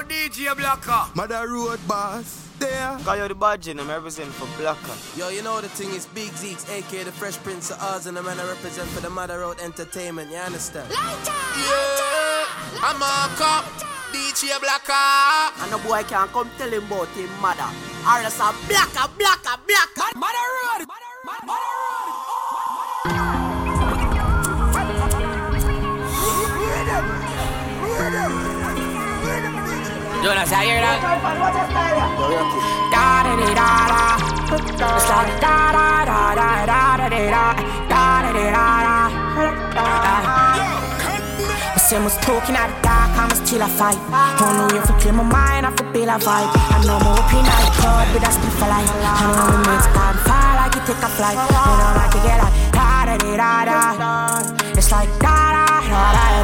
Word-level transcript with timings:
Yo, 0.00 0.06
DJ 0.06 0.54
Blacka. 0.54 1.14
Mother 1.14 1.46
Road 1.48 1.78
Boss. 1.86 2.48
There. 2.58 2.98
Cause 3.04 3.18
you're 3.18 3.28
the 3.28 3.34
badge 3.34 3.68
and 3.68 3.80
I'm 3.80 3.88
representing 3.88 4.32
for 4.32 4.46
Blacka. 4.60 5.18
Yo, 5.18 5.28
you 5.28 5.42
know 5.42 5.60
the 5.60 5.68
thing 5.68 5.90
is 5.90 6.06
Big 6.06 6.30
Zeeks, 6.30 6.68
aka 6.70 7.04
the 7.04 7.12
Fresh 7.12 7.36
Prince 7.38 7.70
of 7.70 7.82
Oz, 7.82 8.06
and 8.06 8.16
the 8.16 8.22
man 8.22 8.38
I 8.38 8.46
represent 8.48 8.88
for 8.90 9.00
the 9.00 9.10
Mother 9.10 9.40
Road 9.40 9.58
Entertainment. 9.60 10.30
You 10.30 10.38
understand? 10.38 10.90
Yeah. 10.90 12.44
I'm 12.82 12.96
a 12.96 13.28
cop. 13.36 13.64
DJ 14.12 14.52
Blacka. 14.60 15.52
And 15.64 15.72
the 15.72 15.78
boy 15.86 16.02
can't 16.04 16.30
come 16.32 16.50
tell 16.56 16.70
him 16.70 16.84
about 16.84 17.08
him 17.08 17.28
mother. 17.40 17.68
Or 18.08 18.24
else 18.24 18.40
a 18.40 18.52
blacker, 18.68 19.08
blacker, 19.18 19.60
blacker. 19.66 20.16
Mother 20.16 20.48
Road. 20.60 20.86
Mother 21.24 21.48
Road. 21.48 22.29
Da 30.20 30.36
da 33.24 33.34
da. 33.54 34.10
I 41.72 41.78
say 41.78 41.96
I'm 41.96 42.08
talking 42.20 42.54
at 42.54 42.68
the 42.68 42.82
dark, 42.82 43.10
I'm 43.16 43.30
still 43.34 43.62
a 43.62 43.68
fight. 43.68 43.96
Don't 44.38 44.54
know 44.58 44.68
if 44.76 44.90
I 44.90 45.00
clear 45.00 45.14
my 45.14 45.22
mind, 45.24 45.66
I 45.66 45.70
feel 45.92 46.10
a 46.10 46.18
vibe. 46.18 46.52
I 46.52 46.84
know 46.84 46.98
my 47.00 47.16
opinion, 47.16 47.48
I 47.48 47.70
club 47.80 48.06
with 48.12 48.28
a 48.28 48.30
split 48.30 48.52
for 48.60 48.68
life. 48.68 48.90
I 48.92 49.24
know 49.32 49.46
we 49.50 49.58
make 49.64 49.86
time 49.96 50.18
fly 50.24 50.48
like 50.60 50.74
you 50.76 50.82
take 50.84 51.02
a 51.02 51.08
flight. 51.16 51.38
You 51.40 51.74
know 51.80 51.92
like 51.96 52.14
you 52.14 52.22
get 52.28 52.38
like 52.44 52.54
da 52.76 53.08
da 53.08 53.16
da 53.40 53.64
da. 53.64 53.80
It's 54.76 54.90
like 54.92 55.08
da 55.18 55.34
da 55.56 55.80
da 55.88 56.02
da 56.12 56.39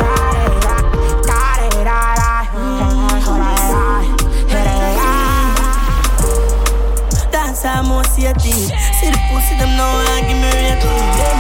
I'm 7.67 7.91
more 7.91 8.05
see 8.05 8.22
See 8.22 9.11
the 9.11 9.19
pussy 9.27 9.59
them 9.59 9.75
now 9.75 9.98
and 10.14 10.22
give 10.22 10.39
me 10.39 10.47
rating. 10.55 10.86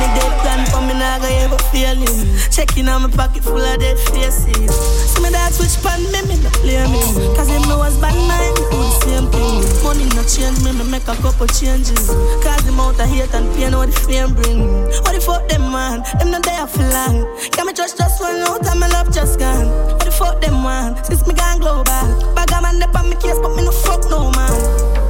The 0.02 0.06
dead 0.18 0.32
plan 0.42 0.66
for 0.66 0.82
me 0.82 0.98
now 0.98 1.22
go 1.22 1.30
ever 1.30 1.58
feel 1.70 1.94
him. 1.94 2.50
Checking 2.50 2.88
on 2.88 3.02
my 3.02 3.10
pocket 3.10 3.44
full 3.44 3.62
of 3.62 3.78
dead 3.78 3.96
faces. 4.10 4.42
See 4.50 5.22
me 5.22 5.30
that 5.30 5.54
switch 5.54 5.78
pan 5.86 6.02
me, 6.10 6.18
me 6.26 6.42
no 6.42 6.50
play 6.58 6.82
me. 6.90 6.98
Cause 7.38 7.46
me 7.46 7.62
was 7.78 7.94
bad 8.02 8.18
mind, 8.26 8.58
do 8.58 8.66
the 8.74 8.90
same 9.06 9.30
thing. 9.30 9.62
Money 9.86 10.10
no 10.18 10.26
change 10.26 10.58
me, 10.66 10.74
me 10.74 10.82
make 10.90 11.06
a 11.06 11.14
couple 11.22 11.46
changes. 11.46 12.10
Cause 12.42 12.62
the 12.66 12.74
amount 12.74 12.98
of 12.98 13.06
hate 13.06 13.30
and 13.30 13.46
pain 13.54 13.70
what 13.78 13.86
the 13.86 13.94
fame 13.94 14.34
bring. 14.34 14.66
What 15.06 15.14
the 15.14 15.22
fuck 15.22 15.46
them 15.46 15.70
man? 15.70 16.02
Them 16.18 16.34
not 16.34 16.42
there 16.42 16.66
for 16.66 16.82
long. 16.90 17.22
Can 17.54 17.70
me 17.70 17.72
trust 17.72 18.02
just 18.02 18.18
one 18.20 18.42
out 18.42 18.66
and 18.66 18.80
my 18.82 18.90
love 18.90 19.14
just 19.14 19.38
gone. 19.38 19.70
What 19.94 20.04
the 20.04 20.10
fuck 20.10 20.42
them 20.42 20.58
man? 20.58 20.98
Since 21.06 21.22
me 21.22 21.38
gone 21.38 21.62
global. 21.62 22.34
Bag 22.34 22.50
a 22.50 22.58
man 22.58 22.82
up 22.82 22.98
on 22.98 23.10
me 23.10 23.14
case, 23.14 23.38
but 23.38 23.54
me 23.54 23.62
no 23.62 23.70
fuck 23.70 24.02
no 24.10 24.34
man 24.34 25.05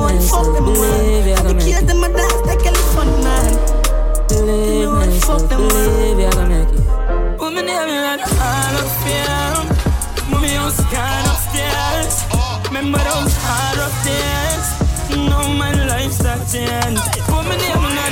know 0.00 0.08
nice 0.08 0.30
fuck 0.30 0.46
them 0.54 0.64
man. 0.64 1.46
The 1.46 1.54
kids 1.64 1.84
them 1.86 2.04
a 2.04 2.08
dance 2.08 2.42
like 2.46 2.64
elephant 2.66 3.14
man. 3.24 3.52
Believe 4.28 4.80
you 4.80 4.86
know 4.86 4.98
nice 4.98 5.24
fuck 5.24 5.42
them 5.48 5.62
man. 5.68 5.88
Believe 6.16 6.32
gonna 6.32 6.48
make 6.48 6.72
it. 6.74 6.84
Put 7.38 7.50
me 7.54 7.62
name 7.62 7.88
in 7.88 8.18
the 8.20 8.26
hall 8.36 8.76
of 8.80 8.88
fame. 9.02 9.66
Mommy 10.30 10.52
house 10.60 10.80
gone 10.92 11.26
upstairs. 11.32 12.14
Remember 12.66 12.98
those 12.98 13.36
hard 13.44 13.78
up 13.84 13.94
days. 14.06 14.66
Now 15.28 15.44
my 15.60 15.72
life's 15.86 16.20
a 16.20 16.34
change. 16.52 17.00
Put 17.28 17.42
me 17.48 17.54
name 17.62 17.84
in 17.88 17.94
the 17.96 18.06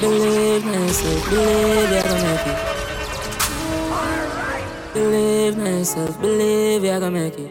Believe 0.00 0.64
myself, 0.64 1.20
believe 1.30 1.90
you're 1.92 2.02
gonna 2.02 2.24
make 2.26 2.46
it. 2.50 2.58
Believe 4.94 5.56
myself, 5.56 6.20
believe 6.20 6.84
you're 6.84 7.00
gonna 7.00 7.18
make 7.18 7.38
it. 7.38 7.50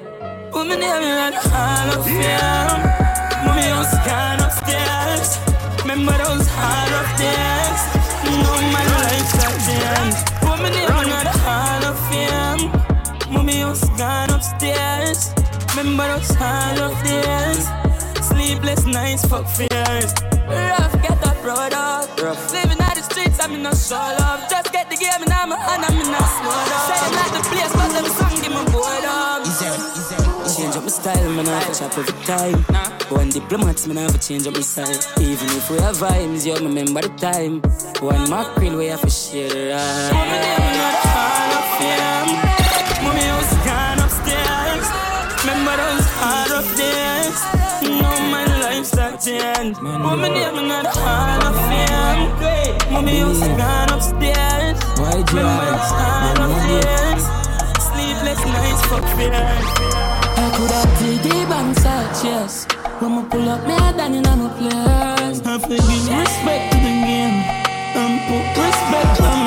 Put 0.52 0.67
me 0.67 0.75
name 0.75 1.03
in 1.03 1.31
the 1.31 1.39
hall 1.50 1.89
of 1.97 2.06
fame. 2.06 3.11
Me 3.55 3.63
house 3.63 3.94
gone 4.07 4.39
upstairs. 4.39 5.39
Remember 5.81 6.16
those 6.23 6.47
hard 6.47 6.91
up 7.00 7.09
days. 7.19 7.81
No, 8.23 8.53
my 8.75 8.84
life's 9.03 9.35
at 9.44 9.56
the 9.67 9.75
end. 10.00 10.16
Put 10.39 10.57
me 10.63 10.69
down 10.72 11.06
another 11.06 11.38
hall 11.44 11.84
of 11.91 11.97
fame. 12.09 12.72
Mommy 13.34 13.59
house 13.59 13.84
gone 13.97 14.29
upstairs. 14.29 15.34
Remember 15.75 16.07
those 16.07 16.31
hard 16.35 16.79
up 16.79 16.95
days. 17.03 17.67
Sleepless 18.25 18.85
nights, 18.85 19.25
fuck 19.25 19.45
fears. 19.47 20.13
Rough, 20.47 20.94
get 21.01 21.19
a 21.25 21.34
product. 21.44 22.22
Rough. 22.22 22.53
Living 22.53 22.79
out 22.79 22.95
the 22.95 23.03
streets, 23.03 23.40
I'm 23.44 23.53
in 23.56 23.66
a 23.66 23.75
solo. 23.75 24.40
Just 24.50 24.72
get 24.72 24.90
the 24.90 24.95
game 24.95 25.22
and 25.22 25.34
I'm 25.34 25.51
a 25.51 25.57
hand, 25.57 25.84
I'm 25.84 26.00
in 26.00 26.07
a 26.07 26.23
Say 26.88 26.97
I'm 27.03 27.13
not 27.19 27.31
the 27.35 27.41
place, 27.50 27.73
but 27.73 27.90
them 27.91 28.07
song 28.16 28.35
give 28.41 28.53
me 28.56 28.63
boredom. 28.72 29.44
Is 29.44 29.59
there, 29.59 30.00
Change 30.72 30.78
up 30.78 30.84
my 30.84 30.90
style, 30.90 31.30
man, 31.32 31.50
I 31.50 31.59
have 31.59 31.78
chop 31.78 31.98
every 31.98 32.24
time. 32.24 32.64
One 33.12 33.30
diplomats, 33.30 33.88
man, 33.88 33.98
I 33.98 34.02
have 34.04 34.22
change 34.22 34.48
up 34.48 34.54
my 34.54 34.62
style. 34.62 34.88
Even 35.20 35.50
if 35.50 35.70
we 35.70 35.78
have 35.80 35.98
vibes, 35.98 36.46
you 36.46 36.56
remember 36.56 37.02
the 37.02 37.09
time. 37.20 37.59
One 38.00 38.30
mackerel, 38.30 38.78
we 38.78 38.86
have 38.86 39.02
to 39.02 39.09
share 39.09 39.50
the 39.50 39.76
Mommy, 40.16 40.32
ride. 40.32 40.48
them 40.48 40.64
not 40.80 40.96
all 41.12 41.52
of 41.59 41.68
them. 41.76 42.28
Mommy 43.04 43.28
was 43.36 43.52
gone 43.68 44.00
upstairs. 44.00 44.88
Remember 45.44 45.76
those 45.76 46.08
hard 46.16 46.52
days. 46.80 47.40
Now 48.00 48.32
my 48.32 48.46
life's 48.64 48.94
a 48.96 49.12
change. 49.20 49.76
Mommy, 49.82 50.30
not 50.72 50.88
all 50.96 51.52
of. 51.52 51.62
Mommy 52.92 53.24
was 53.26 53.42
gone 53.59 53.92
upstairs. 53.92 54.80
Why 54.96 55.20
do 55.20 55.36
Remember 55.36 55.66
those 55.68 55.92
hard 56.00 56.38
rough 56.40 56.64
days. 56.72 57.24
Sleepless 57.92 58.46
nights, 58.46 58.82
fuck 58.88 59.03
fear. 59.20 60.00
I 60.41 60.50
could 60.57 60.72
have 60.72 60.94
take 61.00 61.22
the 61.22 61.46
bank 61.50 61.78
search, 61.78 62.25
yes. 62.25 62.66
When 63.00 63.13
I 63.13 63.24
pull 63.29 63.47
up, 63.47 63.62
me 63.68 63.74
head 63.74 63.97
down 63.97 64.13
in 64.16 64.24
my 64.24 64.50
place. 64.57 65.40
I 65.46 65.59
feel 65.59 65.78
give 65.78 66.07
respect 66.18 66.63
to 66.74 66.78
the 66.81 66.94
game. 67.06 67.38
And 67.94 68.16
put 68.25 68.46
respect 68.57 69.22
on 69.22 69.38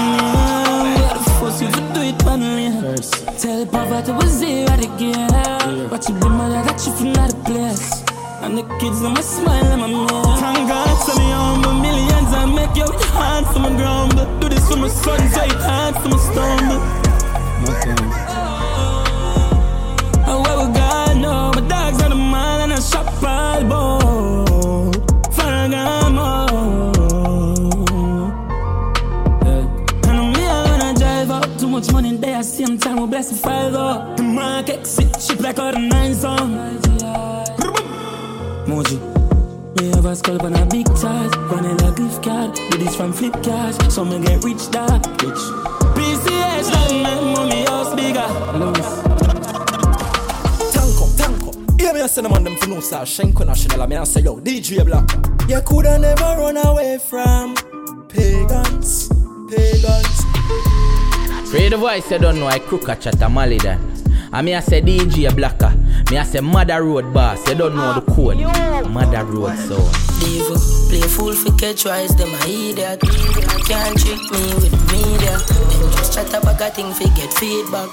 me. 0.87 0.95
What 1.03 1.19
the 1.19 1.31
fuck 1.39 1.57
you 1.63 1.69
do 1.95 2.01
it 2.11 2.23
on 2.31 2.41
me? 2.41 2.67
Tell 3.39 3.67
poverty 3.67 4.13
was 4.13 4.39
zero 4.39 4.75
again. 4.75 5.89
But 5.91 6.09
you 6.09 6.15
be 6.15 6.29
mad 6.29 6.65
that 6.67 6.79
you 6.87 6.93
from 6.95 7.09
another 7.09 7.43
place. 7.43 7.87
And 8.43 8.59
the 8.59 8.63
kids, 8.79 9.01
them 9.01 9.17
a 9.17 9.23
smile, 9.23 9.65
them 9.65 9.83
a 9.83 9.89
meal. 9.89 10.23
Thank 10.39 10.69
God, 10.69 10.95
send 11.03 11.19
me 11.19 11.31
humble 11.33 11.75
millions 11.75 12.31
and 12.39 12.55
make 12.55 12.77
your 12.77 12.93
heart 13.17 13.47
for 13.53 13.59
my 13.59 13.71
grumble. 13.75 14.27
Do 14.39 14.49
this 14.49 14.69
for 14.69 14.77
my 14.77 14.89
sons, 14.89 15.35
so 15.35 15.43
it 15.43 15.59
hard 15.59 15.97
for 15.97 16.09
my 16.09 16.19
stumble. 16.19 16.83
Oh, 17.67 18.34
much 31.85 31.93
money 31.93 32.17
there. 32.17 32.43
Same 32.43 32.79
time, 32.79 33.01
we 33.01 33.07
bless 33.07 33.41
the 33.41 33.51
up. 33.51 34.17
The 34.17 34.23
mark 34.23 34.69
exit, 34.69 35.21
ship 35.21 35.41
like 35.41 35.59
all 35.59 35.73
the 35.73 35.79
nine 35.79 36.15
song. 36.15 36.55
Moji. 38.67 38.99
Me 39.81 39.91
have 39.91 40.05
a 40.05 40.15
skull 40.15 40.41
on 40.43 40.55
a 40.55 40.67
big 40.67 40.87
charge, 40.87 41.35
vanilla 41.49 41.93
gift 41.97 42.23
card. 42.23 42.55
Do 42.55 42.79
this 42.79 42.95
from 42.95 43.13
Flipkart, 43.13 43.91
so 43.91 44.05
me 44.05 44.21
get 44.25 44.45
rich 44.45 44.71
dad. 44.71 45.05
Rich. 45.23 45.43
PCH, 45.95 46.71
that 46.71 46.91
make 46.93 47.37
mommy 47.37 47.65
house 47.65 47.95
bigger. 47.95 48.29
Tanko. 50.73 51.81
Hear 51.81 51.93
me 51.93 52.01
a 52.01 52.09
send 52.09 52.27
them 52.27 52.33
on 52.33 52.45
them 52.45 52.57
for 52.57 52.69
no 52.69 52.81
star. 52.81 53.03
Shenko 53.03 53.45
National. 53.47 53.83
I 53.83 53.87
mean, 53.87 53.99
I 53.99 54.05
say, 54.05 54.21
yo, 54.21 54.37
DJ 54.41 54.85
Black. 54.85 55.11
You 55.49 55.61
coulda 55.61 55.99
never 55.99 56.41
run 56.41 56.57
away 56.57 56.99
from 56.99 57.55
pagans. 58.09 59.04
Free 61.65 61.71
the 61.71 61.79
voice, 61.79 62.11
you 62.11 62.19
don't 62.19 62.39
know 62.39 62.47
I 62.47 62.59
crook 62.59 62.89
a 62.89 62.95
chat 62.95 63.23
a. 63.23 63.79
I 64.31 64.43
me 64.43 64.55
I 64.55 64.61
say 64.61 64.83
DJ 64.83 65.31
Blacka. 65.31 65.73
Ah. 65.73 65.84
Me 66.11 66.19
I 66.19 66.23
say 66.23 66.41
Mother 66.41 66.83
Road 66.85 67.13
Boss. 67.13 67.47
You 67.49 67.55
don't 67.55 67.77
know 67.77 67.95
the 67.95 68.03
code. 68.13 68.39
Mother 68.91 69.25
Road 69.25 69.57
so. 69.57 69.77
Devil, 70.21 70.57
play 70.89 71.03
fool 71.03 71.33
for 71.35 71.53
catch 71.59 71.85
rise, 71.85 72.15
them 72.17 72.29
a 72.29 72.39
idiot. 72.47 73.01
Can't 73.67 73.99
trick 73.99 74.21
me 74.31 74.43
with 74.61 74.77
media. 74.93 75.37
Them 75.39 75.91
just 75.97 76.15
chat 76.15 76.29
about 76.29 76.61
a 76.61 76.71
thing 76.71 76.93
for 76.93 77.09
get 77.17 77.33
feedback. 77.35 77.89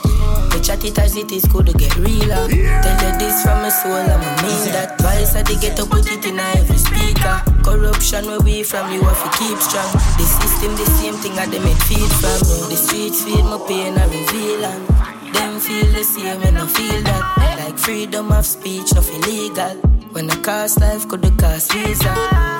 Me 0.54 0.62
chat 0.62 0.84
it 0.84 1.00
as 1.00 1.16
it 1.16 1.32
is, 1.32 1.46
could 1.46 1.68
get 1.78 1.96
realer. 1.98 2.48
Tell 2.48 3.00
you 3.02 3.20
this 3.20 3.44
from 3.44 3.62
my 3.64 3.70
soul, 3.70 3.94
I'ma 3.94 4.30
mean 4.44 4.72
that. 4.76 4.98
Twice 5.00 5.36
I 5.36 5.44
get 5.44 5.78
to 5.78 5.86
put 5.86 6.12
it 6.12 6.26
in 6.26 6.40
every 6.40 6.78
speaker. 6.78 7.42
Corruption 7.64 8.26
where 8.26 8.40
we 8.40 8.64
from, 8.64 8.92
you 8.92 9.02
have 9.04 9.24
to 9.24 9.30
keep 9.38 9.58
strong. 9.60 9.92
The 10.20 10.26
system, 10.26 10.76
the 10.76 10.86
same 11.00 11.16
thing, 11.16 11.40
I 11.40 11.46
them 11.48 11.64
it 11.66 11.82
feed 11.84 12.12
from. 12.20 12.70
The 12.70 12.76
streets 12.76 13.24
feed 13.24 13.44
my 13.44 13.58
pain, 13.68 13.98
I 13.98 14.06
reveal 14.06 15.01
them 15.34 15.60
feel 15.60 15.86
the 15.94 16.04
same 16.04 16.40
when 16.42 16.58
I 16.58 16.68
feel 16.68 17.02
that. 17.04 17.58
Like 17.60 17.78
freedom 17.78 18.32
of 18.32 18.46
speech, 18.46 18.94
nothing 18.94 19.24
illegal. 19.24 19.76
When 20.12 20.30
I 20.30 20.36
cost 20.42 20.80
life, 20.82 21.08
could 21.08 21.22
the 21.22 21.32
cost 21.42 21.72
visa. 21.72 22.14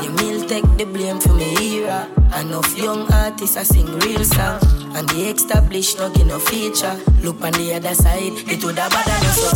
You 0.04 0.12
meal 0.12 0.48
take 0.48 0.66
the 0.78 0.86
blame 0.86 1.20
for 1.20 1.34
me 1.34 1.80
era. 1.80 2.08
Enough 2.40 2.78
young 2.78 3.12
artists 3.12 3.58
I 3.58 3.64
sing 3.64 3.88
real 4.00 4.24
song. 4.24 4.60
And 4.96 5.08
the 5.10 5.30
established 5.30 6.00
no 6.00 6.10
give 6.10 6.28
no 6.28 6.40
feature. 6.40 6.96
Look 7.22 7.42
on 7.44 7.54
the 7.54 7.74
other 7.76 7.94
side, 7.94 8.34
it 8.48 8.64
would 8.64 8.78
have 8.78 8.92
bad 8.92 9.08
enough 9.08 9.36
so 9.36 9.56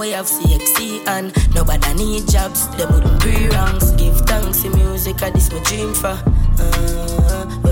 way 0.00 0.14
of 0.14 0.26
CXC 0.26 1.06
and 1.06 1.32
nobody 1.54 1.92
need 1.94 2.26
jobs. 2.28 2.66
Them 2.76 2.92
wouldn't 2.92 3.22
wrongs. 3.48 3.92
Give 3.92 4.16
thanks 4.26 4.62
to 4.62 4.70
music, 4.70 5.22
I 5.22 5.30
this 5.30 5.52
my 5.52 5.62
dream 5.62 5.92
for. 5.94 6.18
Uh, 6.58 7.69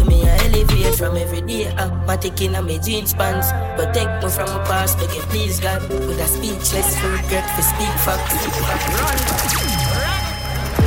elevate 0.69 0.95
from 0.97 1.17
every 1.17 1.41
day, 1.41 1.73
my 2.07 2.17
taking 2.17 2.55
on 2.57 2.67
my 2.67 2.79
jeans 2.79 3.15
pants. 3.15 3.51
Protect 3.77 4.23
me 4.23 4.31
from 4.31 4.49
my 4.49 4.65
past, 4.65 4.99
make 4.99 5.11
it 5.11 5.23
please 5.31 5.61
God. 5.61 5.83
With 5.89 6.21
a 6.21 6.27
speechless, 6.27 6.97
regret 7.03 7.49
for 7.55 7.63
speak 7.63 7.95
facts. 8.05 8.35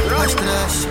Rush 0.09 0.31
to 0.31 0.43
the 0.43 0.51
rush, 0.51 0.83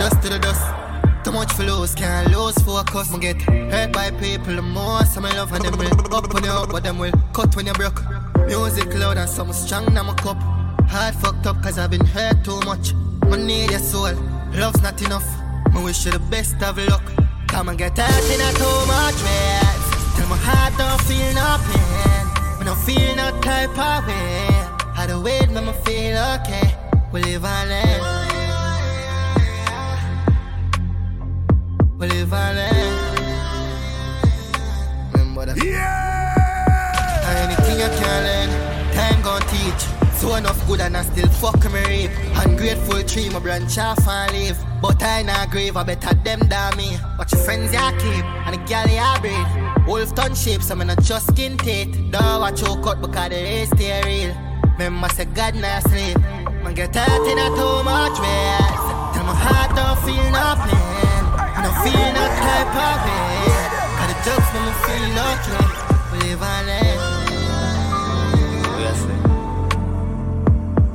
dust 0.00 0.22
to 0.22 0.28
the 0.28 0.38
dust. 0.38 1.24
Too 1.24 1.32
much 1.32 1.58
lose, 1.58 1.94
can't 1.94 2.30
lose 2.30 2.58
focus. 2.58 3.12
Me 3.12 3.18
get 3.18 3.40
hurt 3.42 3.92
by 3.92 4.10
people 4.12 4.54
the 4.54 4.62
most. 4.62 5.14
Some 5.14 5.24
I 5.24 5.36
love 5.36 5.52
and 5.52 5.64
them 5.64 5.78
will 5.78 6.14
up 6.14 6.32
when 6.32 6.44
you 6.44 6.66
but 6.70 6.82
them 6.84 6.98
will 6.98 7.12
cut 7.32 7.54
when 7.56 7.66
you 7.66 7.72
broke. 7.74 8.02
Music 8.46 8.94
loud 8.94 9.18
and 9.18 9.28
some 9.28 9.52
strong 9.52 9.92
now 9.92 10.04
my 10.04 10.14
cup. 10.14 10.40
Heart 10.88 11.14
fucked 11.16 11.46
up 11.46 11.62
cause 11.62 11.78
I've 11.78 11.90
been 11.90 12.06
hurt 12.06 12.44
too 12.44 12.60
much. 12.60 12.94
I 13.22 13.36
need 13.36 13.70
your 13.70 13.80
soul, 13.80 14.14
love's 14.54 14.80
not 14.80 15.00
enough. 15.02 15.26
I 15.74 15.82
wish 15.84 16.06
you 16.06 16.12
the 16.12 16.18
best 16.30 16.62
of 16.62 16.78
luck. 16.78 17.27
Come 17.48 17.68
and 17.70 17.78
get 17.78 17.98
hurt 17.98 18.30
in 18.30 18.40
a 18.40 18.52
too 18.52 18.86
much 18.86 19.18
ways. 19.24 19.84
Till 20.14 20.28
my 20.28 20.36
heart 20.36 20.74
don't 20.78 21.00
feel 21.08 21.32
no 21.34 21.58
pain. 21.66 22.58
Me 22.58 22.64
no 22.66 22.74
feel 22.74 23.16
no 23.16 23.30
type 23.40 23.76
of 23.78 24.06
way. 24.06 24.48
How 24.94 25.20
weight 25.22 25.50
make 25.50 25.64
me 25.64 25.72
feel 25.84 26.18
okay. 26.34 26.74
We 27.10 27.22
live 27.22 27.44
and 27.44 27.70
learn. 27.70 28.00
We 31.98 32.06
live 32.06 32.32
and 32.32 32.56
learn. 32.58 32.94
Remember 35.12 35.46
that. 35.46 35.56
Yeah. 35.64 36.18
Anything 37.44 37.78
you 37.80 37.90
can 37.98 38.20
learn, 38.28 38.50
time 38.94 39.20
gon' 39.22 39.42
teach. 39.48 39.82
So 40.18 40.34
enough 40.34 40.66
good 40.66 40.80
and 40.80 40.96
I 40.96 41.02
still 41.02 41.28
fuck 41.28 41.64
me 41.72 41.80
reap. 41.86 42.10
Ungrateful 42.44 43.02
tree, 43.04 43.28
my 43.30 43.38
branch 43.38 43.78
off 43.78 44.06
and 44.06 44.32
leave. 44.32 44.67
But 44.80 45.02
I 45.02 45.22
not 45.22 45.50
grave, 45.50 45.76
I 45.76 45.82
better 45.82 46.14
them 46.14 46.40
than 46.48 46.76
me. 46.76 46.96
Watch 47.18 47.32
your 47.32 47.42
friends 47.42 47.72
ya 47.72 47.90
keep, 47.92 48.24
and 48.46 48.54
the 48.54 48.58
gal 48.68 48.88
ya 48.88 49.18
breed. 49.20 49.46
Wolf 49.86 50.14
ton 50.14 50.34
shape, 50.34 50.62
so 50.62 50.76
me 50.76 50.84
not 50.84 51.02
just 51.02 51.26
skin 51.28 51.56
teeth. 51.58 51.96
Don't 52.10 52.40
watch 52.40 52.62
your 52.62 52.80
cut 52.82 53.00
because 53.00 53.30
the 53.30 53.36
race 53.42 53.70
stay 53.70 54.00
real. 54.04 54.34
Remember 54.78 55.08
say 55.08 55.24
God 55.24 55.56
not 55.56 55.82
sleep. 55.82 56.16
Man 56.62 56.74
get 56.74 56.94
hurt 56.94 57.26
in 57.26 57.38
a 57.38 57.48
too 57.58 57.82
much 57.82 58.18
ways. 58.22 58.78
Tell 59.14 59.24
my 59.26 59.34
heart 59.34 59.74
don't 59.74 59.98
feel 60.06 60.30
no 60.30 60.54
pain. 60.62 61.24
I 61.34 61.60
don't 61.64 61.78
feel 61.82 62.08
no 62.14 62.24
type 62.38 62.76
of 62.86 63.02
way. 63.02 63.50
Cause 63.98 64.10
the 64.10 64.16
jokes 64.26 64.48
make 64.54 64.62
me 64.62 64.72
feel 64.86 65.18
okay. 65.26 65.66
We 66.12 66.18
live 66.28 66.42
and 66.42 66.66
learn. 66.68 66.98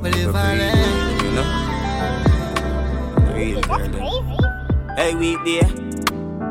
We 0.02 0.10
live 0.10 0.36
and 0.36 0.60
learn. 0.60 0.93
You 3.50 3.62
know? 3.62 3.78
Real 3.78 3.88
girl. 3.90 4.96
Hey, 4.96 5.16
we 5.16 5.36
there. 5.44 5.70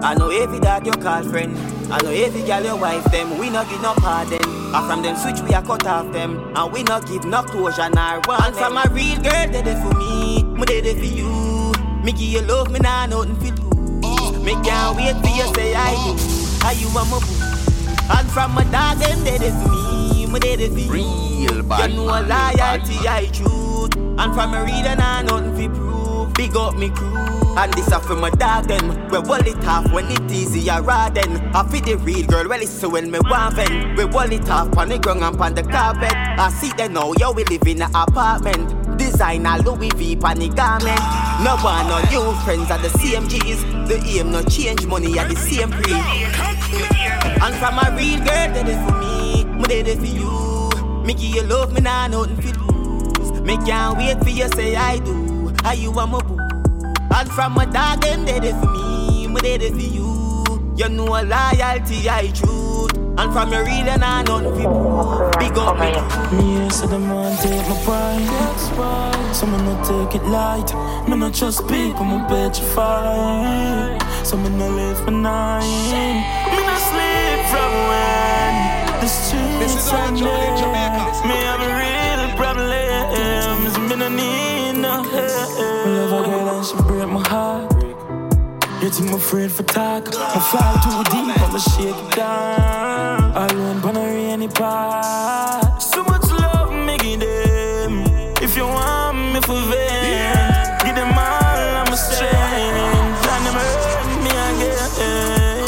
I 0.03 0.15
know 0.15 0.31
every 0.31 0.61
dog 0.61 0.85
you 0.85 0.93
call 0.93 1.23
friend. 1.23 1.57
I 1.93 2.01
know 2.03 2.11
every 2.11 2.43
gal 2.43 2.65
your 2.65 2.77
wife 2.77 3.05
them. 3.05 3.39
We 3.39 3.51
not 3.51 3.69
give 3.69 3.81
no 3.81 3.95
pardon. 3.95 4.41
And 4.75 4.87
from 4.87 5.03
them 5.03 5.17
switch 5.17 5.41
we 5.41 5.55
a 5.55 5.63
cut 5.63 5.87
off 5.87 6.13
them. 6.13 6.53
And 6.57 6.73
we 6.73 6.83
not 6.83 7.07
give 7.07 7.25
no 7.25 7.43
closure 7.43 7.89
nor 7.91 8.21
one. 8.25 8.43
And 8.43 8.57
from 8.57 8.77
a 8.77 8.85
real 8.91 9.17
girl 9.23 9.47
they 9.49 9.63
there 9.63 9.81
for 9.81 9.97
me. 9.97 10.43
Me 10.43 10.65
they 10.67 10.81
there 10.81 10.97
for 10.97 11.05
you. 11.05 11.73
Me 12.03 12.13
give 12.13 12.23
you 12.23 12.41
love, 12.43 12.71
me 12.71 12.81
nah 12.81 13.07
nothing 13.07 13.37
for 13.37 13.53
lose. 13.63 14.39
Me 14.45 14.53
can't 14.65 14.97
wait 14.97 15.17
for 15.23 15.29
you 15.29 15.55
say 15.55 15.75
I 15.75 15.95
do. 15.95 16.17
How 16.65 16.73
you 16.73 16.93
want 16.93 17.11
my 17.11 17.19
boo? 17.21 18.19
And 18.19 18.29
from 18.31 18.53
my 18.53 18.65
dog 18.65 18.99
them 18.99 19.23
they 19.25 19.39
there 19.39 19.53
for 19.53 19.69
me. 19.69 20.27
Me 20.27 20.39
they 20.41 20.57
there 20.57 20.69
for 20.69 20.79
you. 20.79 20.91
Real 20.91 21.63
bad 21.63 21.91
You 21.91 21.97
know 21.97 22.07
man, 22.07 22.25
real 22.25 22.29
loyalty 22.29 22.97
bad 23.05 23.07
I 23.07 23.27
truth. 23.27 23.97
And 23.97 24.35
from 24.35 24.55
a 24.55 24.65
reader 24.65 24.97
nah 24.97 25.23
nothing 25.23 25.55
for 25.55 25.75
prove. 25.75 25.92
Big 26.35 26.57
up 26.57 26.77
me 26.77 26.91
crew. 26.91 27.17
And 27.57 27.73
this 27.75 27.93
up 27.93 28.05
for 28.05 28.17
my 28.17 28.31
dog 28.31 28.67
them. 28.69 28.89
We 29.11 29.19
wall 29.19 29.47
it 29.47 29.65
off 29.67 29.93
when 29.93 30.11
it 30.11 30.33
easy 30.33 30.69
a 30.69 30.81
then. 31.13 31.37
I 31.55 31.69
feel 31.69 31.83
the 31.83 31.97
real 31.99 32.27
girl 32.27 32.49
well 32.49 32.61
it's 32.63 32.71
so 32.71 32.89
when 32.89 33.11
me 33.11 33.19
want 33.29 33.57
ven. 33.57 33.95
We 33.97 34.07
wall 34.07 34.33
it 34.33 34.49
off 34.49 34.77
on 34.79 34.89
the 34.89 34.99
ground 34.99 35.23
and 35.23 35.39
on 35.39 35.55
the 35.55 35.63
carpet. 35.63 36.13
I 36.15 36.51
see 36.51 36.73
them 36.73 36.95
now, 36.95 37.13
yo 37.19 37.33
we 37.33 37.45
live 37.45 37.67
in 37.67 37.83
a 37.83 37.91
apartment. 37.95 38.99
Designer 38.99 39.59
Louis 39.59 39.91
V 39.97 40.15
the 40.15 40.53
garment. 40.57 41.01
No 41.45 41.57
one 41.59 41.89
no 41.89 42.01
new 42.11 42.33
friends 42.41 42.71
are 42.71 42.79
the 42.79 42.89
same 42.99 43.29
G's. 43.29 43.63
The 43.89 44.03
aim 44.07 44.33
no 44.33 44.43
change 44.45 44.87
money 44.87 45.19
at 45.19 45.29
the 45.29 45.37
same 45.37 45.71
pre. 45.71 45.93
And 45.93 47.55
from 47.57 47.79
a 47.79 47.95
real 47.97 48.19
girl 48.19 48.53
they 48.55 48.63
there 48.63 48.87
for 48.87 48.99
me, 48.99 49.45
me 49.45 49.65
they 49.65 49.83
there 49.83 49.97
for 49.97 50.07
you. 50.07 51.05
Me 51.05 51.13
give 51.13 51.35
you 51.35 51.43
love, 51.43 51.73
me 51.75 51.83
nah 51.83 52.07
nothing 52.07 52.37
for 52.41 52.59
lose. 52.63 53.41
Me 53.43 53.57
can't 53.59 53.99
wait 53.99 54.19
for 54.19 54.31
you 54.31 54.49
say 54.49 54.75
I 54.75 54.99
do. 54.99 55.32
How 55.63 55.73
you 55.73 55.91
want 55.93 56.11
my 56.11 56.21
boo? 56.21 56.39
And 57.15 57.31
from 57.31 57.53
my 57.53 57.65
dog, 57.67 58.01
them 58.01 58.25
they 58.25 58.41
there 58.41 58.55
for 58.61 58.67
me, 58.67 59.29
me 59.29 59.41
they 59.41 59.59
there 59.59 59.71
for 59.71 59.79
you. 59.79 60.75
You 60.77 60.89
know 60.89 61.07
a 61.07 61.23
loyalty, 61.23 62.09
I 62.09 62.33
truth. 62.35 62.93
And 63.19 63.33
from 63.33 63.53
your 63.53 63.65
real 63.65 63.89
and 63.89 64.03
I 64.03 64.23
nothing 64.23 64.55
for 64.55 64.61
you. 64.61 65.31
Big 65.39 65.57
up 65.59 65.79
me. 65.79 65.93
Me 66.37 66.61
here 66.61 66.71
so 66.71 66.87
them 66.87 67.11
want 67.11 67.39
take 67.41 67.69
my 67.69 67.77
pride 67.85 69.35
So 69.35 69.47
me 69.47 69.59
not 69.59 69.85
take 69.85 70.15
it 70.21 70.25
light 70.29 70.73
Me 71.07 71.17
not 71.17 71.35
trust 71.35 71.69
people, 71.69 72.05
me 72.05 72.19
petrified 72.27 74.01
So 74.25 74.37
me 74.39 74.49
not 74.49 74.71
live 74.73 75.05
my 75.05 75.13
nine 75.13 76.17
Me 76.51 76.59
not 76.65 76.81
sleep 76.89 77.41
from 77.53 77.73
when 77.91 78.55
The 79.01 79.09
streets 79.09 79.93
are 79.93 80.82
you 88.93 88.99
think 88.99 89.11
I'm 89.11 89.17
afraid 89.17 89.51
for 89.51 89.63
talk? 89.63 90.09
I 90.15 90.41
fly 90.51 90.73
too 90.83 91.03
deep, 91.11 91.43
I'ma 91.43 91.59
shake 91.59 91.97
it 91.97 92.17
down. 92.17 93.33
Alone 93.33 93.83
on 93.85 93.97
a 93.97 94.01
rainy 94.01 94.49
part. 94.49 95.83
So 95.83 96.03
much 96.05 96.31
love 96.31 96.73
making 96.73 97.21
them. 97.21 98.05
If 98.43 98.57
you 98.57 98.65
want 98.65 99.17
me 99.33 99.41
for 99.41 99.61
them, 99.73 100.79
give 100.85 100.95
them 100.95 101.13
all 101.13 101.61
I'm 101.81 101.93
a 101.93 101.97
strength. 101.97 103.27
And 103.33 103.47
them 103.47 103.55
hurt 103.55 104.07
me 104.25 104.31
again. 104.31 104.91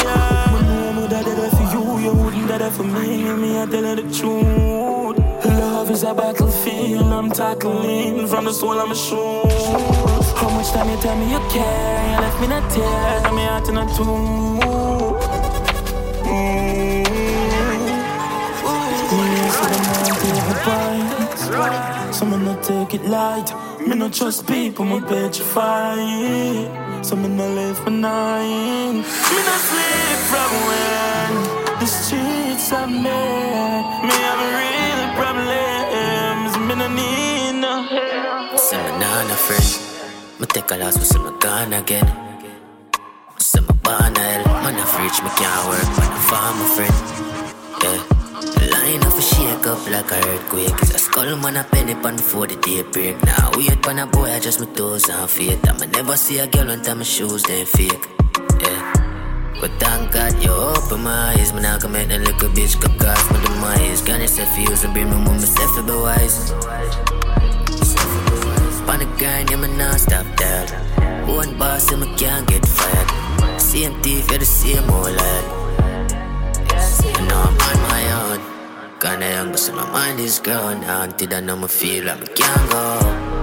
Yeah. 0.03 0.51
But 0.51 1.01
would 1.01 1.11
have 1.11 1.25
did 1.25 1.37
that 1.37 1.51
for 1.57 1.65
you, 1.73 1.83
you 2.05 2.13
wouldn't 2.13 2.47
that 2.47 2.71
for 2.73 2.83
me. 2.83 3.23
Me, 3.33 3.61
I 3.61 3.65
tell 3.65 3.83
you 3.83 3.95
the 3.95 4.05
truth. 4.13 5.17
Love 5.45 5.89
is 5.89 6.03
a 6.03 6.13
battlefield, 6.13 7.11
I'm 7.11 7.31
tackling 7.31 8.27
from 8.27 8.45
the 8.45 8.53
soul 8.53 8.79
I'm 8.79 8.91
a 8.91 8.95
shoe. 8.95 10.04
How 10.45 10.51
much 10.51 10.69
time 10.69 10.87
you 10.91 10.97
tell 10.97 11.15
me 11.15 11.31
you 11.31 11.39
care? 11.49 12.11
You 12.11 12.17
left 12.21 12.39
me 12.39 12.45
in 12.45 12.51
tears, 12.69 13.23
and 13.25 13.35
me 13.35 13.43
heart 13.45 13.67
in 13.67 13.77
a 13.77 13.85
tomb. 13.95 14.59
Mm. 16.21 17.01
Me 19.17 19.25
so 19.55 19.63
them 19.71 19.83
want 19.89 20.05
take 20.21 20.41
my 20.45 20.55
pints. 20.65 21.41
So 22.15 22.23
me 22.27 22.37
not 22.45 22.61
take 22.61 22.93
it 22.93 23.05
light. 23.05 23.49
Me 23.87 23.95
not 23.95 24.13
trust 24.13 24.45
people, 24.45 24.85
me 24.85 25.01
petrified. 25.01 26.69
So 27.03 27.15
me 27.15 27.27
not 27.27 27.49
live 27.49 27.79
for 27.79 27.89
nine. 27.89 28.97
Me 28.97 29.39
not 29.49 29.61
sleep 29.69 30.19
from 30.29 30.51
when 30.67 31.31
the 31.79 31.87
streets 31.87 32.71
are 32.71 32.85
made. 32.85 33.85
Me 34.07 34.13
have 34.27 34.39
a 34.45 34.49
real 34.59 35.01
problems. 35.17 35.64
Me 40.45 40.49
take 40.51 40.69
a 40.69 40.75
loss, 40.77 40.93
say 41.09 41.17
me 41.17 41.31
gone 41.39 41.73
again. 41.73 42.05
Say 43.39 43.61
me 43.61 43.73
born 43.81 44.13
hell. 44.15 44.43
Man 44.61 44.77
of 44.77 44.99
rich, 44.99 45.17
me 45.23 45.29
can't 45.41 45.67
work, 45.69 45.89
man 45.97 46.11
of 46.13 46.25
farm, 46.29 46.59
my 46.59 46.65
friend. 46.75 46.97
Yeah. 47.81 48.69
Line 48.69 49.01
up 49.01 49.17
a 49.17 49.21
shake 49.21 49.65
up 49.65 49.89
like 49.89 50.11
a 50.11 50.17
earthquake. 50.29 50.77
It's 50.83 50.93
a 50.93 50.99
skull, 50.99 51.35
man, 51.37 51.57
a 51.57 51.63
penny 51.63 51.95
pan 51.95 52.17
before 52.17 52.45
the 52.45 52.57
day 52.57 52.83
break. 52.83 53.23
Now 53.23 53.49
nah, 53.49 53.57
wait 53.57 53.81
pan 53.81 53.97
a 53.97 54.05
boy, 54.05 54.29
I 54.29 54.39
just 54.39 54.59
my 54.59 54.67
toes 54.67 55.09
and 55.09 55.27
feet. 55.27 55.67
I'ma 55.67 55.85
never 55.85 56.15
see 56.15 56.37
a 56.37 56.45
girl 56.45 56.69
until 56.69 56.93
my 56.93 57.03
shoes 57.03 57.41
they 57.41 57.65
fake. 57.65 58.05
Yeah. 58.61 58.93
But 59.59 59.71
thank 59.79 60.11
God 60.11 60.43
you 60.43 60.51
open 60.51 61.01
my 61.01 61.33
eyes. 61.33 61.53
Man, 61.53 61.65
I 61.65 61.79
can 61.79 61.91
make 61.91 62.09
that 62.09 62.19
little 62.21 62.49
bitch 62.49 62.79
go 62.79 62.89
cause 63.03 63.31
my 63.31 63.41
demise. 63.41 64.03
Gun 64.03 64.21
yourself 64.21 64.53
for 64.53 64.61
use 64.61 64.83
and 64.83 64.93
bring 64.93 65.09
my 65.09 65.17
mom 65.17 65.37
myself 65.37 65.75
to 65.75 65.81
be 65.81 65.93
wise. 65.93 66.53
On 68.44 68.44
grind, 69.17 69.49
yeah, 69.49 69.57
me 69.57 69.67
non 69.77 69.97
stop 69.97 70.25
that. 70.37 71.27
One 71.27 71.57
boss, 71.57 71.91
and 71.91 72.01
me 72.01 72.15
can't 72.17 72.47
get 72.47 72.65
fired. 72.65 73.59
Same 73.59 74.01
thief, 74.01 74.29
yeah, 74.31 74.37
the 74.37 74.45
same 74.45 74.89
old 74.89 75.11
lad. 75.11 75.43
You 77.03 77.25
know 77.27 77.41
I'm 77.47 77.57
on 77.67 77.77
my 77.89 78.03
own. 78.21 78.39
Kinda 78.99 79.29
young, 79.29 79.49
but 79.51 79.59
still 79.59 79.75
my 79.75 79.89
mind 79.91 80.19
is. 80.19 80.39
Until 80.39 81.33
I 81.33 81.39
know 81.41 81.55
me 81.55 81.67
feel 81.67 82.05
like 82.05 82.19
me 82.19 82.27
can't 82.27 82.69
go. 82.71 83.35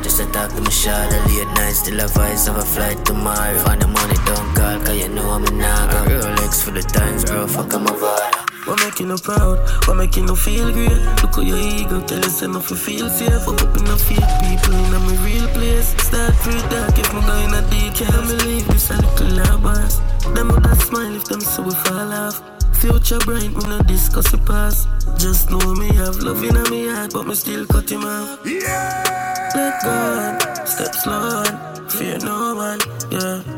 Just 0.00 0.18
to 0.18 0.26
talk 0.30 0.50
to 0.54 0.60
my 0.62 0.70
shot. 0.70 1.10
Late 1.26 1.48
nights, 1.56 1.80
still 1.80 2.00
a 2.00 2.06
voice 2.06 2.46
of 2.46 2.56
a 2.56 2.62
flight 2.62 3.04
tomorrow. 3.04 3.58
Find 3.58 3.82
the 3.82 3.88
money, 3.88 4.14
don't 4.24 4.54
call, 4.54 4.78
cause 4.80 4.96
you 4.96 5.08
know 5.08 5.28
I'm 5.30 5.44
a 5.44 5.50
naga. 5.50 6.08
Rolex 6.08 6.62
for 6.62 6.70
the 6.70 6.82
times, 6.82 7.24
bro, 7.24 7.48
fuck 7.48 7.74
I'm 7.74 7.86
a 7.86 7.90
vibe. 7.90 8.37
What 8.68 8.84
making 8.84 9.08
you 9.08 9.16
proud? 9.16 9.58
What 9.88 9.96
making 9.96 10.28
you 10.28 10.36
feel 10.36 10.70
great? 10.72 11.00
Look 11.22 11.38
at 11.38 11.44
your 11.44 11.56
ego 11.56 12.00
tell 12.06 12.24
us 12.24 12.42
enough 12.42 12.70
you 12.70 12.76
feel 12.76 13.08
safe. 13.08 13.42
Fuck 13.44 13.62
up 13.62 13.76
in 13.76 13.84
the 13.84 13.96
fake 13.96 14.32
people 14.44 14.74
in 14.74 14.94
a 14.94 15.00
my 15.00 15.16
real 15.24 15.48
place. 15.56 15.88
Start 16.04 16.34
free 16.36 16.60
dark 16.68 16.98
if 16.98 17.14
I'm 17.14 17.24
going 17.26 17.54
a 17.54 17.62
deep. 17.70 17.94
Can't 17.94 18.28
believe 18.28 18.68
this 18.68 18.90
a 18.90 18.96
little 18.96 19.32
labas. 19.40 19.94
Them 20.34 20.48
would 20.48 20.80
smile 20.82 21.16
if 21.16 21.24
them 21.24 21.40
so 21.40 21.62
we 21.62 21.70
fall 21.70 22.12
off. 22.12 22.42
Future 22.76 23.18
bright, 23.20 23.50
me 23.50 23.64
no 23.64 23.80
discuss 23.82 24.30
the 24.30 24.38
past. 24.38 24.86
Just 25.18 25.50
know 25.50 25.74
me 25.74 25.88
have 25.94 26.16
love 26.16 26.44
in 26.44 26.62
me 26.70 26.88
heart, 26.88 27.12
but 27.14 27.26
me 27.26 27.34
still 27.34 27.64
cut 27.66 27.90
him 27.90 28.04
off. 28.04 28.38
Yeah. 28.44 29.50
Let 29.54 29.82
God, 29.82 30.68
step 30.68 30.94
slow 30.94 31.68
fear 31.98 32.18
no 32.18 32.54
one, 32.54 32.78
yeah. 33.10 33.57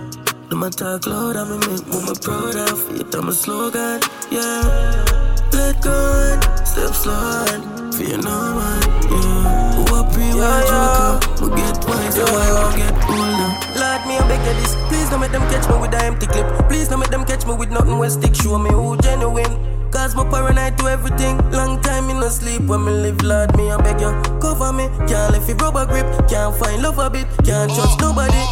No 0.50 0.56
matter 0.56 0.98
loud, 1.06 1.36
I 1.36 1.44
me 1.44 1.58
make 1.58 1.86
mama 1.86 2.12
proud 2.20 2.56
of 2.56 3.00
it. 3.00 3.14
I'm 3.14 3.28
a 3.28 3.32
slogan, 3.32 4.00
yeah. 4.32 5.04
Let 5.52 5.80
God, 5.80 6.42
step 6.66 6.90
slow 6.90 7.14
on, 7.14 7.92
fear 7.92 8.18
no 8.18 8.58
one, 8.58 8.82
yeah. 9.12 9.74
Who 9.76 9.94
a 9.94 10.10
pre 10.10 10.24
yeah, 10.24 10.64
yeah. 10.66 11.20
we 11.40 11.54
get 11.54 11.78
wise, 11.86 12.14
so 12.16 12.24
I 12.26 12.76
get 12.76 12.94
older. 13.06 13.50
Lord, 13.78 14.02
me 14.08 14.18
I 14.18 14.26
beg 14.26 14.44
you 14.44 14.60
this. 14.60 14.74
Please 14.88 15.08
don't 15.08 15.20
make 15.20 15.30
them 15.30 15.42
catch 15.50 15.68
me 15.68 15.78
with 15.80 15.94
a 15.94 16.02
empty 16.02 16.26
clip. 16.26 16.68
Please 16.68 16.88
don't 16.88 16.98
make 16.98 17.10
them 17.10 17.24
catch 17.24 17.46
me 17.46 17.54
with 17.54 17.70
nothing 17.70 17.96
where 17.98 18.10
stick. 18.10 18.34
Show 18.34 18.58
me 18.58 18.70
who 18.70 18.96
genuine. 18.98 19.69
Cause 19.90 20.14
my 20.14 20.24
paranoid 20.30 20.78
to 20.78 20.88
everything. 20.88 21.36
Long 21.50 21.80
time 21.82 22.10
in 22.10 22.20
no 22.20 22.28
sleep 22.28 22.62
when 22.62 22.84
me 22.84 22.92
live, 22.92 23.22
Lord, 23.22 23.56
me 23.56 23.70
I 23.70 23.76
beg 23.82 24.00
you. 24.00 24.12
Cover 24.40 24.72
me. 24.72 24.88
Can't 25.08 25.32
let 25.32 25.48
it 25.48 25.60
rubber 25.60 25.86
grip. 25.86 26.06
Can't 26.28 26.54
find 26.56 26.82
love 26.82 26.98
a 26.98 27.10
bit. 27.10 27.26
Can't 27.44 27.70
trust 27.74 28.00
nobody. 28.00 28.44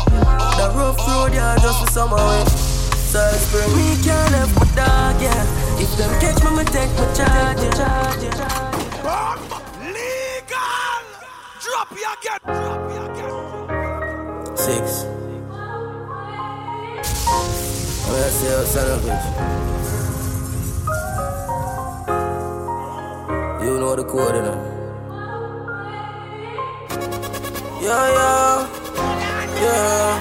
The 0.58 0.72
rough 0.74 0.98
road, 1.06 1.32
yeah, 1.32 1.56
just 1.62 1.78
for 1.80 1.90
summer 1.92 2.16
way. 2.16 2.44
Salisbury, 3.08 3.66
me 3.74 3.96
can't 4.02 4.32
left 4.32 4.54
my 4.56 4.64
dog, 4.74 5.22
yeah. 5.22 5.80
If 5.80 5.96
them 5.96 6.10
catch 6.20 6.42
me, 6.44 6.50
me 6.58 6.64
take 6.64 6.90
my 6.98 7.06
charge, 7.14 7.62
yeah. 7.62 8.18
Legal! 9.80 11.04
Drop 11.62 11.90
you 11.92 12.06
again! 12.12 12.40
Drop 12.44 12.90
you 12.90 13.00
again! 13.08 14.56
Six. 14.56 15.06
I'm 18.04 18.14
gonna 18.14 18.30
say, 18.30 18.64
son 18.66 18.90
of 18.90 19.04
a 19.04 19.08
bitch. 19.08 19.87
You 23.68 23.78
know 23.78 23.94
the 23.94 24.02
code. 24.02 24.34
Yeah, 27.84 28.08
yeah, 28.16 28.64
yeah. 29.60 30.16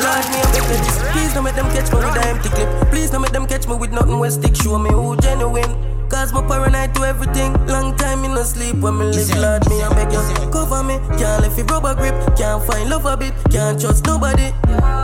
Lord, 0.00 0.24
me 0.32 0.38
you 0.56 0.64
this. 0.80 0.96
Please 1.12 1.34
don't 1.34 1.44
make 1.44 1.56
them 1.56 1.68
catch 1.76 1.92
me 1.92 1.98
with 1.98 2.16
a 2.16 2.26
empty 2.26 2.48
clip. 2.48 2.88
Please 2.88 3.10
don't 3.10 3.20
make 3.20 3.32
them 3.32 3.46
catch 3.46 3.68
me 3.68 3.76
with 3.76 3.92
nothing 3.92 4.18
where 4.18 4.30
stick. 4.30 4.56
Show 4.56 4.78
me 4.78 4.88
who 4.88 5.14
genuine. 5.18 5.76
Cause 6.08 6.32
my 6.32 6.40
paranoid 6.40 6.94
to 6.94 7.02
everything. 7.02 7.52
Long 7.66 7.94
time 7.98 8.24
in 8.24 8.32
no 8.32 8.42
sleep 8.44 8.76
when 8.76 8.96
me 8.96 9.04
live, 9.04 9.28
Lord, 9.36 9.68
me 9.68 9.82
I 9.82 9.92
beg 9.92 10.10
you 10.10 10.50
cover 10.50 10.82
me. 10.82 10.96
Can't 11.20 11.42
let 11.42 11.58
it 11.58 11.70
rubber 11.70 11.94
grip. 11.94 12.14
Can't 12.34 12.64
find 12.64 12.88
love 12.88 13.04
a 13.04 13.14
bit. 13.14 13.34
Can't 13.50 13.78
trust 13.78 14.06
nobody. 14.06 14.54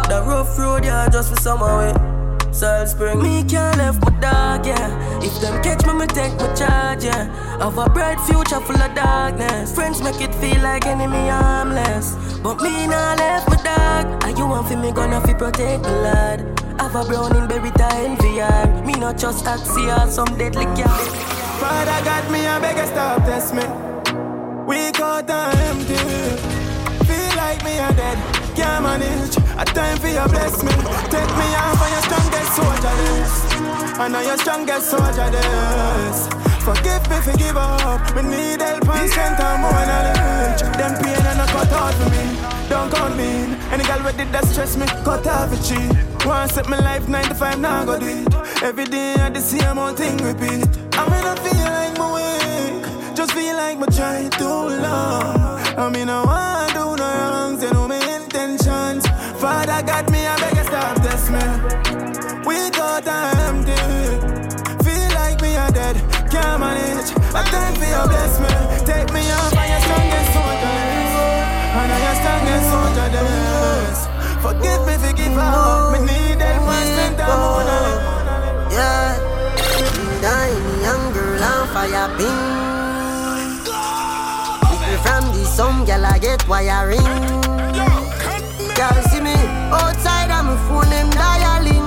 The 0.09 0.25
rough 0.25 0.59
road, 0.59 0.87
yeah, 0.87 1.11
just 1.11 1.29
for 1.29 1.37
summer 1.43 1.77
way. 1.77 2.14
Spring. 2.55 3.21
Me 3.21 3.43
can't 3.43 3.77
left 3.79 4.01
my 4.01 4.11
dog, 4.21 4.65
yeah. 4.65 5.21
If 5.21 5.41
them 5.41 5.61
catch 5.61 5.85
me, 5.87 5.93
me 5.95 6.07
take 6.07 6.35
my 6.39 6.55
charge, 6.55 7.05
yeah. 7.05 7.27
Have 7.59 7.77
a 7.77 7.91
bright 7.91 8.21
future 8.21 8.61
full 8.61 8.81
of 8.81 8.95
darkness. 8.95 9.75
Friends 9.75 10.01
make 10.01 10.21
it 10.21 10.33
feel 10.37 10.63
like 10.63 10.87
enemy 10.87 11.29
harmless. 11.29 12.15
But 12.45 12.61
me 12.63 12.87
not 12.87 13.19
left 13.19 13.49
my 13.49 13.57
dog. 13.57 14.23
Are 14.23 14.31
you 14.31 14.47
want 14.47 14.69
for 14.69 14.77
me 14.77 14.93
gonna 14.93 15.21
fi 15.23 15.35
protect 15.35 15.83
the 15.83 15.91
lad? 15.91 16.41
Have 16.79 16.95
a 16.95 17.05
brown 17.05 17.35
in 17.37 17.49
berry 17.49 17.73
time 17.73 18.17
VR. 18.19 18.87
Me 18.87 18.93
not 18.95 19.19
just 19.19 19.45
taxi 19.45 19.91
or 19.91 20.07
some 20.09 20.39
deadly 20.39 20.67
cat. 20.77 21.01
Father 21.59 22.05
got 22.05 22.31
me, 22.31 22.47
I 22.47 22.61
beg 22.61 22.77
you 22.77 22.87
stop 22.87 23.25
test 23.25 23.53
me. 23.53 23.65
We 24.65 24.93
caught 24.93 25.29
empty. 25.29 25.97
Feel 27.05 27.37
like 27.37 27.65
me 27.65 27.79
a 27.79 27.93
dead 27.95 28.34
can't 28.55 28.83
manage. 28.83 29.37
A 29.59 29.65
time 29.65 29.99
for 29.99 30.09
you 30.09 30.25
bless 30.31 30.63
me. 30.63 30.73
Take 31.11 31.33
me 31.39 31.47
out 31.59 31.79
on 31.83 31.91
your 31.91 32.03
strongest 32.07 32.51
soldier 32.57 32.95
list. 33.03 33.47
And 33.99 34.17
on 34.17 34.25
your 34.25 34.39
strongest 34.39 34.91
soldier 34.91 35.29
list. 35.31 36.33
Forgive 36.63 37.05
me, 37.11 37.17
forgive 37.21 37.57
up. 37.57 38.01
Me 38.17 38.23
need 38.23 38.61
help 38.63 38.89
and 38.89 39.11
strength 39.11 39.41
and 39.41 39.61
more 39.61 39.85
knowledge. 39.91 40.63
Them 40.79 40.93
pain 41.03 41.27
and 41.31 41.41
a 41.41 41.47
cut 41.53 41.73
out 41.73 41.95
for 41.95 42.09
me. 42.11 42.25
Don't 42.69 42.91
count 42.91 43.17
me. 43.17 43.55
Any 43.71 43.85
girl 43.85 44.03
with 44.05 44.19
it 44.19 44.33
that 44.33 44.45
stress 44.47 44.77
me, 44.77 44.87
cut 45.05 45.27
off 45.27 45.53
a 45.53 45.59
cheat. 45.67 46.25
Want 46.25 46.51
set 46.51 46.69
my 46.69 46.79
life 46.79 47.09
9 47.09 47.25
to 47.25 47.35
5, 47.35 47.61
now 47.61 47.85
go 47.85 47.99
do 47.99 48.07
it. 48.07 48.35
Every 48.63 48.87
day 48.87 49.15
I 49.15 49.29
the 49.31 49.41
same 49.41 49.79
old 49.79 49.97
thing 49.97 50.17
repeat. 50.19 50.67
I'm 50.97 51.13
in 51.13 51.27
a 51.27 51.37
feel 51.45 51.71
like 51.77 51.99
my 51.99 52.09
weak. 52.17 53.17
Just 53.17 53.33
feel 53.33 53.57
like 53.57 53.79
my 53.79 53.87
try 53.87 54.29
too 54.39 54.47
long. 54.47 55.61
I'm 55.77 55.95
in 55.97 56.09
a 56.09 56.64
But 67.35 67.47
time 67.51 67.75
for 67.75 67.85
your 67.85 68.07
bless 68.07 68.39
me. 68.39 68.47
Take 68.87 69.11
me 69.13 69.27
off 69.35 69.51
on 69.51 69.67
your 69.67 69.83
strongest 69.83 70.31
soldier 70.39 70.71
And 71.75 71.91
on 71.91 72.01
your 72.07 72.15
strongest 72.23 72.67
soldier. 72.71 72.95
Forgive 74.39 74.83
me, 74.87 74.95
forgive 75.03 75.35
her. 75.35 75.91
Me 75.91 75.99
need 76.07 76.39
help 76.39 76.71
and 76.71 76.87
strength 76.95 77.27
and 77.27 77.35
more 77.43 77.67
Yeah. 78.71 79.19
Dying 80.23 80.69
young 80.87 81.13
girl 81.13 81.43
on 81.43 81.67
fire 81.75 82.07
ping. 82.15 82.43
From 85.03 85.25
the 85.35 85.45
some 85.45 85.85
girl 85.85 86.07
I 86.07 86.21
get 86.21 86.47
wiring. 86.47 87.03
Girl 88.79 89.03
see 89.11 89.21
me 89.21 89.35
outside 89.75 90.31
I'm 90.31 90.51
a 90.51 90.57
phone 90.69 90.89
them 90.89 91.11
dialing. 91.11 91.83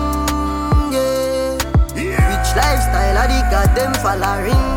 Yeah. 0.92 1.56
Rich 1.96 2.52
lifestyle 2.60 3.18
I 3.18 3.28
the 3.32 3.40
goddamn 3.50 3.94
following. 4.04 4.77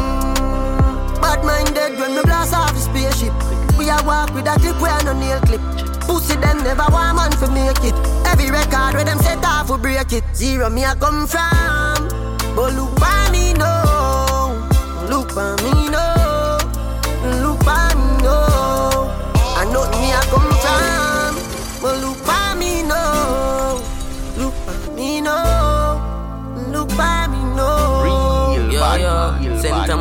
Bad 1.21 1.43
minded 1.43 1.99
when 1.99 2.15
me 2.15 2.21
blast 2.23 2.53
off 2.53 2.73
the 2.73 2.79
spaceship. 2.79 3.33
We 3.77 3.89
a 3.89 3.97
walk 4.05 4.33
with 4.33 4.47
a 4.47 4.55
clip, 4.59 4.79
we 4.81 4.89
no 5.05 5.13
nail 5.13 5.39
clip. 5.41 5.61
Pussy 6.01 6.35
them 6.35 6.63
never 6.63 6.85
want 6.91 7.15
man 7.17 7.31
for 7.31 7.49
make 7.51 7.83
it. 7.83 7.95
Every 8.27 8.51
record 8.51 8.93
where 8.95 9.05
them 9.05 9.19
set 9.19 9.43
off 9.43 9.69
we 9.69 9.77
break 9.77 10.13
it. 10.13 10.23
Zero 10.35 10.69
me 10.69 10.83
a 10.83 10.95
come 10.95 11.27
from. 11.27 12.07
But 12.55 12.73
look 12.75 12.93
by 12.99 13.29
me 13.31 13.53
no, 13.53 14.69
look 15.09 15.33
by 15.33 15.55
me 15.63 15.89
no, 15.89 16.12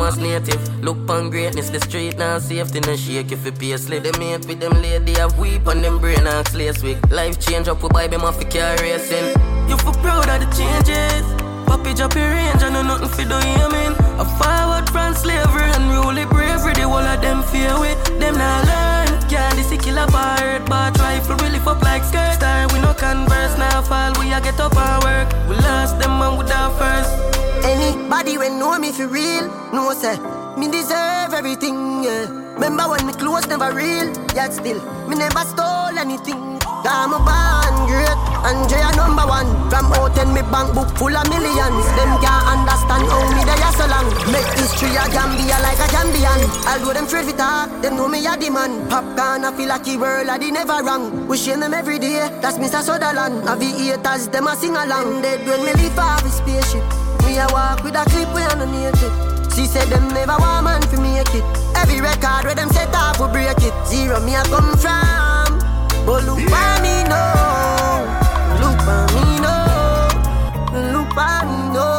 Thomas 0.03 0.19
native, 0.19 0.83
look 0.83 0.97
on 1.09 1.29
greatness, 1.29 1.69
the 1.69 1.79
street 1.79 2.17
now 2.17 2.37
safety 2.37 2.81
no 2.81 2.93
shake 2.93 3.31
if 3.31 3.45
you 3.45 3.53
pay 3.53 3.77
slip. 3.77 4.03
They 4.03 4.11
mate 4.19 4.45
with 4.45 4.59
them 4.59 4.73
lady 4.81 5.13
have 5.13 5.39
weep 5.39 5.65
on 5.65 5.81
them 5.81 5.97
brain 5.97 6.27
and 6.27 6.45
slaves 6.45 6.83
week. 6.83 6.97
Life 7.09 7.39
change 7.39 7.69
up, 7.69 7.81
we 7.81 7.87
buy 7.87 8.07
them 8.07 8.23
off 8.23 8.35
for 8.35 8.43
car 8.51 8.75
racing. 8.81 9.31
You 9.69 9.77
feel 9.77 9.93
proud 10.03 10.27
of 10.27 10.43
the 10.43 10.49
changes. 10.59 11.23
Papi 11.63 11.95
drop 11.95 12.15
your 12.15 12.27
range, 12.27 12.61
I 12.61 12.69
know 12.73 12.83
nothing 12.83 13.07
for 13.07 13.23
do 13.23 13.39
you 13.47 13.67
mean 13.71 13.93
A 14.19 14.25
forward 14.35 14.89
from 14.91 15.15
slavery 15.15 15.71
and 15.71 15.89
rule 15.89 16.19
bravery 16.27 16.73
The 16.73 16.83
whole 16.83 16.99
of 16.99 17.21
them 17.21 17.41
fear 17.43 17.79
we, 17.79 17.95
them 18.19 18.35
not 18.35 18.67
learn 18.67 19.29
Can't 19.29 19.55
this 19.55 19.71
killer 19.81 20.05
pirate, 20.07 20.65
but 20.67 20.99
rifle 20.99 21.37
we 21.37 21.47
lift 21.47 21.65
up 21.65 21.81
like 21.81 22.03
skirt 22.03 22.33
Star 22.35 22.67
we 22.73 22.81
no 22.81 22.93
converse, 22.93 23.57
now 23.57 23.81
fall 23.81 24.11
we 24.19 24.33
a 24.33 24.41
get 24.41 24.59
up 24.59 24.75
and 24.75 25.03
work 25.05 25.47
We 25.47 25.55
lost 25.63 25.97
them 25.97 26.21
and 26.21 26.37
we 26.37 26.45
down 26.45 26.77
first 26.77 27.32
Anybody 27.63 28.37
when 28.37 28.59
know 28.59 28.77
me 28.77 28.91
for 28.91 29.07
real. 29.07 29.47
No 29.73 29.93
say, 29.93 30.17
me 30.57 30.67
deserve 30.67 31.33
everything, 31.33 32.03
yeah. 32.03 32.27
Remember 32.55 32.89
when 32.89 33.07
me 33.07 33.13
clothes 33.13 33.47
never 33.47 33.73
real, 33.73 34.11
yet 34.35 34.53
still, 34.53 34.79
me 35.07 35.15
never 35.15 35.39
stole 35.47 35.97
anything. 35.97 36.59
I'm 36.85 37.13
a 37.15 37.19
band 37.23 37.87
great, 37.87 38.19
Andrea 38.43 38.91
number 38.95 39.23
one. 39.25 39.47
From 39.71 39.87
out 39.95 40.17
in 40.19 40.33
me 40.33 40.41
bank 40.51 40.75
book 40.75 40.91
full 40.97 41.15
of 41.15 41.23
millions. 41.29 41.87
Them 41.95 42.11
can't 42.19 42.45
understand 42.51 43.07
how 43.07 43.23
me 43.31 43.43
they 43.47 43.55
are 43.55 43.71
so 43.71 43.87
long. 43.87 44.11
Make 44.31 44.45
history 44.59 44.91
a 44.99 45.07
Gambia 45.09 45.57
like 45.63 45.79
a 45.79 45.87
Gambian. 45.87 46.43
Although 46.67 46.93
them 46.93 47.05
afraid 47.05 47.25
with 47.25 47.37
talk, 47.37 47.71
them 47.81 47.95
know 47.95 48.09
me 48.09 48.27
a 48.27 48.35
the 48.35 48.49
man. 48.49 48.87
Popcorn, 48.89 49.45
I 49.45 49.55
feel 49.55 49.69
like 49.69 49.85
the 49.85 49.95
world, 49.97 50.27
I 50.27 50.37
never 50.37 50.83
wrong. 50.83 51.27
We 51.27 51.37
share 51.37 51.57
them 51.57 51.73
every 51.73 51.97
day, 51.99 52.27
that's 52.41 52.57
Mr. 52.57 52.83
Sutherland. 52.83 53.47
The 53.47 53.65
haters, 53.65 54.27
them 54.27 54.47
a 54.47 54.55
sing 54.57 54.75
along. 54.75 55.21
Dead 55.21 55.47
when 55.47 55.63
me 55.63 55.73
leave 55.81 55.97
off 55.97 56.21
the 56.21 56.29
spaceship. 56.29 57.02
Me 57.33 57.39
a 57.39 57.47
walk 57.49 57.83
with 57.83 57.95
a 57.95 58.05
clip 58.13 58.29
where 58.31 58.47
I 58.47 58.53
no 58.53 58.65
need 58.69 58.93
it. 58.93 59.53
She 59.55 59.65
said 59.65 59.87
them 59.89 60.07
never 60.09 60.37
want 60.37 60.65
man 60.65 60.81
for 60.83 61.01
make 61.01 61.33
it. 61.33 61.43
Every 61.73 61.99
record 61.99 62.45
where 62.45 62.53
them 62.53 62.69
set 62.69 62.93
off 62.93 63.19
will 63.19 63.27
break 63.27 63.57
it. 63.57 63.73
Zero 63.87 64.19
me 64.19 64.35
a 64.35 64.43
come 64.53 64.77
from. 64.77 65.57
But 66.05 66.29
look 66.29 66.37
by 66.53 66.77
me 66.85 67.01
no, 67.09 67.25
look 68.61 68.77
me 69.17 69.25
no, 69.41 69.57
look 70.93 71.09
me 71.17 71.73
no. 71.73 71.89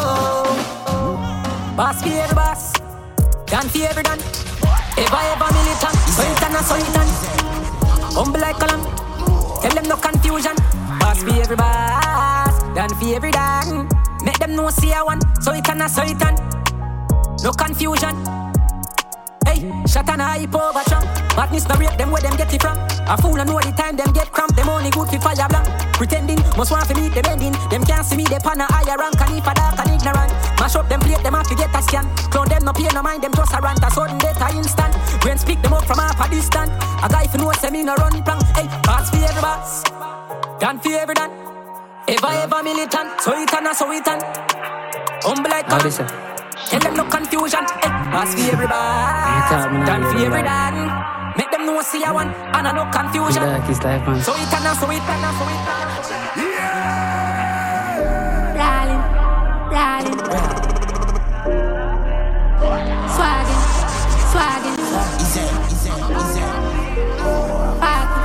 Boss 1.75 1.99
for 1.99 2.15
every 2.15 2.37
boss, 2.37 2.71
done 3.51 3.69
for 3.69 3.83
every 3.91 4.05
done. 4.05 4.23
Ever 5.03 5.23
ever 5.35 5.51
militant, 5.51 5.99
so 6.15 6.23
it 6.23 6.43
and 6.47 6.55
a 6.55 6.63
so 6.63 6.79
it 6.79 6.95
and. 6.95 7.11
Humble 8.15 8.39
like 8.39 8.63
a 8.63 8.67
lamb, 8.71 8.87
tell 9.61 9.75
them 9.75 9.87
no 9.91 9.97
confusion. 9.97 10.55
Boss 11.01 11.25
for 11.25 11.35
every 11.35 11.57
boss, 11.57 12.63
done 12.79 12.95
for 12.95 13.17
every 13.17 13.33
done. 13.33 13.44
Them 14.55 14.63
know 14.63 14.71
see 14.71 14.93
I 14.93 15.03
one, 15.03 15.19
so 15.43 15.51
it 15.51 15.67
and 15.67 15.83
a 15.83 15.91
it. 15.91 16.23
No 17.43 17.51
confusion. 17.51 18.15
Hey, 19.43 19.67
shut 19.83 20.07
an 20.07 20.21
eye 20.23 20.47
over 20.47 20.85
Trump. 20.87 21.11
Madness 21.35 21.67
no 21.67 21.75
rate 21.75 21.99
them 21.99 22.13
where 22.13 22.23
them 22.23 22.37
get 22.37 22.55
it 22.55 22.63
from. 22.63 22.79
A 23.11 23.19
fool 23.19 23.35
I 23.35 23.43
know 23.43 23.59
the 23.59 23.75
time 23.75 23.97
them 23.97 24.13
get 24.15 24.31
cramp. 24.31 24.55
Them 24.55 24.69
only 24.69 24.95
good 24.95 25.11
for 25.11 25.19
fire 25.19 25.49
blank. 25.51 25.67
Pretending 25.99 26.39
must 26.55 26.71
want 26.71 26.87
to 26.87 26.95
meet 26.95 27.11
the 27.11 27.23
bending. 27.23 27.51
Them 27.67 27.83
can't 27.83 28.07
see 28.07 28.15
me 28.15 28.31
they 28.31 28.39
pan 28.39 28.61
a 28.61 28.67
higher 28.71 28.95
rank. 28.95 29.19
And 29.19 29.35
if 29.35 29.43
a 29.43 29.55
dark 29.59 29.75
and 29.75 29.91
ignorant, 29.91 30.31
mash 30.63 30.77
up 30.79 30.89
them 30.89 31.01
plate 31.01 31.23
them 31.27 31.35
have 31.35 31.51
to 31.51 31.57
get 31.59 31.75
a 31.75 31.83
scan. 31.83 32.07
Clown 32.31 32.47
them 32.47 32.63
no 32.63 32.73
pay 32.73 32.87
no 32.95 33.03
mind 33.03 33.27
them 33.27 33.35
just 33.35 33.51
a 33.51 33.59
rant. 33.59 33.83
A 33.83 33.91
sudden 33.91 34.19
death 34.23 34.39
a 34.39 34.55
instant. 34.55 34.95
When 35.27 35.37
speak 35.37 35.63
them 35.63 35.75
up 35.75 35.83
from 35.83 35.99
half 35.99 36.15
a 36.23 36.31
distance. 36.31 36.71
A 37.03 37.11
guy 37.11 37.27
for 37.27 37.43
say 37.59 37.75
me 37.75 37.83
no 37.83 37.99
run 37.99 38.23
prank. 38.23 38.47
Hey, 38.55 38.71
pass 38.87 39.11
for 39.11 39.19
every 39.19 39.43
boss, 39.43 39.83
done 40.63 40.79
for 40.79 40.95
every 40.95 41.19
done. 41.19 41.45
Ever 42.07 42.27
ever 42.27 42.63
militant, 42.63 43.19
so 43.19 43.33
it 43.33 43.53
and 43.55 43.67
a 43.67 43.75
so 43.75 43.91
it 43.91 44.07
and. 44.07 44.44
Humble 45.25 45.51
like 45.51 45.67
a 45.67 45.79
Tell 46.69 46.81
them 46.81 46.95
no 46.97 47.05
confusion. 47.05 47.65
Eh, 47.65 47.69
hey, 47.83 47.89
pass 48.13 48.35
for 48.35 48.41
every 48.53 48.67
boss, 48.67 49.51
done 49.87 50.03
for 50.05 50.19
every 50.21 50.43
done. 50.43 50.79
Make 51.37 51.51
them 51.51 51.65
know 51.67 51.81
see 51.83 52.05
I 52.05 52.13
want, 52.13 52.31
and 52.35 52.69
I 52.69 52.73
no 52.73 52.85
confusion. 52.93 53.43
So 53.43 54.35
it 54.37 54.53
and 54.53 54.67
a 54.67 54.75
so 54.77 54.91
it 54.91 55.01
and 55.01 55.25
so 55.35 55.49
it 55.49 55.65
and 55.65 56.05
so 56.05 56.15
it. 56.29 56.45
Rolling, 58.61 59.03
rolling. 59.73 60.19
Swaggin', 63.15 63.63
swaggin'. 64.31 64.77
Party, 67.81 68.21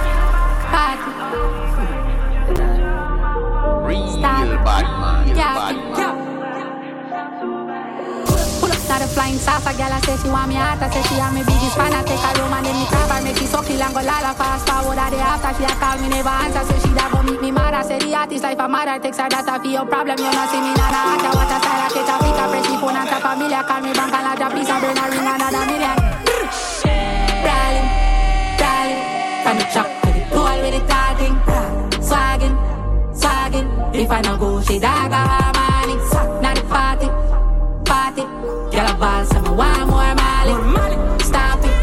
party. 0.74 1.12
Real 3.88 4.08
Stop. 4.12 4.66
bad 4.66 4.86
man, 5.00 5.26
real 5.26 5.38
Yeah, 5.38 5.56
bad 5.56 5.76
man. 5.76 6.19
Up 8.90 8.98
to 8.98 9.06
the 9.06 9.14
flying 9.14 9.38
saucer, 9.38 9.70
girl. 9.78 9.94
I 9.94 10.02
say 10.02 10.18
she 10.18 10.30
want 10.34 10.50
me 10.50 10.56
heart. 10.58 10.82
I 10.82 10.90
say 10.90 11.06
she 11.06 11.14
want 11.22 11.38
me 11.38 11.46
biggest 11.46 11.78
fan. 11.78 11.94
I 11.94 12.02
take 12.02 12.18
her 12.18 12.34
home 12.42 12.54
and 12.58 12.66
then 12.66 12.74
me 12.74 12.90
grab 12.90 13.10
her, 13.14 13.22
make 13.22 13.38
she 13.38 13.46
suck 13.46 13.70
it 13.70 13.78
and 13.78 13.94
go 13.94 14.02
lala 14.02 14.34
fast 14.34 14.66
forward. 14.66 14.98
At 14.98 15.14
the 15.14 15.22
after 15.22 15.54
she 15.62 15.64
a 15.70 15.74
call 15.78 15.98
me 16.02 16.10
never 16.10 16.34
answer. 16.34 16.66
Say 16.66 16.80
she 16.82 16.92
da 16.98 17.06
go 17.14 17.22
meet 17.22 17.38
me 17.38 17.52
mad. 17.54 17.78
I 17.78 17.86
say 17.86 18.00
the 18.02 18.10
artist 18.18 18.42
life 18.42 18.58
a 18.58 18.66
matter. 18.66 18.98
Takes 18.98 19.22
her 19.22 19.30
data 19.30 19.62
for 19.62 19.70
your 19.70 19.86
problem. 19.86 20.18
You 20.18 20.34
not 20.34 20.50
see 20.50 20.58
me 20.58 20.74
na 20.74 20.90
na 20.90 21.02
hata. 21.06 21.30
What 21.38 21.54
a 21.54 21.58
style 21.62 21.86
I 21.86 21.88
take 21.94 22.10
a 22.10 22.16
pick 22.18 22.40
a 22.42 22.46
press 22.50 22.66
the 22.66 22.76
phone 22.82 22.98
and 22.98 23.10
tap 23.14 23.22
familiar. 23.22 23.62
Call 23.62 23.82
me 23.86 23.92
bank 23.94 24.10
and 24.10 24.26
la 24.26 24.34
drop 24.34 24.52
please 24.58 24.70
and 24.74 24.82
burn 24.82 24.98
a 24.98 25.06
ring 25.06 25.28
another 25.30 25.64
million. 25.70 25.98
Brawling, 27.46 27.88
brawling. 28.58 29.02
From 29.46 29.56
the 29.62 29.66
truck 29.70 29.90
to 30.02 30.10
the 30.18 30.22
pool 30.34 30.58
with 30.66 30.74
the 30.74 30.82
talking. 30.90 31.36
Swagging, 32.02 32.56
swagging. 33.14 33.68
If 33.94 34.10
I 34.10 34.20
no 34.26 34.34
go, 34.42 34.50
she 34.66 34.82
dog 34.82 35.14
a 35.14 35.22
harmony. 35.30 35.96
Now 36.42 36.58
the 36.58 36.64
party, 36.66 37.08
party. 37.86 38.26
Girl 38.80 38.92
a 38.92 38.96
ball, 38.96 39.26
so 39.26 39.42
me 39.42 39.50
want 39.50 39.92
more 39.92 40.16
Molly. 40.16 40.56
Stop 41.20 41.60
it, 41.68 41.76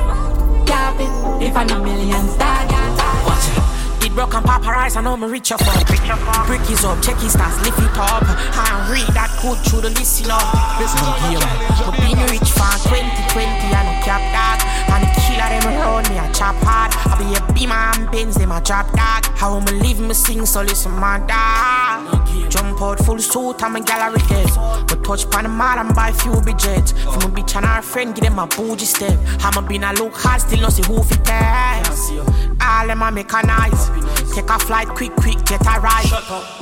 stop 0.64 0.96
it. 0.96 1.44
If 1.44 1.54
I 1.54 1.64
no 1.68 1.84
millions, 1.84 2.32
dog 2.40 2.72
a 2.72 2.80
Watch 3.28 3.52
it. 4.00 4.06
It 4.06 4.14
broke 4.14 4.32
and 4.32 4.46
paparazzi, 4.46 4.96
I 4.96 5.02
know 5.02 5.14
me 5.14 5.28
reach 5.28 5.50
your 5.50 5.58
phone. 5.58 5.76
Brick 5.84 6.64
is 6.72 6.86
up, 6.88 6.96
check 7.04 7.20
his 7.20 7.36
stats, 7.36 7.60
lift 7.68 7.84
it 7.84 7.92
up. 8.00 8.24
And 8.24 8.88
read 8.88 9.12
that 9.12 9.28
code 9.44 9.60
through 9.68 9.82
the 9.84 9.90
listen 9.90 10.30
up. 10.32 10.40
Listen 10.80 11.04
up 11.04 11.20
here, 11.28 11.44
but 11.84 12.00
being 12.00 12.16
rich 12.32 12.48
for 12.56 12.72
2020 12.88 13.44
and 13.44 13.88
a 13.92 13.96
cap 14.00 14.24
dog. 14.32 14.64
And 14.88 15.04
the 15.04 15.12
killer 15.20 15.52
them 15.52 15.68
around 15.76 16.08
me, 16.08 16.16
a 16.16 16.32
chop 16.32 16.56
hard. 16.64 16.96
I 16.96 17.12
be 17.20 17.28
a 17.36 17.44
beamer 17.52 17.76
and 17.76 18.10
Benz, 18.10 18.36
them 18.36 18.52
a 18.52 18.60
drop 18.62 18.88
dog. 18.96 19.28
How 19.36 19.52
I'ma 19.52 19.84
live 19.84 20.00
me 20.00 20.14
sing, 20.14 20.46
so 20.46 20.62
listen 20.62 20.92
my 20.92 21.20
dog. 21.28 22.24
Jump 22.48 22.65
full 22.76 23.18
suit, 23.18 23.62
I'm 23.62 23.76
a 23.76 23.80
gallery 23.80 24.20
dead. 24.28 24.48
But 24.86 25.04
touch 25.04 25.28
pan 25.30 25.44
the 25.44 25.48
mall 25.48 25.78
and 25.78 25.94
buy 25.94 26.12
few 26.12 26.32
budget. 26.40 26.90
From 26.90 27.22
a 27.22 27.34
bitch 27.34 27.56
and 27.56 27.66
her 27.66 27.82
friend, 27.82 28.14
give 28.14 28.24
them 28.24 28.38
a 28.38 28.46
bougie 28.46 28.84
step. 28.84 29.18
I'ma 29.40 29.66
be 29.66 29.76
a 29.76 29.92
look 29.92 30.14
hard, 30.14 30.40
still 30.40 30.60
no 30.60 30.68
see 30.68 30.82
who 30.86 31.02
fit 31.02 31.24
test. 31.24 32.12
All 32.60 32.86
them 32.86 33.02
a 33.02 33.10
mechanize. 33.10 34.34
Take 34.34 34.50
a 34.50 34.58
flight 34.58 34.88
quick, 34.88 35.14
quick, 35.16 35.44
get 35.44 35.62
a 35.62 35.80
ride. 35.80 36.10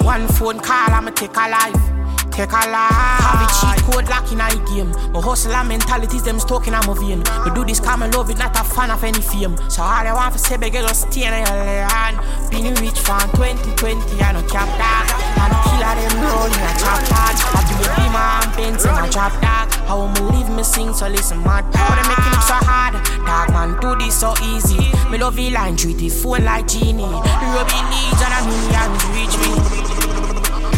One 0.05 0.29
phone 0.29 0.61
call, 0.61 0.91
I'ma 0.91 1.11
take 1.11 1.37
a 1.37 1.49
life. 1.49 1.95
Take 2.31 2.51
a 2.51 2.63
life. 2.67 2.91
Have 3.23 3.43
a 3.43 3.77
cheat 3.77 3.85
code 3.85 4.09
lock 4.09 4.31
in 4.33 4.41
a 4.41 4.49
game. 4.67 4.91
My 5.13 5.21
hustle 5.21 5.53
and 5.53 5.69
mentalities, 5.69 6.23
them 6.23 6.39
talking 6.39 6.75
I'm 6.75 6.89
a 6.89 6.95
vein. 6.95 7.23
We 7.45 7.51
do 7.55 7.65
this 7.65 7.81
come 7.81 8.03
and 8.03 8.15
love 8.15 8.31
it, 8.31 8.39
not 8.39 8.59
a 8.59 8.65
fan 8.65 8.91
of 8.91 9.03
any 9.05 9.21
fame. 9.21 9.57
So 9.71 9.83
all 9.83 10.07
I 10.07 10.13
want 10.13 10.33
to 10.35 10.39
say, 10.39 10.57
beg 10.57 10.75
you 10.75 10.87
stay 10.89 11.27
in 11.27 11.33
your 11.33 11.57
land. 11.57 12.19
Been 12.51 12.75
rich 12.75 12.99
from 13.01 13.21
2020, 13.33 14.23
I 14.23 14.33
no 14.33 14.43
cap 14.49 14.69
dog. 14.79 15.74
Killer 15.85 16.01
them 16.01 16.65
a 16.65 16.73
chop. 16.81 17.05
I 17.13 17.61
do 17.69 17.77
a 17.77 17.89
beamer 17.97 18.25
and 18.41 18.57
in 18.57 19.05
a 19.05 19.11
drop 19.11 19.33
dog. 19.41 19.69
How 19.85 20.01
I'ma 20.01 20.31
live 20.33 20.49
me 20.49 20.63
sing, 20.63 20.95
so 20.95 21.09
listen 21.09 21.39
my 21.39 21.61
dog. 21.61 21.73
They 21.73 22.09
make 22.09 22.25
it 22.25 22.43
so 22.49 22.57
hard. 22.65 22.95
Dog 23.27 23.53
man, 23.53 23.81
do 23.81 23.95
this 23.97 24.19
so 24.19 24.35
easy. 24.43 24.81
Me 25.11 25.19
love 25.19 25.37
the 25.37 25.51
line, 25.51 25.77
treat 25.77 25.99
the 25.99 26.09
phone 26.09 26.45
like 26.45 26.67
genie. 26.69 27.05
The 27.05 27.47
rubbing 27.53 27.87
needs 27.93 28.21
and 28.25 28.33
a 28.33 28.41
million 28.49 28.91
reach 29.13 29.37
me. 29.43 29.53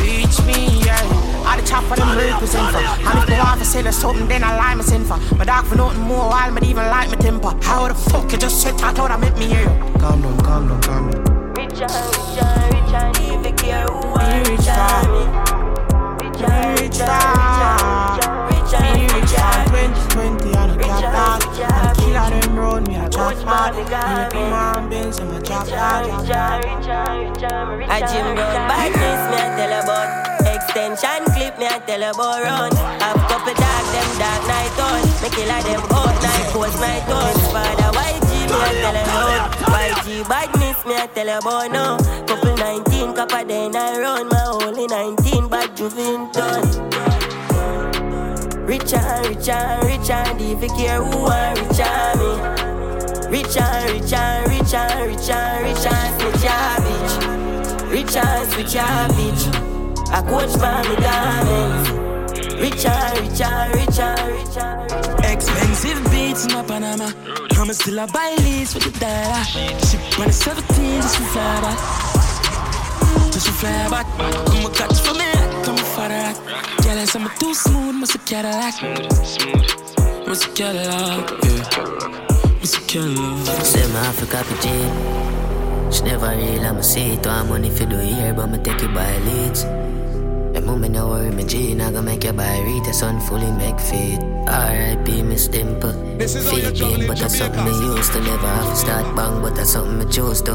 Reach 0.02 0.36
me, 0.42 0.84
yeah. 0.84 1.46
All 1.46 1.56
the 1.56 1.62
chop 1.66 1.84
for 1.84 1.94
them 1.94 2.18
represent 2.18 2.72
for. 2.72 2.78
And 2.78 3.30
if 3.30 3.38
want 3.38 3.60
to 3.60 3.66
say 3.66 3.82
there's 3.82 3.96
something, 3.96 4.26
then 4.26 4.42
I 4.42 4.56
lie 4.56 4.74
me 4.74 4.82
send 4.82 5.06
for. 5.06 5.18
My 5.36 5.44
dog 5.44 5.66
for 5.66 5.76
nothing 5.76 6.02
more, 6.02 6.50
me 6.50 6.68
even 6.68 6.86
like 6.86 7.10
my 7.10 7.16
temper. 7.16 7.54
How 7.62 7.86
the 7.86 7.94
fuck 7.94 8.32
you 8.32 8.38
just 8.38 8.60
sit 8.60 8.82
out 8.82 8.98
and 8.98 9.20
make 9.20 9.36
me 9.38 9.46
hear 9.46 9.62
you? 9.62 9.98
Calm 10.00 10.22
down, 10.22 10.38
calm 10.40 10.68
down, 10.68 10.82
calm 10.82 11.10
down. 11.10 11.35
Rich 11.76 11.92
and 11.92 12.08
rich 12.08 12.40
and 12.40 12.72
rich 12.72 12.94
and 12.96 13.12
even 13.20 13.52
care 13.54 13.84
who 13.84 14.00
are 14.16 14.40
rich 14.48 14.64
and. 14.64 15.12
Rich 16.24 16.40
and 16.40 16.80
rich 16.80 17.00
and 17.04 17.20
rich 18.48 18.72
and 18.72 18.96
rich 19.12 19.36
and 19.36 19.68
for 19.68 19.84
rich 19.84 20.00
2020 20.16 20.56
and 20.56 20.72
a 20.72 20.74
cap 20.80 21.04
dog. 21.12 21.44
And 21.60 21.92
killer 22.00 22.28
them 22.32 22.56
round 22.56 22.88
me 22.88 22.96
a 22.96 22.98
chop 23.10 23.36
hard. 23.44 23.76
Me 23.76 23.82
a 23.82 23.84
be 24.32 24.40
man 24.48 24.88
Benz 24.88 25.18
and 25.18 25.36
a 25.36 25.40
chop 25.42 25.68
hard. 25.68 26.08
A 27.92 28.00
gym 28.08 28.24
run 28.32 28.56
badness, 28.72 29.20
me 29.28 29.36
a 29.36 29.44
tell 29.60 29.74
about 29.84 30.08
Extension 30.48 31.22
clip, 31.36 31.54
me 31.58 31.66
a 31.66 31.76
tell 31.84 32.04
about 32.08 32.40
run 32.40 32.72
Have 33.04 33.20
couple 33.28 33.52
dog, 33.52 33.84
them 33.92 34.10
dark 34.16 34.42
night 34.48 34.80
on 34.80 35.04
Me 35.20 35.28
killer 35.28 35.60
them 35.60 35.84
out 35.92 36.16
night, 36.24 36.46
post 36.56 36.80
night 36.80 37.04
on 37.12 37.36
Father 37.52 37.92
YG, 38.00 38.25
me 38.46 38.54
a 38.54 38.80
tell 38.80 38.96
about 38.96 39.52
YG 39.52 40.28
badness, 40.28 40.84
me 40.86 40.94
a 40.94 41.06
tell 41.08 41.28
about 41.38 41.70
now 41.70 41.96
Couple 42.26 42.56
19, 42.56 43.14
copper 43.14 43.44
then 43.44 43.76
I 43.76 43.98
run 44.00 44.28
My 44.28 44.46
only 44.46 44.86
19, 44.86 45.48
bad 45.48 45.76
Juvin 45.76 46.32
done 46.32 46.96
Rich 48.66 48.94
and 48.94 49.26
rich 49.28 49.48
and 49.48 49.84
rich 49.84 50.10
and 50.10 50.40
if 50.40 50.62
you 50.62 50.68
care 50.76 51.02
who 51.02 51.26
are 51.26 51.54
rich 51.54 51.80
and 51.80 52.20
me 52.20 52.32
Rich 53.30 53.56
and 53.56 53.90
rich 53.90 54.12
and 54.12 54.48
rich 54.48 54.74
and 54.74 55.06
rich 55.06 55.30
and 55.30 55.64
rich 55.64 55.86
and 55.86 56.20
switch 56.20 56.42
your 56.44 56.76
bitch 56.84 57.90
Rich 57.90 58.16
and 58.16 58.52
switch 58.52 58.74
your 58.74 59.08
bitch 59.16 59.42
I 60.10 60.22
coach 60.22 60.52
for 60.56 60.88
me 60.88 60.96
garments 61.02 62.05
Rich 62.58 62.86
and 62.86 63.20
rich 63.20 63.40
and 63.42 63.74
rich 63.74 63.98
and 63.98 64.32
rich 64.32 64.56
and 64.56 64.90
rich 64.90 65.30
Expensive 65.30 66.10
beats 66.10 66.46
in 66.46 66.52
my 66.52 66.62
Panama. 66.62 67.10
I'ma 67.58 67.72
still 67.72 67.98
a 67.98 68.06
buy 68.06 68.34
leads 68.38 68.72
for 68.72 68.78
the 68.78 68.90
dollar. 68.98 69.44
Ship 69.44 70.18
on 70.18 70.26
the 70.26 70.32
17 70.32 71.02
just 71.02 71.16
to 71.16 71.22
fly 71.32 71.60
back. 71.60 71.78
Just 73.32 73.46
to 73.46 73.52
fly 73.52 73.88
back. 73.90 74.06
Come 74.46 74.64
a 74.64 74.70
catch 74.74 75.00
for 75.00 75.12
me, 75.12 75.30
come 75.64 75.76
for 75.76 76.08
the 76.08 76.16
rock. 76.16 76.36
Girl, 76.82 76.98
I 76.98 77.04
say 77.04 77.18
me 77.18 77.28
too 77.38 77.54
smooth, 77.54 77.94
must 77.96 78.14
a 78.14 78.18
Cadillac. 78.18 78.74
Smooth, 78.74 79.26
smooth. 79.26 80.26
Must 80.26 80.44
a 80.46 80.50
Cadillac, 80.52 81.30
yeah. 81.44 82.58
Must 82.60 82.76
a 82.76 82.80
Cadillac. 82.88 83.66
Say 83.66 83.86
my 83.92 84.00
Africa 84.00 84.44
PG. 84.48 84.66
She 85.92 86.02
never 86.04 86.30
real, 86.34 86.64
I'ma 86.64 86.80
see 86.80 87.12
it. 87.12 87.26
I'm 87.26 87.48
money 87.50 87.68
for 87.68 87.84
do 87.84 87.98
here, 87.98 88.32
but 88.32 88.46
me 88.48 88.58
take 88.58 88.82
it 88.82 88.94
by 88.94 89.18
leads. 89.18 89.64
Moment 90.66 90.94
no 90.94 91.06
worry, 91.06 91.30
me 91.30 91.44
G, 91.44 91.72
I 91.74 91.76
gonna 91.76 92.02
make 92.02 92.24
you 92.24 92.32
buy 92.32 92.58
read 92.58 92.92
sun 92.92 93.20
fully 93.20 93.52
make 93.52 93.78
feet. 93.78 94.18
R.I.P. 94.48 95.22
Miss 95.22 95.46
Dimple. 95.46 95.92
Feed 96.18 96.74
game, 96.74 97.06
but 97.06 97.18
that's 97.18 97.38
something 97.38 97.64
me 97.64 97.70
used 97.94 98.12
to. 98.12 98.20
Never 98.20 98.48
have 98.48 98.70
to 98.70 98.76
start 98.76 99.14
bang, 99.14 99.40
but 99.40 99.54
that's 99.54 99.70
something 99.70 99.98
me 99.98 100.12
choose 100.12 100.42
to. 100.42 100.50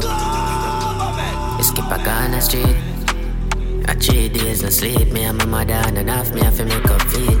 You 1.56 1.64
skip 1.64 1.86
a 1.86 1.96
the 1.96 2.40
street. 2.40 2.76
I 3.88 3.94
three 3.94 4.28
days 4.28 4.62
no 4.62 4.68
sleep. 4.68 5.12
Me 5.12 5.24
and 5.24 5.38
my 5.38 5.46
mother 5.46 5.72
and 5.72 5.96
enough 5.96 6.34
me 6.34 6.42
have 6.42 6.58
to 6.58 6.66
make 6.66 6.84
up 6.90 7.00
feet. 7.08 7.38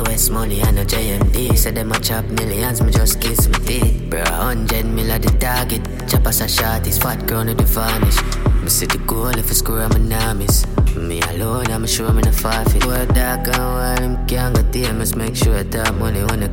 US 0.00 0.28
money 0.28 0.60
and 0.60 0.74
no 0.74 0.84
JMD. 0.84 1.56
Say 1.56 1.70
them 1.70 1.92
a 1.92 2.00
chop 2.00 2.24
millions, 2.24 2.82
me 2.82 2.90
just 2.90 3.20
kiss 3.20 3.48
my 3.48 3.58
teeth. 3.60 4.10
Bro, 4.10 4.24
hundred 4.24 4.86
mil 4.86 5.12
at 5.12 5.22
the 5.22 5.30
target. 5.38 5.82
Chop 6.08 6.26
us 6.26 6.40
a 6.40 6.48
shot, 6.48 6.84
his 6.84 6.98
fat 6.98 7.28
crown 7.28 7.46
to 7.46 7.54
the 7.54 7.62
varnish. 7.62 8.51
Me 8.62 8.68
see 8.68 8.86
the 8.86 8.98
goal 8.98 9.26
if 9.26 9.50
I 9.50 9.54
score, 9.54 9.80
I'm 9.80 9.92
a 9.92 10.34
miss. 10.34 10.66
Me 10.96 11.20
alone, 11.22 11.66
I'm 11.66 11.84
sure 11.86 12.06
I'm 12.06 12.18
in 12.18 12.28
a 12.28 12.32
forfeit. 12.32 12.82
Boy, 12.82 13.06
dark 13.06 13.48
and 13.48 13.58
wild, 13.58 13.98
him 13.98 14.26
can't 14.26 14.54
get 14.54 14.72
there. 14.72 14.94
Must 14.94 15.16
make 15.16 15.34
sure 15.34 15.56
I 15.58 15.64
top 15.64 15.94
money 15.96 16.22
when. 16.22 16.44
A 16.44 16.48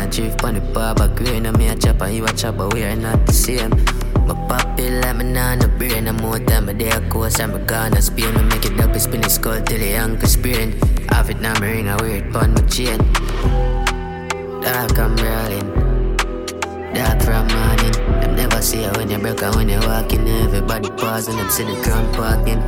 I 0.00 0.06
drift 0.06 0.44
on 0.44 0.54
the. 0.54 0.60
And 1.46 1.58
me 1.58 1.68
a 1.68 1.72
a 1.72 3.26
the 3.26 3.32
same. 3.32 3.70
My 4.30 4.34
poppy 4.46 4.88
me 4.90 5.24
nah 5.24 5.56
no 5.56 5.66
brain 5.66 6.04
No 6.04 6.12
more 6.12 6.38
time 6.38 6.68
a 6.68 6.74
day 6.74 6.90
of 6.90 7.08
course 7.08 7.40
I'm 7.40 7.66
gonna 7.66 8.00
Spain 8.00 8.32
Me 8.34 8.42
make 8.44 8.64
it 8.64 8.78
up 8.78 8.92
and 8.92 9.02
spin 9.02 9.22
his 9.24 9.34
skull 9.34 9.60
till 9.62 9.78
the 9.78 9.94
ankle 9.94 10.28
sprain 10.28 10.78
Have 11.08 11.30
it 11.30 11.40
now 11.40 11.58
me 11.58 11.66
ring 11.66 11.88
a 11.88 11.96
weird 12.00 12.32
pon 12.32 12.54
my 12.54 12.60
chain 12.62 12.98
Dark 14.62 14.96
I'm 14.98 15.16
rolling 15.16 15.68
Dark 16.94 17.22
from 17.22 17.48
morning 17.48 18.19
Never 18.36 18.62
see 18.62 18.82
you 18.82 18.90
when 18.96 19.10
you 19.10 19.18
break 19.18 19.42
and 19.42 19.54
when 19.56 19.68
you 19.68 19.80
walking 19.80 20.28
Everybody 20.28 20.90
pausing 20.90 21.36
them 21.36 21.50
see 21.50 21.64
the 21.64 21.80
ground 21.82 22.14
parking. 22.14 22.60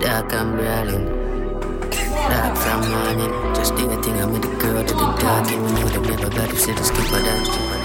Dark 0.00 0.32
I'm 0.34 0.56
rolling 0.56 1.06
Dark 1.90 2.56
from 2.56 2.80
morning. 2.90 3.54
Just 3.54 3.76
do 3.76 3.88
the 3.88 4.02
thing 4.02 4.20
I'm 4.20 4.32
with 4.32 4.42
the 4.42 4.54
girl 4.56 4.82
that 4.82 4.88
they 4.88 5.22
talking 5.22 5.62
We 5.62 5.72
know 5.72 5.88
them 5.88 6.02
never 6.02 6.30
got 6.30 6.50
to 6.50 6.56
see 6.56 6.72
the 6.72 6.84
skip 6.84 7.12
of 7.12 7.77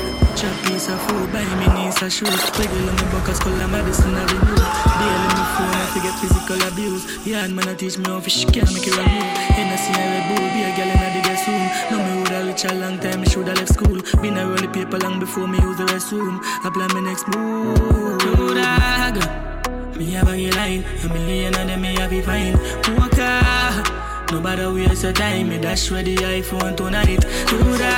Chop 0.44 0.60
piece 0.66 0.90
of 0.90 1.00
food, 1.08 1.32
buy 1.32 1.40
me 1.56 1.68
knees 1.72 2.02
a 2.02 2.10
shoes 2.10 2.28
Wiggle 2.60 2.90
on 2.90 2.96
me 3.00 3.06
buckets, 3.16 3.40
color 3.40 3.66
medicine 3.66 4.14
avenue 4.14 4.60
Daily 5.00 5.30
me 5.32 5.44
phone, 5.56 5.72
I 5.72 5.88
forget 5.96 6.16
physical 6.20 6.68
abuse. 6.68 7.26
Yeah, 7.26 7.48
man, 7.48 7.70
I 7.70 7.76
teach 7.76 7.98
me 7.98 8.04
how 8.12 8.20
fish 8.20 8.44
can 8.44 8.68
make 8.74 8.86
it 8.86 8.92
remove 8.92 9.24
Hennessy 9.56 9.94
and 9.96 10.10
Red 10.12 10.26
Bull, 10.28 10.44
be 10.52 10.68
a 10.68 10.76
girl 10.76 10.92
in 10.92 11.00
a 11.00 11.08
digger 11.16 11.38
soon 11.40 11.64
Know 11.88 12.00
me 12.04 12.12
woulda 12.20 12.44
reach 12.46 12.66
a 12.66 12.74
long 12.76 13.00
time, 13.00 13.22
me 13.22 13.28
shoulda 13.28 13.54
left 13.56 13.72
school. 13.72 14.02
Been 14.22 14.38
a 14.38 14.46
roll 14.46 14.68
paper 14.68 15.00
long 15.00 15.18
before 15.22 15.48
me 15.48 15.60
use 15.60 15.78
the 15.78 15.86
restroom 15.86 16.44
Apply 16.66 16.88
my 16.92 17.00
next 17.00 17.26
move. 17.30 18.20
To 18.20 18.54
dog 18.54 19.96
Me 19.96 20.12
have 20.12 20.28
a 20.28 20.52
line, 20.60 20.84
a 21.06 21.08
million 21.08 21.56
of 21.56 21.68
them 21.68 21.82
me 21.82 21.96
have 21.96 22.12
it 22.12 22.26
fine. 22.26 22.60
Walker 23.00 24.04
Nobody 24.34 24.66
waste 24.66 25.04
your 25.04 25.14
time, 25.14 25.48
me 25.48 25.60
dash 25.60 25.90
where 25.92 26.04
the 26.04 26.16
iPhone 26.16 26.76
tonight. 26.76 27.22
To 27.22 27.78
dog 27.78 27.93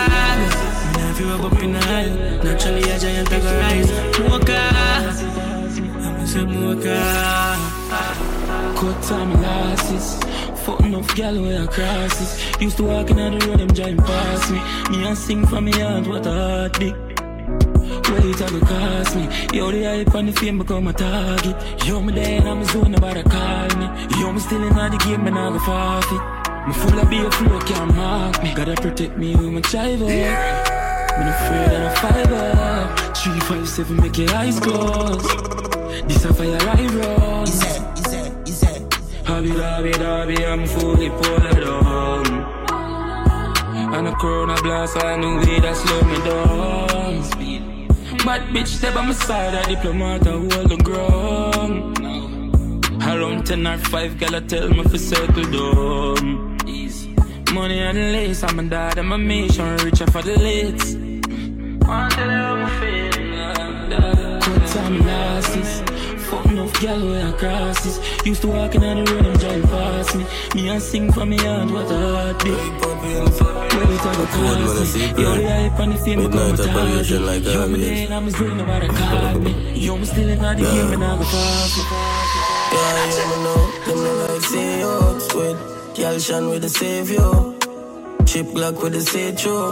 Time 9.08 9.40
losses 9.40 10.18
Fuck 10.66 10.80
enough 10.80 11.16
gal 11.16 11.40
where 11.40 11.62
I 11.62 11.68
crosses 11.68 12.60
Used 12.60 12.78
to 12.78 12.84
walk 12.86 13.12
in 13.12 13.18
the 13.18 13.46
road, 13.46 13.60
them 13.60 13.68
driving 13.68 13.98
past 13.98 14.52
me 14.52 14.60
Me 14.90 15.06
and 15.06 15.16
sing 15.16 15.46
from 15.46 15.66
me 15.66 15.74
heart, 15.74 16.08
what 16.08 16.26
a 16.26 16.32
heartbeat 16.32 16.96
Wait, 18.10 18.42
I 18.42 18.50
go 18.50 18.60
cost 18.62 19.16
me. 19.16 19.28
Yo, 19.54 19.72
the 19.72 19.84
hype 19.84 20.16
and 20.16 20.30
the 20.30 20.32
fame 20.32 20.58
become 20.58 20.88
a 20.88 20.94
target. 20.94 21.86
Yo, 21.86 22.02
me 22.02 22.14
there 22.14 22.40
and 22.40 22.50
I'm 22.50 22.64
zone, 22.66 22.92
nobody 22.92 23.22
call 23.24 23.68
me. 23.78 23.86
Yo, 24.20 24.32
me 24.32 24.40
still 24.40 24.64
in 24.64 24.74
the 24.74 24.98
game, 25.06 25.28
and 25.28 25.38
I 25.38 25.50
go 25.50 25.60
forfeit. 25.60 26.68
Me 26.68 26.74
full 26.74 27.00
of 27.00 27.10
beer 27.10 27.32
flow, 27.32 27.60
can't 27.62 27.96
mark 27.96 28.42
me. 28.44 28.54
Gotta 28.56 28.76
protect 28.76 29.18
me 29.18 29.36
with 29.36 29.54
my 29.54 29.62
chival. 29.62 30.10
Yeah. 30.10 30.76
Me 31.18 31.26
no 31.26 31.32
afraid 31.32 31.72
of 31.74 31.92
a 31.92 31.96
fiber. 32.02 33.14
Three, 33.14 33.40
five, 33.42 33.68
seven, 33.68 33.98
make 33.98 34.18
your 34.18 34.34
eyes 34.34 34.60
close. 34.60 35.66
This 36.08 36.26
a 36.26 36.34
fire 36.34 36.56
it, 36.56 36.60
it, 36.60 37.50
is 37.50 37.75
it? 39.44 39.50
Hobby, 39.50 39.92
hobby, 39.92 39.92
hobby, 39.92 40.46
I'm 40.46 40.66
fully 40.66 41.10
pulled 41.10 41.52
down. 41.52 42.26
And 43.94 44.08
a 44.08 44.16
corona 44.16 44.56
blast, 44.62 45.04
I 45.04 45.18
knew 45.18 45.40
it 45.40 45.62
that 45.62 45.76
slow 45.76 46.02
me 46.04 46.18
down. 46.30 47.06
Bad 48.26 48.42
bitch 48.54 48.68
step 48.68 48.96
on 48.96 49.08
my 49.08 49.14
side, 49.14 49.54
a 49.54 49.68
diplomat, 49.68 50.28
I 50.28 50.32
hold 50.32 50.70
the 50.70 50.78
ground. 50.78 52.00
Around 53.04 53.46
10 53.46 53.68
or 53.68 53.78
5, 53.78 54.20
girl, 54.20 54.36
I 54.36 54.40
tell 54.42 54.70
me 54.70 54.84
for 54.84 54.98
circle 54.98 55.44
down. 55.44 56.58
Money 57.54 57.80
and 57.80 57.98
lace, 58.12 58.44
I'm 58.44 58.60
a 58.60 58.64
dad, 58.64 58.98
I'm 58.98 59.12
a 59.12 59.18
mission, 59.18 59.78
richer 59.78 60.08
for 60.08 60.22
the. 60.22 60.36
One 61.86 62.10
tell 62.12 62.26
you 62.26 62.32
how 62.32 62.56
I'm 62.56 62.70
feeling, 62.82 63.32
Cut 64.42 64.68
time 64.68 65.06
losses. 65.06 65.85
Fuck 66.30 66.46
enough 66.48 66.82
gal 66.82 67.00
where 67.08 67.28
I 67.28 67.32
crosses. 67.34 68.00
Used 68.26 68.42
to 68.42 68.48
walk 68.48 68.76
in 68.76 68.84
on 68.84 69.04
the 69.04 69.12
road 69.12 69.26
and 69.26 69.40
drive 69.40 69.64
past 69.64 70.16
me. 70.16 70.26
Me 70.56 70.70
and 70.70 70.82
sing 70.82 71.12
for 71.12 71.26
me 71.26 71.38
heart, 71.38 71.72
what 71.72 71.92
a 71.92 71.98
heartbeat. 71.98 72.56
Wait, 72.56 74.02
I 74.02 74.16
go 74.16 74.26
cross 74.26 74.96
me. 74.96 75.02
Yo, 75.24 75.36
the 75.36 75.50
hype 75.50 75.80
and 75.80 75.94
the 75.94 75.98
fame 75.98 76.20
become 76.24 76.54
a 76.54 76.58
target. 76.58 77.22
like 77.22 77.44
Yo, 77.44 77.68
me 77.68 77.80
there 77.80 78.06
and 78.06 78.14
I'm 78.14 78.30
zone, 78.30 78.58
nobody 78.58 78.88
call 78.88 79.40
me. 79.40 79.52
Yo, 79.74 79.98
me 79.98 80.06
still 80.06 80.30
in 80.30 80.40
the 80.40 80.54
game 80.56 80.94
and 80.94 81.04
I'm 81.04 81.22
a 81.22 81.26
fast. 81.26 81.78
Yeah, 82.76 83.06
you 83.16 83.26
me 83.30 83.44
know, 83.44 83.72
them 83.86 83.98
no 84.04 84.26
like 84.28 84.42
see 84.42 84.80
you 84.80 84.96
with 85.36 85.96
Girl 85.96 86.20
Shan 86.20 86.50
with 86.50 86.62
the 86.64 86.70
savior 86.70 87.56
Chip 88.26 88.48
Glock 88.48 88.82
with 88.84 88.94
the 88.94 89.02
say 89.02 89.34
true 89.36 89.72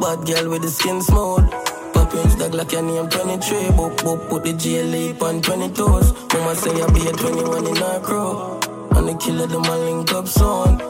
Bad 0.00 0.26
girl 0.26 0.50
with 0.50 0.62
the 0.62 0.70
skin 0.70 1.02
smooth 1.02 1.65
Prince 2.10 2.34
dog 2.36 2.54
like 2.54 2.72
your 2.72 2.82
name 2.82 3.08
23 3.08 3.58
Boop 3.76 3.96
boop 3.98 4.28
put 4.28 4.44
the 4.44 4.52
GLE 4.52 5.24
on 5.24 5.42
20 5.42 5.68
toes 5.74 6.12
Mama 6.32 6.54
say 6.54 6.70
I 6.70 6.86
be 6.92 7.06
a 7.06 7.12
21 7.12 7.66
in 7.66 7.82
our 7.82 8.00
crew 8.00 8.60
And 8.96 9.08
the 9.08 9.14
killer 9.18 9.46
them 9.46 9.64
a 9.64 9.76
link 9.78 10.12
up 10.12 10.28
soon 10.28 10.80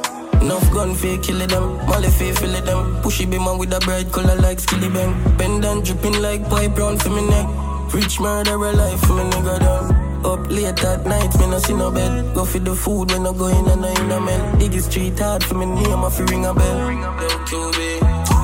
Enough 0.43 0.71
gun 0.73 0.95
fake 0.95 1.23
kill 1.23 1.45
them, 1.47 1.77
Molly 1.87 2.09
fake 2.09 2.39
fill 2.39 2.53
them. 2.53 3.03
Pushy 3.03 3.29
be 3.29 3.39
man 3.39 3.59
with 3.59 3.73
a 3.73 3.81
bright 3.81 4.13
color 4.13 4.37
like 4.37 4.61
skilly 4.61 4.89
bang 4.89 5.13
Bend 5.37 5.65
and 5.65 5.85
dripping 5.85 6.21
like 6.21 6.49
pipe 6.49 6.77
round 6.79 7.03
for 7.03 7.11
me 7.11 7.27
neck. 7.27 7.49
Rich 7.93 8.21
murderer 8.21 8.73
life 8.73 9.01
for 9.01 9.15
me 9.15 9.25
nigga 9.31 9.59
down 9.61 10.07
up 10.25 10.51
late 10.51 10.83
at 10.83 11.07
night, 11.07 11.39
me 11.39 11.47
no 11.47 11.59
see 11.59 11.75
no 11.75 11.91
bed. 11.91 12.35
Go 12.35 12.45
for 12.45 12.59
the 12.59 12.75
food 12.75 13.13
when 13.13 13.27
I 13.27 13.33
go 13.33 13.47
in 13.47 13.67
and 13.69 13.87
I 13.87 13.91
in 13.91 14.11
a 14.11 14.21
melt. 14.21 14.59
Dig 14.59 14.81
street 14.81 15.19
hard 15.21 15.45
for 15.45 15.55
me 15.55 15.67
name, 15.67 16.05
I 16.05 16.11
fi 16.11 16.25
ring 16.25 16.45
a 16.45 16.53
bell. 16.53 16.79
Dog, 17.49 18.36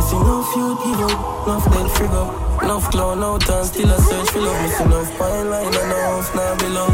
me 0.00 0.06
see 0.06 0.18
no 0.18 0.42
feud 0.42 0.78
give 0.78 1.00
up, 1.00 1.46
enough 1.46 1.64
frig 1.94 2.12
up. 2.12 2.62
Enough 2.62 2.90
clown 2.90 3.22
out 3.22 3.48
and 3.48 3.66
still 3.66 3.90
a 3.90 3.98
search 4.00 4.30
for 4.30 4.40
love. 4.40 4.62
Me 4.62 4.68
see 4.68 4.84
enough 4.84 5.18
fine 5.18 5.50
line 5.50 5.66
and 5.66 5.74
enough 5.74 6.34
now 6.34 6.56
below. 6.56 6.88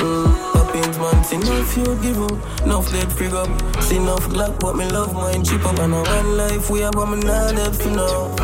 Mm, 0.00 0.52
Poppins 0.52 0.98
man, 0.98 1.24
see 1.24 1.38
no 1.38 1.64
feud 1.64 2.02
give 2.02 2.22
up, 2.22 2.62
enough 2.64 2.90
dead 2.92 3.08
frig 3.08 3.34
up. 3.34 3.82
See 3.82 3.96
enough 3.96 4.26
Glock, 4.28 4.58
but 4.60 4.76
me 4.76 4.88
love 4.90 5.14
mine 5.14 5.44
cheap 5.44 5.64
up. 5.64 5.78
And 5.78 5.94
a 5.94 6.02
one 6.02 6.36
life 6.36 6.70
we 6.70 6.80
have, 6.80 6.92
but 6.92 7.06
me 7.06 7.16
not 7.20 7.54
dead 7.56 7.74
for 7.74 7.90
now. 7.90 8.34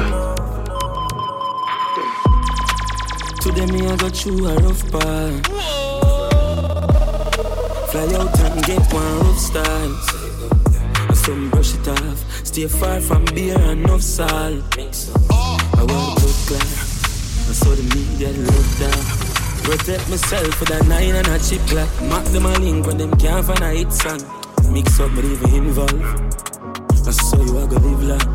Today 3.41 3.67
me 3.67 3.87
I 3.87 3.97
got 3.97 4.17
through 4.17 4.47
a 4.47 4.55
rough 4.57 4.91
part. 4.93 5.47
Fly 7.91 8.05
out 8.19 8.41
and 8.41 8.65
get 8.65 8.93
one 8.93 9.19
rough 9.21 9.39
style. 9.39 10.18
Some 11.29 11.51
brush 11.51 11.75
it 11.75 11.87
off. 11.89 12.47
Stay 12.47 12.67
far 12.69 13.03
from 13.03 13.23
beer 13.35 13.55
and 13.55 13.85
enough 13.85 14.01
salt. 14.01 14.65
I 14.79 15.85
want 15.85 16.17
to 16.17 16.25
look 16.25 16.39
clear. 16.49 16.59
I 16.59 17.53
saw 17.53 17.69
the 17.77 17.85
media 17.93 18.33
look 18.33 18.69
that. 18.81 18.97
Protect 19.63 20.09
myself 20.09 20.59
with 20.59 20.71
a 20.71 20.83
nine 20.85 21.17
and 21.17 21.29
a 21.29 21.39
chip 21.39 21.61
clock. 21.69 21.91
Mark 22.09 22.25
them 22.33 22.47
a 22.47 22.53
link 22.61 22.87
when 22.87 22.97
them 22.97 23.13
can't 23.19 23.45
find 23.45 23.61
a 23.61 23.69
hit 23.77 23.93
song. 23.93 24.25
Mix 24.73 24.99
up, 25.01 25.11
but 25.15 25.27
even 25.27 25.55
involve. 25.55 25.93
I 27.07 27.13
saw 27.13 27.37
you, 27.45 27.59
I 27.61 27.67
go 27.67 27.77
live 27.77 28.05
long. 28.09 28.29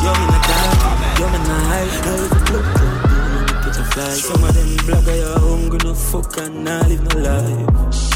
You're 0.00 0.16
in 0.16 0.28
the 0.32 0.40
dark, 0.48 1.18
you're 1.18 1.28
in 1.28 1.44
the 1.44 1.56
high. 1.68 1.92
Now 2.06 2.24
it's 2.24 2.32
a 2.32 2.40
blood 2.48 2.68
clot 2.72 3.12
catch 3.64 3.76
a 3.76 3.84
fly. 3.92 4.08
Some 4.16 4.44
of 4.44 4.54
them 4.54 4.76
blogger, 4.88 5.16
you're 5.20 5.38
hungry, 5.38 5.78
no 5.84 5.92
fuck 5.92 6.38
and 6.38 6.64
not 6.64 6.88
live 6.88 7.02
no 7.02 7.20
life. 7.20 8.11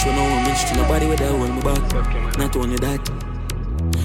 Show 0.00 0.14
no 0.14 0.22
woman 0.22 0.56
to 0.56 0.74
nobody 0.76 1.06
with 1.08 1.18
that 1.18 1.30
hold 1.30 1.54
me 1.54 1.60
back. 1.60 2.38
Not 2.38 2.56
only 2.56 2.76
that, 2.76 3.06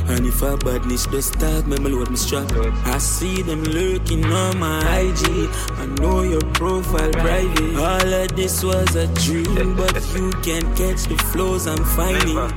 And 0.10 0.26
if 0.26 0.42
a 0.42 0.58
badness 0.58 1.06
does 1.06 1.28
start, 1.28 1.68
me, 1.68 1.78
load 1.78 2.10
me 2.10 2.18
strap. 2.18 2.52
I 2.86 2.98
see 2.98 3.42
them 3.42 3.64
lurking 3.64 4.26
on 4.26 4.60
my 4.60 4.80
IG. 5.00 5.50
I 5.80 5.86
know 6.02 6.24
your 6.24 6.42
profile 6.52 7.12
private. 7.12 7.78
All 7.78 8.14
of 8.14 8.36
this 8.36 8.62
was 8.62 8.94
a 8.98 9.08
dream, 9.24 9.78
but 9.78 9.96
you 10.14 10.32
can't 10.44 10.68
catch 10.76 11.08
the 11.08 11.18
flows 11.32 11.66
I'm 11.66 11.84
finding. 11.96 12.52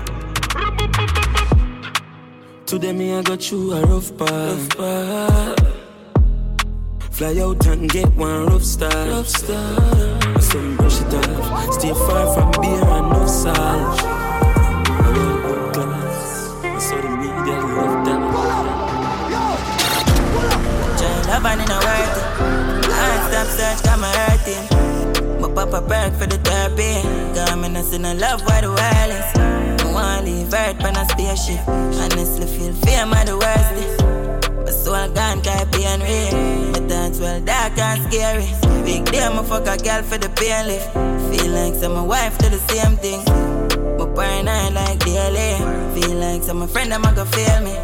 Today 2.67 2.93
me 2.93 3.15
I 3.15 3.23
got 3.23 3.53
you 3.53 3.73
a 3.73 3.83
rough 3.83 4.17
part. 4.17 4.59
Fly 7.13 7.39
out 7.41 7.67
and 7.69 7.89
get 7.89 8.09
one 8.17 8.47
rough 8.47 8.65
start. 8.65 9.09
Rough 9.09 9.29
start. 9.29 10.28
Some 10.49 10.77
brush 10.77 11.01
it 11.03 11.13
off. 11.13 11.75
Stay 11.75 11.93
far 11.93 12.33
from 12.33 12.51
beer 12.63 12.83
and 12.83 13.11
no 13.13 13.27
salt. 13.27 13.57
I 13.57 15.13
want 15.13 15.43
good 15.45 15.75
class. 15.75 16.49
I 16.65 16.79
saw 16.79 16.97
the 17.03 17.09
media 17.21 17.61
love 17.77 17.97
that. 18.07 18.21
Child, 20.99 21.27
love 21.29 21.47
in 21.53 21.69
a 21.69 21.79
worth 21.85 22.17
it. 22.17 22.27
I 22.91 22.97
stop 23.29 23.49
search, 23.49 23.81
got 23.85 23.99
my 24.01 24.09
hurting. 24.09 24.65
But 25.39 25.55
Papa 25.55 25.87
back 25.87 26.13
for 26.15 26.27
the 26.27 26.39
therapy. 26.39 27.03
Got 27.35 27.59
me 27.59 27.69
nothing 27.69 28.07
I 28.07 28.15
love 28.15 28.41
why 28.47 28.63
the 28.63 28.69
world 28.69 29.13
is. 29.13 29.29
I 29.85 29.93
wanna 29.93 30.23
leave 30.25 30.55
Earth 30.55 30.83
on 30.83 30.97
a 30.97 31.05
spaceship. 31.11 31.69
Honestly, 31.69 32.47
feel 32.47 32.73
fear 32.73 33.05
my 33.05 33.23
the 33.25 33.37
worst. 33.37 34.18
But 34.89 35.13
so 35.13 35.21
I 35.21 35.43
gone, 35.43 35.71
be 35.71 35.85
unreal. 35.85 36.73
My 36.73 36.89
dance 36.89 37.21
well 37.21 37.39
dark 37.43 37.77
and 37.77 38.11
scary. 38.11 38.49
Big 38.85 39.05
day, 39.13 39.23
I 39.23 39.43
fuck 39.43 39.67
a 39.67 39.77
girl 39.77 40.03
for 40.03 40.17
the 40.17 40.31
pain 40.31 40.67
lift. 40.67 40.91
Feel 41.29 41.53
like 41.53 41.75
some 41.75 41.93
my 41.93 42.01
wife 42.01 42.39
do 42.39 42.49
the 42.49 42.57
same 42.73 42.97
thing. 42.97 43.23
But 43.99 44.15
paranoid 44.17 44.73
like 44.73 44.99
daily. 45.01 45.59
Feel 45.93 46.17
like 46.17 46.43
some 46.43 46.61
my 46.61 46.67
friend, 46.67 46.95
I'm 46.95 47.03
gonna 47.03 47.27
feel 47.27 47.61
me. 47.61 47.77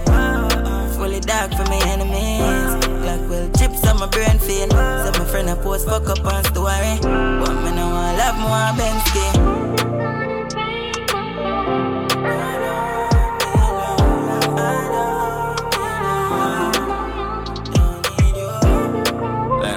Fully 0.97 1.21
dark 1.21 1.53
for 1.53 1.64
my 1.64 1.79
enemies. 1.93 2.87
Black 3.03 3.21
will 3.29 3.51
chips 3.59 3.87
on 3.87 3.99
my 3.99 4.07
brain 4.07 4.38
feel. 4.38 4.71
So 4.71 5.12
my 5.19 5.27
friend 5.27 5.51
I 5.51 5.57
post 5.57 5.87
fuck 5.87 6.09
up 6.09 6.25
on 6.25 6.43
story. 6.45 6.97
But 7.03 7.55
me 7.64 7.71
know 7.77 7.93
I 7.93 8.17
love 8.17 8.37
more 8.40 8.73
Bensky. 8.81 10.04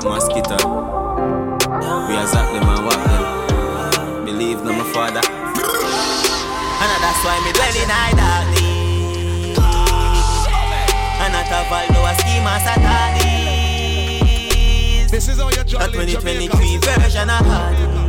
Mosquito. 0.10 0.58
We 2.08 2.14
exactly 2.18 2.60
man 2.60 2.84
what 2.86 3.00
them. 3.08 4.26
Believe 4.26 4.64
no 4.64 4.72
my 4.74 4.84
father. 4.94 5.22
And 6.80 6.90
that's 7.04 7.22
why 7.26 7.40
me 7.44 7.52
dwell 7.54 7.76
in 7.76 7.90
high 7.90 8.14
darkness. 8.16 8.78
And 11.20 11.32
not 11.34 11.52
a 11.52 11.66
Valdo 11.70 12.00
a 12.06 12.14
scheme 12.22 12.48
as 12.48 12.66
a 12.66 12.76
tardis. 12.86 13.98
This 15.12 15.28
is 15.28 15.38
how 15.38 15.50
you 15.50 15.62
A 15.62 15.64
jolly 15.64 15.92
2023 15.92 16.78
version 16.78 17.30
of 17.30 17.46
Hardy. 17.46 18.07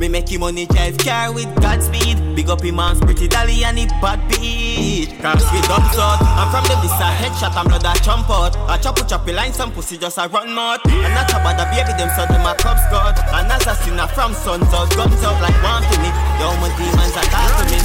Me 0.00 0.08
make 0.08 0.32
him 0.32 0.40
money 0.40 0.64
drive 0.64 0.96
car 0.96 1.30
with 1.30 1.54
Godspeed. 1.60 2.34
Big 2.34 2.48
up 2.48 2.64
him 2.64 2.76
man's 2.76 3.00
pretty 3.00 3.28
dolly 3.28 3.62
and 3.64 3.76
he 3.76 3.84
bad 4.00 4.16
beat. 4.30 5.12
Cars 5.20 5.44
with 5.52 5.68
guns 5.68 5.92
out. 6.00 6.16
I'm 6.40 6.48
from 6.48 6.64
the 6.64 6.80
this 6.80 6.96
a 6.96 7.12
headshot 7.12 7.52
and 7.52 7.68
blood 7.68 7.84
a 7.84 7.92
jump 8.00 8.30
out. 8.30 8.56
I 8.64 8.78
chop 8.78 8.96
a 8.96 9.00
chop 9.00 9.20
choppy 9.20 9.34
line, 9.34 9.52
some 9.52 9.70
pussy 9.70 9.98
just 9.98 10.16
a 10.16 10.26
run. 10.28 10.48
And 10.48 10.56
not 10.56 11.28
about 11.28 11.60
the 11.60 11.68
baby, 11.68 11.92
them 12.00 12.08
so 12.16 12.24
them 12.32 12.48
a 12.48 12.56
cub 12.56 12.78
scout. 12.88 13.20
An 13.28 13.52
assassin 13.52 14.00
a 14.00 14.08
sinner 14.08 14.08
from 14.08 14.32
suns 14.32 14.72
out, 14.72 14.88
guns 14.96 15.22
out 15.22 15.36
like 15.42 15.60
one 15.60 15.84
to 15.84 15.96
me. 16.00 16.08
Yo, 16.40 16.48
my 16.64 16.72
demons 16.80 17.12
attack 17.12 17.52
to 17.60 17.64
me. 17.68 17.76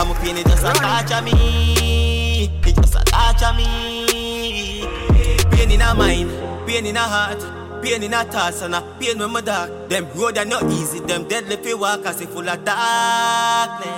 I'm 0.00 0.10
a 0.10 0.14
pain, 0.24 0.38
it 0.38 0.46
just 0.46 0.64
a 0.64 0.72
torture 0.72 1.20
me. 1.20 2.48
It 2.64 2.74
just 2.76 2.96
a 2.96 3.04
torture 3.04 3.52
me. 3.60 4.88
Pain 5.52 5.70
in 5.70 5.82
a 5.82 5.94
mind, 5.94 6.30
pain 6.66 6.86
in 6.86 6.96
a 6.96 7.00
heart. 7.00 7.59
Pain 7.82 8.02
in 8.02 8.14
a 8.14 8.24
thoughts 8.24 8.62
and 8.62 8.74
a 8.74 8.80
pain 9.00 9.18
when 9.18 9.30
my 9.32 9.40
dark. 9.40 9.88
Them 9.88 10.06
road 10.14 10.38
are 10.38 10.44
not 10.44 10.64
easy, 10.64 11.00
them 11.00 11.26
deadly 11.28 11.56
fi 11.56 11.74
walk 11.74 12.06
as 12.06 12.20
if 12.20 12.30
full 12.30 12.48
of 12.48 12.64
darkness. 12.64 13.90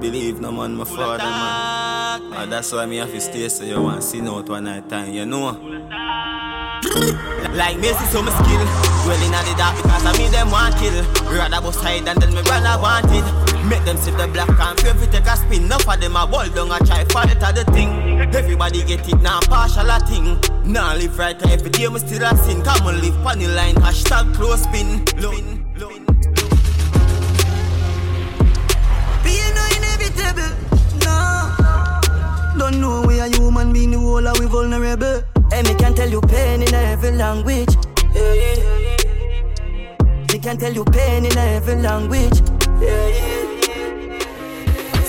Believe 0.00 0.40
no 0.40 0.52
man, 0.52 0.76
my 0.76 0.84
father 0.84 1.24
man. 1.24 2.22
And 2.22 2.34
ah, 2.34 2.46
that's 2.48 2.72
why 2.72 2.86
me 2.86 2.96
have 2.98 3.10
to 3.10 3.20
stay 3.20 3.48
so 3.48 3.64
you 3.64 3.82
want 3.82 4.02
see 4.02 4.20
out 4.20 4.48
one 4.48 4.64
night 4.64 4.88
time, 4.88 5.12
you 5.12 5.26
know. 5.26 5.52
Like 7.54 7.76
me 7.78 7.88
see 7.88 8.06
some 8.06 8.26
skill 8.26 8.64
Well 9.04 9.22
in 9.24 9.32
the 9.32 9.54
dark 9.58 9.76
because 9.76 10.06
I 10.06 10.16
mean 10.16 10.30
them 10.30 10.50
want 10.50 10.76
kill 10.76 11.02
Rather 11.24 11.60
bust 11.60 11.80
hide 11.80 12.06
and 12.06 12.22
then 12.22 12.32
me 12.32 12.40
rather 12.42 12.80
want 12.80 13.06
it 13.10 13.47
Make 13.68 13.84
them 13.84 13.96
see 13.98 14.12
the 14.12 14.26
black 14.32 14.48
and 14.48 14.80
fi 14.80 15.06
take 15.06 15.26
a 15.26 15.36
spin 15.36 15.64
Enough 15.64 15.88
of 15.88 16.00
them 16.00 16.16
a 16.16 16.26
ball 16.26 16.48
down 16.48 16.72
a 16.72 16.78
try 16.84 17.04
for 17.04 17.24
it 17.30 17.38
the 17.40 17.64
thing 17.72 18.18
Everybody 18.34 18.82
get 18.84 19.06
it 19.06 19.20
now 19.20 19.40
partial 19.40 19.90
a 19.90 20.00
thing 20.00 20.40
Now 20.64 20.94
live 20.94 21.18
right 21.18 21.40
every 21.50 21.70
day 21.70 21.86
me 21.88 21.98
still 21.98 22.24
a 22.24 22.36
sin 22.36 22.62
Come 22.62 22.86
on 22.86 23.00
live 23.00 23.14
the 23.38 23.48
line 23.48 23.74
hashtag 23.76 24.34
close 24.34 24.62
spin 24.62 25.04
no. 25.20 25.32
Don't 32.58 32.80
know 32.80 33.04
we 33.06 33.20
are 33.20 33.28
human 33.28 33.72
being, 33.72 33.92
the 33.92 33.98
whole 33.98 34.26
are 34.26 34.34
we 34.38 34.46
vulnerable. 34.46 35.22
Hey, 35.50 35.62
me 35.62 35.74
can 35.74 35.94
tell 35.94 36.08
you 36.08 36.20
pain 36.22 36.62
in 36.62 36.74
every 36.74 37.12
language. 37.12 37.68
Yeah, 38.14 38.32
yeah. 38.32 39.96
Me 40.32 40.38
can 40.38 40.58
tell 40.58 40.72
you 40.72 40.84
pain 40.84 41.24
in 41.24 41.38
every 41.38 41.76
language. 41.76 42.40
Yeah, 42.80 43.08
yeah. 43.08 43.27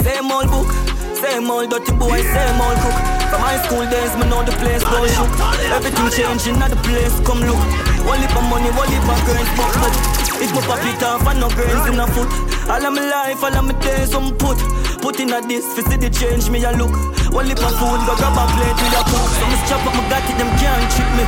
Same 0.04 0.32
old 0.32 0.48
book, 0.48 0.72
same 1.20 1.50
old 1.52 1.70
dirty 1.70 1.92
boy, 2.00 2.20
same 2.24 2.62
old 2.62 2.78
cook. 2.80 2.98
From 3.28 3.42
high 3.44 3.60
school 3.68 3.84
days, 3.92 4.16
me 4.16 4.26
know 4.32 4.44
the 4.48 4.56
place 4.64 4.84
go 4.84 5.04
shook. 5.06 5.32
Everything 5.76 6.08
changing 6.16 6.62
at 6.64 6.72
the 6.72 6.80
place, 6.88 7.14
come 7.28 7.44
look. 7.44 7.60
One 8.08 8.20
lip 8.24 8.32
of 8.32 8.46
money, 8.48 8.72
one 8.80 8.88
lip 8.88 9.04
of 9.04 9.20
girls, 9.28 9.50
but 9.60 9.72
but 9.76 9.96
If 10.40 10.52
my 10.56 10.62
pop 10.64 10.80
it 10.88 11.04
and 11.04 11.40
no 11.40 11.50
girls 11.52 11.86
in 11.92 12.00
a 12.00 12.08
foot. 12.08 12.32
All 12.72 12.80
of 12.80 12.92
my 12.96 13.04
life, 13.04 13.44
all 13.44 13.52
of 13.52 13.66
my 13.66 13.76
days, 13.84 14.16
I'm 14.16 14.32
put. 14.40 14.58
Put 15.04 15.20
in 15.20 15.34
a 15.36 15.42
this, 15.44 15.68
fi 15.76 15.82
see 15.84 15.98
the 15.98 16.10
change, 16.10 16.50
me 16.50 16.64
a 16.64 16.72
look. 16.72 16.96
One 17.36 17.48
lip 17.48 17.60
of 17.60 17.76
food, 17.76 18.00
go 18.08 18.16
grab 18.16 18.40
a 18.40 18.44
plate 18.56 18.80
with 18.80 19.00
a 19.00 19.04
cook 19.04 19.28
So 19.36 19.46
me 19.52 19.58
chop 19.68 19.84
up 19.86 19.94
my 19.94 20.04
got 20.10 20.24
it, 20.24 20.36
them 20.40 20.50
can't 20.58 20.88
trick 20.96 21.12
me. 21.20 21.26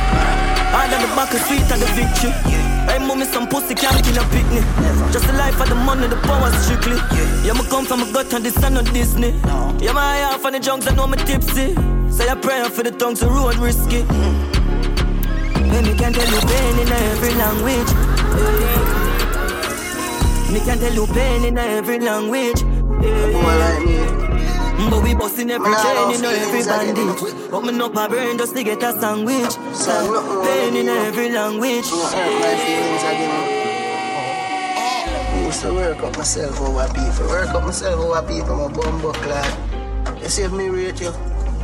All 0.72 0.88
of 0.88 0.98
the 1.00 1.08
back 1.14 1.34
is 1.34 1.44
sweet 1.44 1.68
and 1.68 1.80
the 1.80 1.88
victory 1.92 2.71
Hey 3.02 3.08
mommy, 3.08 3.24
some 3.24 3.48
pussy 3.48 3.74
can't 3.74 4.00
kill 4.04 4.16
a 4.16 4.24
picnic. 4.30 4.62
Just 5.10 5.26
the 5.26 5.32
life 5.32 5.60
of 5.60 5.68
the 5.68 5.74
money, 5.74 6.06
the 6.06 6.14
power 6.18 6.52
strictly. 6.62 6.98
Yeah, 7.44 7.54
me 7.54 7.66
come 7.68 7.84
from 7.84 8.00
a 8.00 8.12
gut 8.12 8.32
and 8.32 8.44
this 8.44 8.56
and 8.62 8.76
not 8.76 8.84
Disney. 8.94 9.30
Yeah, 9.84 9.90
my 9.92 10.22
off 10.22 10.44
on 10.44 10.52
the 10.52 10.60
junks, 10.60 10.86
I 10.86 10.94
know 10.94 11.08
me 11.08 11.16
tipsy. 11.16 11.74
Say 12.12 12.28
a 12.28 12.36
prayer 12.36 12.66
for 12.70 12.84
the 12.84 12.92
tongues, 12.92 13.18
the 13.18 13.26
road 13.26 13.56
risky 13.56 14.02
when 15.72 15.84
me 15.84 15.94
can 15.96 16.12
tell 16.12 16.30
you 16.32 16.40
pain 16.46 16.78
in 16.78 16.92
every 16.92 17.34
language. 17.34 17.90
Me 20.52 20.60
can 20.60 20.78
tell 20.78 20.94
you 20.94 21.06
pain 21.08 21.44
in 21.44 21.58
every 21.58 21.98
language. 21.98 22.62
But 24.90 25.02
we 25.02 25.14
busting 25.14 25.50
every 25.50 25.74
chain 25.74 26.14
in 26.14 26.24
every 26.24 26.62
bandage. 26.64 27.52
Open 27.52 27.80
up 27.80 27.94
my 27.94 28.08
brain 28.08 28.38
just 28.38 28.54
to 28.56 28.62
get 28.64 28.82
a 28.82 28.92
sandwich. 29.00 29.54
Pain 30.44 30.76
in 30.76 30.88
every 30.88 31.30
language. 31.30 31.90
My 31.90 32.54
feelings 32.64 33.02
again. 33.02 33.62
I 35.32 35.44
used 35.46 35.62
to 35.62 35.72
work 35.72 36.02
up 36.02 36.16
myself 36.16 36.60
oh, 36.60 36.66
over 36.66 36.86
people. 36.92 37.26
Work 37.28 37.48
up 37.54 37.64
myself 37.64 38.00
over 38.00 38.22
people, 38.26 38.56
my 38.56 38.72
bumbo 38.72 39.12
clad. 39.12 40.20
You 40.22 40.28
see 40.28 40.42
if 40.42 40.52
me 40.52 40.68
rate 40.68 41.00
you, 41.00 41.10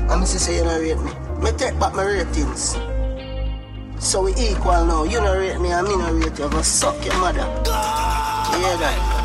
I'm 0.08 0.20
to 0.20 0.26
say 0.26 0.56
you 0.56 0.64
don't 0.64 0.80
rate 0.80 0.98
me. 0.98 1.12
Me 1.42 1.56
take 1.56 1.78
back 1.78 1.94
my 1.94 2.04
ratings. 2.04 2.76
So 3.98 4.22
we 4.22 4.32
equal 4.34 4.84
now. 4.86 5.04
You 5.04 5.18
don't 5.18 5.38
rate 5.38 5.60
me, 5.60 5.70
and 5.70 5.86
me 5.86 5.94
don't 5.94 6.20
rate 6.20 6.38
you. 6.38 6.44
I'm 6.44 6.50
gonna 6.50 6.64
suck 6.64 7.04
your 7.04 7.18
mother. 7.18 7.40
Yeah, 7.40 8.76
that. 8.80 9.17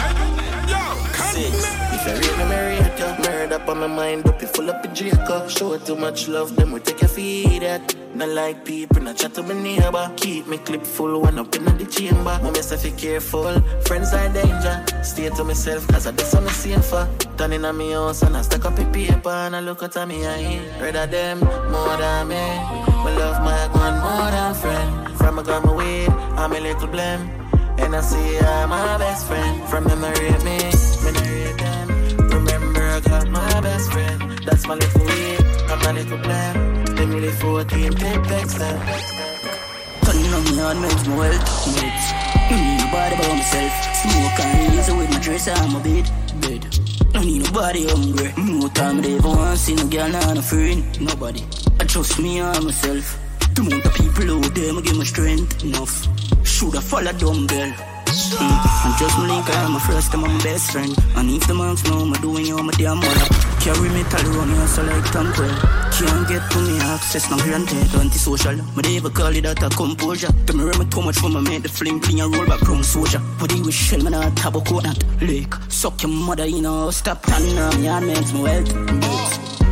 Six. 1.34 1.66
If 1.96 2.06
me, 2.38 2.46
me 2.46 2.56
rate 2.56 3.00
you. 3.00 3.26
Murder 3.26 3.56
up 3.56 3.68
on 3.68 3.80
my 3.80 3.88
mind, 3.88 4.28
up 4.28 4.40
you 4.40 4.48
full 4.48 4.70
up 4.70 4.84
with 4.84 4.94
Draco. 4.94 5.48
Show 5.48 5.80
too 5.80 5.96
much 5.96 6.28
love, 6.28 6.56
then 6.56 6.72
we 6.72 6.80
take 6.80 7.02
your 7.02 7.10
feed 7.10 7.64
at. 7.64 7.96
Not 8.14 8.30
like 8.30 8.64
people, 8.64 9.02
not 9.02 9.18
chat 9.18 9.34
to 9.34 9.42
my 9.42 9.56
neighbor. 9.56 10.12
Keep 10.16 10.46
me 10.46 10.60
clip 10.60 10.86
full, 10.86 11.20
one 11.20 11.40
up 11.40 11.56
in 11.56 11.66
the 11.66 11.88
chamber. 11.88 12.40
Mommy 12.44 12.62
say 12.62 12.78
be 12.88 12.96
careful, 12.96 13.60
friends 13.88 14.14
are 14.14 14.32
danger. 14.32 14.86
Stay 15.02 15.30
to 15.30 15.44
myself, 15.44 15.88
cause 15.88 16.06
I 16.06 16.12
on 16.12 16.44
the 16.44 16.52
safer. 16.52 17.10
Turn 17.36 17.54
in 17.54 17.66
on 17.66 17.78
me 17.78 17.94
house 17.94 18.22
and 18.22 18.38
I 18.38 18.44
stack 18.44 18.66
up 18.66 18.78
a 18.78 18.86
paper 18.92 19.30
and 19.30 19.56
I 19.56 19.60
look 19.62 19.82
at 19.82 20.08
me 20.08 20.28
eye. 20.28 20.62
Rather 20.80 21.08
them 21.08 21.40
more 21.40 21.98
than 21.98 22.28
me. 22.28 22.46
My 23.04 23.18
love 23.18 23.42
my 23.44 23.68
one 23.74 23.98
more 24.06 24.30
than 24.30 24.54
friend. 24.54 25.18
From 25.18 25.40
a 25.40 25.44
gun 25.44 25.66
my 25.66 25.74
weed, 25.74 26.10
I'm 26.38 26.54
a 26.54 26.60
little 26.60 26.88
blame. 26.88 27.53
And 27.78 27.96
I 27.96 28.02
see 28.02 28.38
I'm 28.40 28.70
my 28.70 28.98
best 28.98 29.28
friend. 29.28 29.64
From 29.70 29.88
I 29.88 30.12
rate 30.20 30.44
me, 30.44 30.58
me 31.04 31.12
no 31.12 31.22
rate 31.22 31.58
them. 31.58 31.88
Remember 32.30 32.82
I 32.82 33.00
got 33.02 33.28
my 33.30 33.62
best 33.62 33.92
friend. 33.92 34.40
That's 34.46 34.68
my 34.68 34.76
little 34.76 35.02
weed, 35.02 35.40
I'm 35.70 35.80
my 35.80 35.92
little 35.92 36.18
blame. 36.18 36.86
Them 36.96 37.10
really 37.12 37.32
14 37.32 37.94
take 37.94 38.24
text 38.24 38.60
them. 38.60 38.80
Turning 40.04 40.34
on 40.34 40.44
me 40.44 40.62
on 40.62 40.82
makes 40.82 41.08
me 41.08 41.16
mates. 41.16 42.08
Me 42.50 42.56
need 42.60 42.80
nobody 42.84 43.16
but 43.18 43.34
myself. 43.34 43.74
Smoke 44.02 44.40
and 44.40 44.74
easy 44.74 44.94
with 44.98 45.10
my 45.12 45.20
dress 45.20 45.48
and 45.48 45.74
my 45.74 45.82
bed. 45.82 46.06
Bed. 46.42 46.62
Mm, 47.14 47.44
no 47.44 47.52
body 47.52 47.88
hungry. 47.88 48.34
More 48.38 48.70
time 48.70 49.02
they 49.02 49.16
ever 49.18 49.30
want 49.30 49.58
see 49.58 49.76
no 49.76 49.88
girl, 49.88 50.10
nah, 50.10 50.34
no 50.34 50.42
friend. 50.42 50.84
Nobody. 51.02 51.44
I 51.80 51.86
trust 51.86 52.20
me 52.20 52.40
and 52.40 52.66
myself. 52.66 53.20
The 53.56 53.62
amount 53.62 53.86
of 53.86 53.94
people 53.94 54.46
out 54.46 54.56
there, 54.56 54.74
me 54.74 54.82
give 54.82 54.98
me 54.98 55.06
strength 55.06 55.64
enough. 55.64 56.23
Shoulda 56.54 56.82
follow 56.82 57.12
dumbbell. 57.14 57.72
Mm. 58.14 58.86
And 58.86 58.96
just 59.00 59.18
me 59.18 59.26
link, 59.26 59.50
I'm 59.50 59.72
my 59.74 59.80
first 59.80 60.12
time, 60.12 60.24
I'm 60.24 60.38
my 60.38 60.44
best 60.44 60.72
friend. 60.72 60.96
And 61.16 61.32
if 61.32 61.48
the 61.48 61.56
monks 61.56 61.84
know 61.86 62.06
me 62.06 62.16
doing 62.22 62.46
you, 62.46 62.58
I'm 62.58 62.70
a 62.70 62.72
damn 62.74 62.98
mother. 62.98 63.26
Carry 63.60 63.90
me 63.90 64.04
tally 64.04 64.30
run 64.38 64.50
here, 64.54 64.68
so 64.68 64.84
like 64.84 65.04
Tanquil. 65.10 65.50
Can't 65.98 66.28
get 66.28 66.46
to 66.52 66.60
me 66.62 66.78
access, 66.80 67.32
no 67.32 67.38
granted, 67.38 67.90
antisocial. 67.96 68.54
Me 68.54 68.82
they 68.84 68.98
ever 68.98 69.10
call 69.10 69.36
it 69.36 69.42
that 69.42 69.64
a 69.64 69.70
composure. 69.70 70.32
Tell 70.46 70.56
me 70.56 70.64
remember 70.64 70.86
too 70.94 71.02
much 71.02 71.18
for 71.18 71.30
my 71.30 71.42
make 71.42 71.64
the 71.64 71.70
fling 71.70 72.00
fling 72.00 72.22
and 72.22 72.36
roll 72.36 72.46
back 72.46 72.60
from 72.60 72.84
soldier. 72.84 73.22
But 73.40 73.50
they 73.50 73.60
wish 73.60 73.90
shell, 73.90 74.04
me 74.04 74.12
have 74.12 74.56
a 74.56 74.62
coconut. 74.62 75.04
Lake, 75.22 75.56
suck 75.70 76.04
your 76.04 76.12
mother, 76.12 76.46
you 76.46 76.62
know, 76.62 76.92
stop 76.92 77.26
turning 77.26 77.58
on 77.58 77.82
me 77.82 77.88
and 77.88 78.06
makes 78.06 78.32
me 78.32 78.42
wealth. 78.44 78.72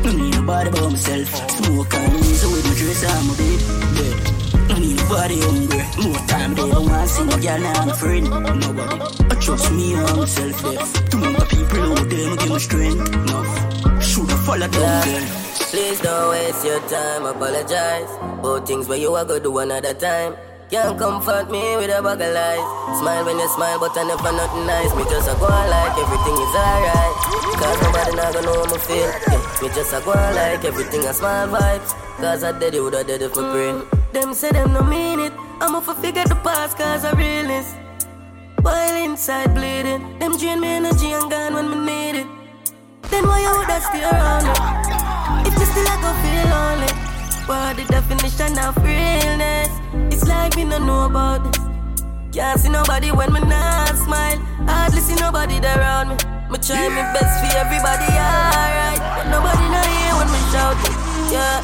No 0.04 0.12
need 0.14 0.34
nobody 0.34 0.72
but 0.72 0.90
myself. 0.90 1.30
Smoke 1.52 1.94
and 1.94 2.26
easy 2.26 2.48
with 2.52 2.66
my 2.66 2.74
dress 2.74 3.04
and 3.06 3.28
my 3.28 3.36
bed. 3.38 4.26
bed. 4.26 4.41
I 4.72 4.80
need 4.80 4.96
nobody 4.96 5.40
hungry. 5.42 5.84
More 6.02 6.22
time 6.28 6.54
they 6.56 6.70
don't 6.70 6.90
want 6.90 7.08
to 7.08 7.14
see 7.14 7.24
no 7.26 7.38
girl 7.38 7.60
now, 7.60 7.86
no 7.86 7.94
friend. 7.94 8.26
Nobody. 8.30 8.98
I 9.32 9.36
trust 9.36 9.72
me 9.74 9.96
myself 9.96 10.62
there. 10.64 10.86
Too 11.12 11.20
many 11.20 11.46
people 11.52 11.92
out 11.92 12.10
there, 12.10 12.36
give 12.38 12.50
me 12.50 12.60
strength. 12.60 13.14
Enough. 13.14 14.04
Shoulda 14.04 14.36
follow 14.46 14.68
them, 14.68 15.04
girl. 15.06 15.26
Please 15.72 16.00
don't 16.02 16.30
waste 16.30 16.66
your 16.66 16.80
time, 16.88 17.26
apologize. 17.26 18.10
About 18.40 18.66
things 18.68 18.88
where 18.88 18.98
you 18.98 19.14
are 19.14 19.26
gonna 19.26 19.40
do 19.42 19.58
another 19.58 19.94
time. 19.94 20.36
Can't 20.72 20.98
comfort 20.98 21.52
me 21.52 21.76
with 21.76 21.92
a 21.92 22.02
bag 22.02 22.22
of 22.22 22.32
lies. 22.32 22.64
Smile 22.98 23.26
when 23.26 23.38
you 23.38 23.50
smile, 23.50 23.78
but 23.78 23.92
I 23.98 24.08
never 24.08 24.32
nothing 24.32 24.66
nice. 24.66 24.96
Me 24.96 25.04
just 25.04 25.28
a 25.28 25.36
go 25.36 25.44
like 25.44 25.98
everything 26.00 26.38
is 26.40 26.56
alright. 26.56 27.16
Cause 27.60 27.82
nobody 27.84 28.16
not 28.16 28.32
gonna 28.32 28.48
know 28.48 28.64
how 28.64 28.72
me 28.72 28.80
feel. 28.80 29.12
Yeah, 29.28 29.44
me 29.62 29.68
just 29.76 29.92
a 29.92 30.00
go 30.00 30.12
like 30.16 30.64
everything 30.64 31.04
a 31.04 31.14
small 31.14 31.48
vibes. 31.52 31.92
Cause 32.24 32.46
I 32.46 32.58
did 32.58 32.74
it, 32.74 32.80
would 32.80 32.96
I 32.96 33.04
did 33.04 33.22
it 33.22 33.34
for 33.36 33.52
free. 33.52 33.84
Them 34.14 34.34
say 34.34 34.52
them 34.52 34.72
no 34.72 34.82
mean 34.82 35.20
it. 35.20 35.34
I'ma 35.60 35.82
forget 35.82 36.30
the 36.30 36.36
past 36.36 36.78
cause 36.78 37.04
I 37.04 37.12
realness. 37.20 37.76
While 38.62 38.96
inside 38.96 39.54
bleeding, 39.54 40.20
them 40.20 40.38
drain 40.38 40.62
me 40.62 40.70
energy 40.70 41.12
and 41.12 41.30
gone 41.30 41.54
when 41.54 41.70
me 41.70 41.78
need 41.84 42.16
it. 42.22 42.28
Then 43.12 43.28
why 43.28 43.44
you 43.44 43.52
would 43.60 43.70
I 43.70 43.80
stay 43.84 44.04
around 44.08 44.48
it? 44.48 45.52
If 45.52 45.60
me 45.60 45.66
still 45.66 45.84
I 45.84 46.00
go 46.00 46.12
feel 46.24 46.48
lonely. 46.48 47.01
What 47.48 47.76
the 47.76 47.84
definition 47.86 48.58
of 48.60 48.78
realness? 48.78 49.70
It's 50.14 50.28
like 50.28 50.56
me 50.56 50.64
no 50.64 50.78
know 50.78 51.06
about 51.06 51.44
this. 51.44 51.62
Can't 52.32 52.60
see 52.60 52.70
nobody 52.70 53.12
when 53.12 53.34
me 53.34 53.42
not 53.42 53.96
smile. 53.98 54.38
Hardly 54.68 55.02
see 55.02 55.16
nobody 55.16 55.60
there 55.60 55.78
around 55.78 56.10
me. 56.10 56.16
Me 56.50 56.58
try 56.60 56.88
my 56.88 57.04
best 57.14 57.34
for 57.42 57.58
everybody, 57.58 58.08
alright. 58.08 59.02
But 59.18 59.28
nobody 59.30 59.66
not 59.68 59.86
here 59.86 60.16
when 60.16 60.30
me 60.32 60.40
shouting. 60.52 60.98
Yeah. 61.34 61.60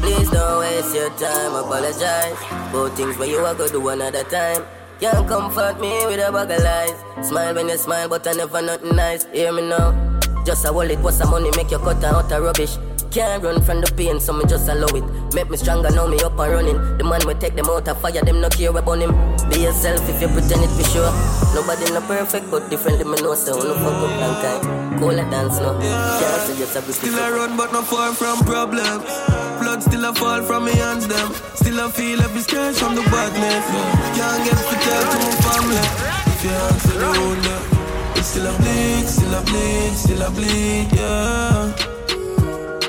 Please 0.00 0.30
don't 0.30 0.60
waste 0.60 0.94
your 0.94 1.10
time, 1.16 1.54
apologize. 1.54 2.36
For 2.70 2.90
things 2.90 3.16
where 3.16 3.28
you 3.28 3.38
are 3.38 3.54
gonna 3.54 3.70
do 3.70 3.88
another 3.88 4.24
time. 4.24 4.62
Can't 5.00 5.26
comfort 5.26 5.80
me 5.80 6.04
with 6.06 6.20
a 6.20 6.30
bag 6.30 6.50
of 6.50 6.62
lies. 6.62 7.26
Smile 7.26 7.54
when 7.54 7.68
you 7.68 7.78
smile, 7.78 8.08
but 8.08 8.26
I 8.26 8.32
never 8.32 8.60
nothing 8.60 8.94
nice. 8.96 9.24
Hear 9.32 9.52
me 9.52 9.68
now. 9.68 10.20
Just 10.44 10.66
a 10.66 10.72
wallet, 10.72 10.98
what's 11.00 11.16
some 11.16 11.30
money, 11.30 11.50
make 11.56 11.70
you 11.70 11.78
cut 11.78 12.04
out 12.04 12.30
of 12.30 12.42
rubbish. 12.42 12.76
Can't 13.14 13.44
run 13.44 13.62
from 13.62 13.78
the 13.80 13.86
pain, 13.94 14.18
so 14.18 14.32
me 14.32 14.42
just 14.44 14.66
allow 14.66 14.90
it. 14.90 15.06
Make 15.38 15.48
me 15.48 15.56
stronger, 15.56 15.88
now 15.88 16.08
me 16.08 16.18
up 16.26 16.34
and 16.34 16.50
running. 16.50 16.98
The 16.98 17.04
man 17.06 17.22
will 17.22 17.38
take 17.38 17.54
them 17.54 17.70
out 17.70 17.86
of 17.86 18.00
fire, 18.02 18.10
them 18.10 18.40
no 18.40 18.48
care 18.50 18.74
about 18.74 18.98
him. 18.98 19.14
Be 19.46 19.62
yourself 19.62 20.02
if 20.10 20.18
you 20.18 20.26
pretend 20.26 20.66
it 20.66 20.74
for 20.74 20.82
sure. 20.90 21.14
Nobody 21.54 21.86
no 21.94 22.02
perfect, 22.10 22.50
but 22.50 22.68
differently 22.70 23.06
me 23.06 23.14
know 23.22 23.38
so. 23.38 23.54
No 23.54 23.78
fuck 23.78 24.02
up 24.02 24.18
time. 24.42 24.98
Cool 24.98 25.14
a 25.14 25.22
dance 25.30 25.62
now. 25.62 25.78
Can't 25.78 26.42
suggest 26.42 26.74
a 26.74 26.82
bit 26.82 26.94
Still 26.98 27.14
I 27.14 27.30
run, 27.30 27.56
but 27.56 27.70
not 27.70 27.86
far 27.86 28.10
from 28.18 28.42
problems. 28.50 29.06
Blood 29.62 29.80
still 29.86 30.06
a 30.06 30.12
fall 30.12 30.42
from 30.42 30.64
me 30.64 30.74
hands 30.74 31.06
them. 31.06 31.30
Still 31.54 31.86
I 31.86 31.90
feel 31.94 32.20
every 32.20 32.42
scratch 32.42 32.82
from 32.82 32.96
the 32.96 33.02
badness. 33.14 33.62
Can't 34.18 34.42
get 34.42 34.58
to 34.58 34.76
tell 34.82 35.04
to 35.06 35.18
my 35.22 35.34
family. 35.46 35.86
If 36.34 36.42
you 36.42 36.50
answer 36.50 36.98
the 36.98 37.10
wound, 37.14 37.46
it's 38.18 38.26
still 38.26 38.50
a 38.50 38.52
bleed, 38.58 39.06
still 39.06 39.34
a 39.38 39.40
bleed, 39.46 39.92
still 39.94 40.22
a 40.22 40.30
bleed, 40.34 40.90
yeah. 40.98 41.63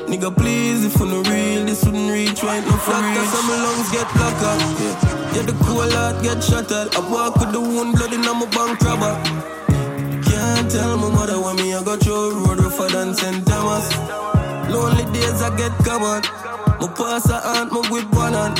Nigga, 0.06 0.30
please, 0.36 0.84
if 0.84 0.98
you 1.00 1.06
no 1.06 1.20
real, 1.22 1.64
this 1.66 1.84
wouldn't 1.84 2.12
reach 2.12 2.40
right 2.44 2.64
now 2.64 2.76
for. 2.78 2.92
Doctor, 2.92 3.42
my 3.48 3.56
lungs 3.64 3.90
get 3.90 4.06
blocked 4.14 4.42
up. 4.50 4.60
Yeah. 4.78 5.34
yeah, 5.34 5.42
the 5.42 5.56
cool 5.64 5.90
heart 5.90 6.22
get 6.22 6.42
shattered. 6.42 6.94
I 6.94 7.00
walk 7.10 7.34
with 7.40 7.50
the 7.50 7.60
wound 7.60 7.96
blood 7.96 8.12
in 8.12 8.20
my 8.20 8.46
bank 8.54 8.80
robber. 8.86 9.14
Can't 10.22 10.70
tell 10.70 10.96
my 10.96 11.10
mother 11.10 11.40
when 11.40 11.56
me 11.56 11.74
I 11.74 11.82
go 11.82 11.96
through 11.96 12.46
road 12.46 12.60
rougher 12.60 12.86
than 12.86 13.14
St. 13.14 13.44
Thomas. 13.46 13.86
Lonely 14.70 15.04
days 15.12 15.42
I 15.42 15.50
get 15.56 15.72
covered. 15.84 16.24
My 16.80 16.86
pass 16.96 17.28
a 17.28 17.42
aunt, 17.58 17.72
my 17.72 17.82
with 17.90 18.06
one 18.14 18.32
hand. 18.32 18.56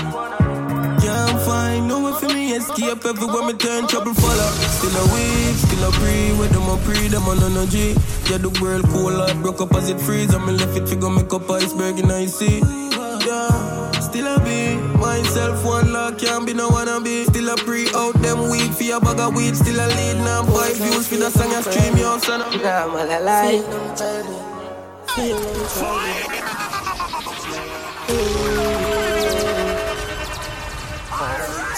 Can't 1.01 1.41
find 1.43 1.87
no 1.87 2.05
way 2.05 2.13
for 2.19 2.27
me 2.35 2.36
escape 2.53 3.05
everywhere 3.05 3.47
me 3.47 3.55
turn 3.55 3.87
trouble 3.87 4.15
follow. 4.15 4.51
Still 4.79 4.97
a 4.97 5.05
weep, 5.15 5.57
still 5.57 5.85
a 5.89 5.91
breathe. 5.99 6.39
With 6.39 6.53
them 6.53 6.69
a 6.69 6.77
pre, 6.85 7.09
them 7.09 7.25
on 7.25 7.43
energy. 7.43 7.95
Yeah, 8.31 8.39
the 8.39 8.51
world 8.61 8.85
cool 8.91 9.17
heart 9.17 9.37
broke 9.43 9.61
up 9.61 9.75
as 9.75 9.89
it 9.89 10.01
freeze. 10.01 10.35
I'm 10.35 10.47
left 10.57 10.77
it 10.77 10.89
figure 10.89 11.11
make 11.11 11.33
up 11.33 11.51
iceberg 11.51 11.99
in 11.99 12.11
I 12.11 12.27
see. 12.27 12.61
Yeah, 13.27 13.91
still 14.01 14.27
a 14.27 14.39
be 14.45 14.77
myself 14.99 15.65
one 15.65 15.93
lock 15.93 16.19
can't 16.19 16.47
be 16.47 16.53
no 16.55 16.69
wanna 16.69 17.01
be. 17.01 17.25
Still 17.25 17.49
a 17.49 17.57
pre 17.57 17.89
out 17.95 18.15
them 18.23 18.51
weed 18.51 18.75
for 18.75 18.97
a 18.97 19.01
bag 19.01 19.21
of 19.21 19.35
weed. 19.35 19.57
Still 19.57 19.81
a 19.81 19.87
lead 19.87 20.17
now 20.25 20.43
buy 20.43 20.73
views 20.75 21.09
for 21.09 21.17
the 21.17 21.31
song 21.31 21.53
and 21.53 21.65
stream 21.65 21.97
your 21.97 22.19
son. 22.21 22.41
Yeah, 22.53 22.87
man, 22.93 23.11
I 23.11 23.19
like. 28.79 28.86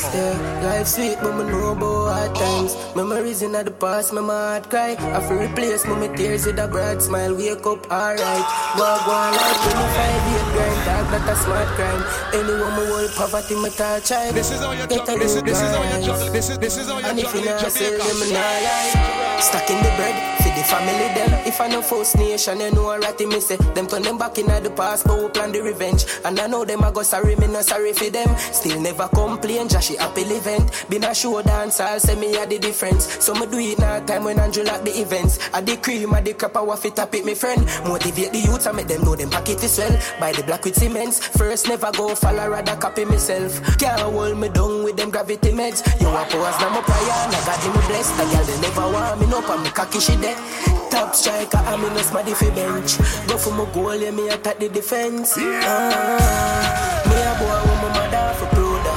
Still, 0.09 0.35
life 0.65 0.87
sweet, 0.87 1.19
but 1.23 1.33
me 1.37 1.45
know 1.51 1.73
about 1.73 2.13
hard 2.17 2.35
times. 2.35 2.73
Memories 2.97 3.43
in 3.43 3.53
the 3.53 3.71
past, 3.71 4.13
my 4.13 4.23
heart 4.23 4.71
cry. 4.71 4.97
I 4.99 5.21
feel 5.27 5.37
replace 5.39 5.85
my 5.87 6.09
tears 6.17 6.47
with 6.47 6.59
a 6.59 6.67
bright 6.67 7.03
smile. 7.03 7.35
Wake 7.37 7.67
up, 7.67 7.85
alright. 7.93 8.45
Go 8.79 8.85
go 9.05 9.13
on 9.13 9.33
like 9.37 9.59
25 9.69 10.29
year 10.33 10.45
grind, 10.55 10.81
dog, 10.89 11.05
that 11.13 11.29
a 11.29 11.37
smart 11.37 11.69
crime. 11.77 12.03
Anyone 12.33 12.73
me 12.77 12.85
world 12.91 13.11
poverty, 13.17 13.55
me 13.61 13.71
touch 13.71 14.09
child. 14.09 14.35
This 14.35 14.51
is 14.51 14.61
how 14.61 14.73
you 14.73 14.87
Get 14.87 15.05
jump. 15.05 15.09
a 15.09 15.19
This 15.19 15.35
this 15.43 15.61
is 15.61 15.71
how 15.77 15.83
you 15.83 15.91
grind. 15.91 16.05
jump. 16.05 16.33
This 16.33 16.49
is 16.51 16.59
this 16.59 16.77
is 16.79 16.87
how 16.89 16.99
you 16.99 17.05
And 17.05 17.19
if 17.19 17.35
you 17.35 17.41
in 17.41 17.47
not 17.47 17.61
Jamaica. 17.61 18.05
them, 18.09 18.21
nah 18.33 18.65
lie. 18.65 19.41
Stacking 19.41 19.83
the 19.85 19.93
bread 19.97 20.17
the 20.59 20.65
family 20.65 21.09
them. 21.15 21.47
If 21.47 21.61
I 21.61 21.69
no 21.69 21.83
first 21.83 22.17
nation, 22.17 22.61
you 22.61 22.71
know 22.73 22.91
I 22.91 22.99
ratty 22.99 23.27
me 23.27 23.41
say. 23.41 23.57
Them 23.57 23.87
turn 23.87 24.03
them 24.03 24.19
back 24.19 24.39
in 24.39 24.47
the 24.47 24.71
past, 24.71 25.07
but 25.07 25.19
we 25.19 25.29
plan 25.29 25.53
the 25.53 25.63
revenge. 25.63 26.05
And 26.25 26.39
I 26.39 26.47
know 26.47 26.65
them 26.65 26.83
I 26.83 26.91
go 26.91 27.03
sorry, 27.03 27.37
me 27.37 27.47
no 27.47 27.61
sorry 27.63 27.93
for 27.93 28.11
them. 28.11 28.37
Still 28.53 28.81
never 28.81 29.09
complain, 29.09 29.69
she 29.69 29.97
happy 29.97 30.23
event. 30.23 30.87
Been 30.89 31.05
a 31.05 31.15
show 31.15 31.41
dance, 31.43 31.81
I'll 31.81 32.01
say 32.01 32.17
me 32.17 32.37
a 32.37 32.47
the 32.47 32.59
difference. 32.59 33.07
So 33.25 33.35
me 33.35 33.47
do 33.47 33.59
it 33.59 33.79
now 33.79 34.05
time 34.05 34.25
when 34.25 34.39
Andrew 34.39 34.65
like 34.65 34.85
the 34.85 34.91
events. 35.01 35.39
I 35.55 35.61
the 35.61 35.77
cream, 35.77 36.15
I 36.15 36.21
the 36.21 36.35
crap, 36.35 36.57
I 36.57 36.63
waff 36.63 36.85
it 36.85 36.99
up 36.99 37.15
it, 37.15 37.25
me 37.25 37.35
friend. 37.35 37.65
Motivate 37.87 38.33
the 38.33 38.39
youth, 38.39 38.67
I 38.67 38.73
make 38.73 38.89
them 38.89 39.03
know 39.03 39.15
them 39.15 39.31
pocket 39.31 39.63
is 39.63 39.79
well. 39.79 39.95
Buy 40.19 40.33
the 40.33 40.43
black 40.43 40.65
with 40.65 40.77
cements. 40.77 41.25
First 41.25 41.69
never 41.69 41.93
go 41.93 42.15
follow, 42.15 42.49
rather 42.51 42.77
copy 42.77 43.05
myself. 43.05 43.61
Can't 43.79 44.01
hold 44.01 44.37
me 44.39 44.49
down 44.49 44.83
with 44.83 44.97
them 44.97 45.11
gravity 45.11 45.53
meds. 45.53 45.87
You 46.01 46.09
a 46.09 46.25
pose, 46.27 46.59
now 46.61 46.71
my 46.71 46.83
prayer, 46.83 47.29
now 47.31 47.47
God 47.47 47.63
me 47.63 47.87
blessed. 47.87 48.17
The 48.19 48.25
girl 48.25 48.45
they 48.45 48.61
never 48.61 48.93
want 48.93 49.21
me 49.21 49.27
no, 49.27 49.39
and 49.39 49.63
me 49.63 49.71
cocky 49.71 50.01
she 50.01 50.17
dead. 50.17 50.48
Top 50.91 51.15
striker, 51.15 51.59
I'm 51.59 51.85
in 51.85 51.93
a 51.93 52.01
smaddy 52.03 52.35
fi 52.35 52.51
bench. 52.51 52.99
Go 53.29 53.37
for 53.39 53.53
my 53.53 53.65
goal, 53.73 53.95
yeah, 53.95 54.11
me 54.11 54.29
attack 54.29 54.59
the 54.59 54.69
defense. 54.69 55.35
Ah, 55.39 57.03
me 57.09 57.17
a 57.17 57.33
boy 57.39 57.59
with 57.69 57.81
my 57.83 57.89
mother 57.97 58.35
for 58.39 58.49
prouder. 58.55 58.97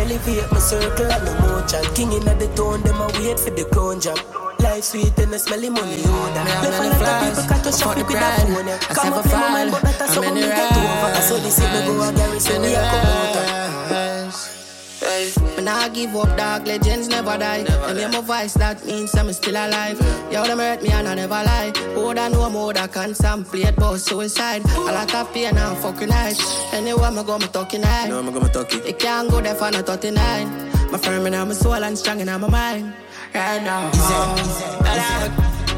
Elevate 0.00 0.50
my 0.52 0.58
circle 0.58 1.10
and 1.10 1.24
no 1.24 1.32
motion. 1.40 1.84
King 1.94 2.12
in 2.12 2.24
the 2.24 2.48
town, 2.56 2.82
them 2.82 3.00
a 3.00 3.06
wait 3.18 3.38
for 3.38 3.50
the 3.50 3.64
crown 3.72 4.00
job. 4.00 4.18
Life 4.60 4.84
sweet 4.84 5.18
and 5.18 5.32
the 5.32 5.38
smelly 5.38 5.68
money. 5.68 5.96
Me 5.96 6.02
Left 6.02 6.78
a 6.78 6.88
lot 6.88 7.02
of 7.02 7.28
people 7.28 7.44
cut 7.50 7.64
to 7.64 7.70
but 7.70 7.74
shop 7.74 7.94
the 7.96 8.04
with 8.04 8.16
grind, 8.16 8.54
phone. 8.54 8.66
yeah. 8.66 8.78
I 8.90 8.94
Come 8.94 9.12
up 9.14 9.26
in 9.26 9.32
my 9.32 9.48
mind, 9.50 9.70
but 9.72 9.82
that's 9.82 10.16
in 10.16 10.34
me 10.34 10.40
the 10.42 10.46
get 10.46 10.72
over. 10.72 11.10
I 11.18 11.20
saw 11.20 11.36
this 11.38 11.58
it, 11.58 11.68
me 11.72 11.86
go 11.86 12.02
a 12.08 12.12
garrison, 12.12 12.62
we 12.62 12.74
a 12.74 12.80
come 12.80 13.06
out. 13.06 14.51
When 15.56 15.68
I 15.68 15.88
give 15.88 16.14
up, 16.16 16.36
dark 16.36 16.66
legends 16.66 17.08
never 17.08 17.36
die. 17.36 17.64
Them 17.64 17.96
hear 17.96 18.08
my 18.08 18.20
voice, 18.20 18.54
that 18.54 18.84
means 18.86 19.14
I'm 19.14 19.32
still 19.32 19.54
alive. 19.54 19.98
Yo, 20.32 20.44
them 20.44 20.58
hurt 20.58 20.82
me 20.82 20.90
and 20.90 21.08
I 21.08 21.14
never 21.14 21.34
lie. 21.34 21.72
More 21.94 22.14
than 22.14 22.32
no 22.32 22.48
more, 22.50 22.72
that 22.72 22.92
can 22.92 23.14
some 23.14 23.44
play 23.44 23.62
it, 23.62 23.76
but 23.76 23.98
suicide. 23.98 24.64
A 24.64 24.92
lot 24.92 25.14
of 25.14 25.32
pain 25.32 25.56
and 25.56 25.78
fucking 25.78 26.08
night. 26.08 26.40
Anywhere 26.72 27.10
I 27.10 27.22
go, 27.22 27.38
me 27.38 27.46
talking 27.46 27.82
high. 27.82 28.08
No, 28.08 28.18
I'm 28.18 28.32
gonna 28.32 28.48
talk 28.48 28.72
it. 28.74 28.86
It 28.86 28.98
can't 28.98 29.30
go 29.30 29.40
there 29.40 29.54
for 29.54 29.70
no 29.70 29.82
39. 29.82 30.90
My 30.90 30.98
firm 30.98 31.26
in 31.26 31.32
my 31.32 31.54
soul 31.54 31.74
and 31.74 31.98
strong 31.98 32.20
in 32.20 32.26
my 32.26 32.38
mind. 32.38 32.94
Right 33.34 33.62
now. 33.62 33.90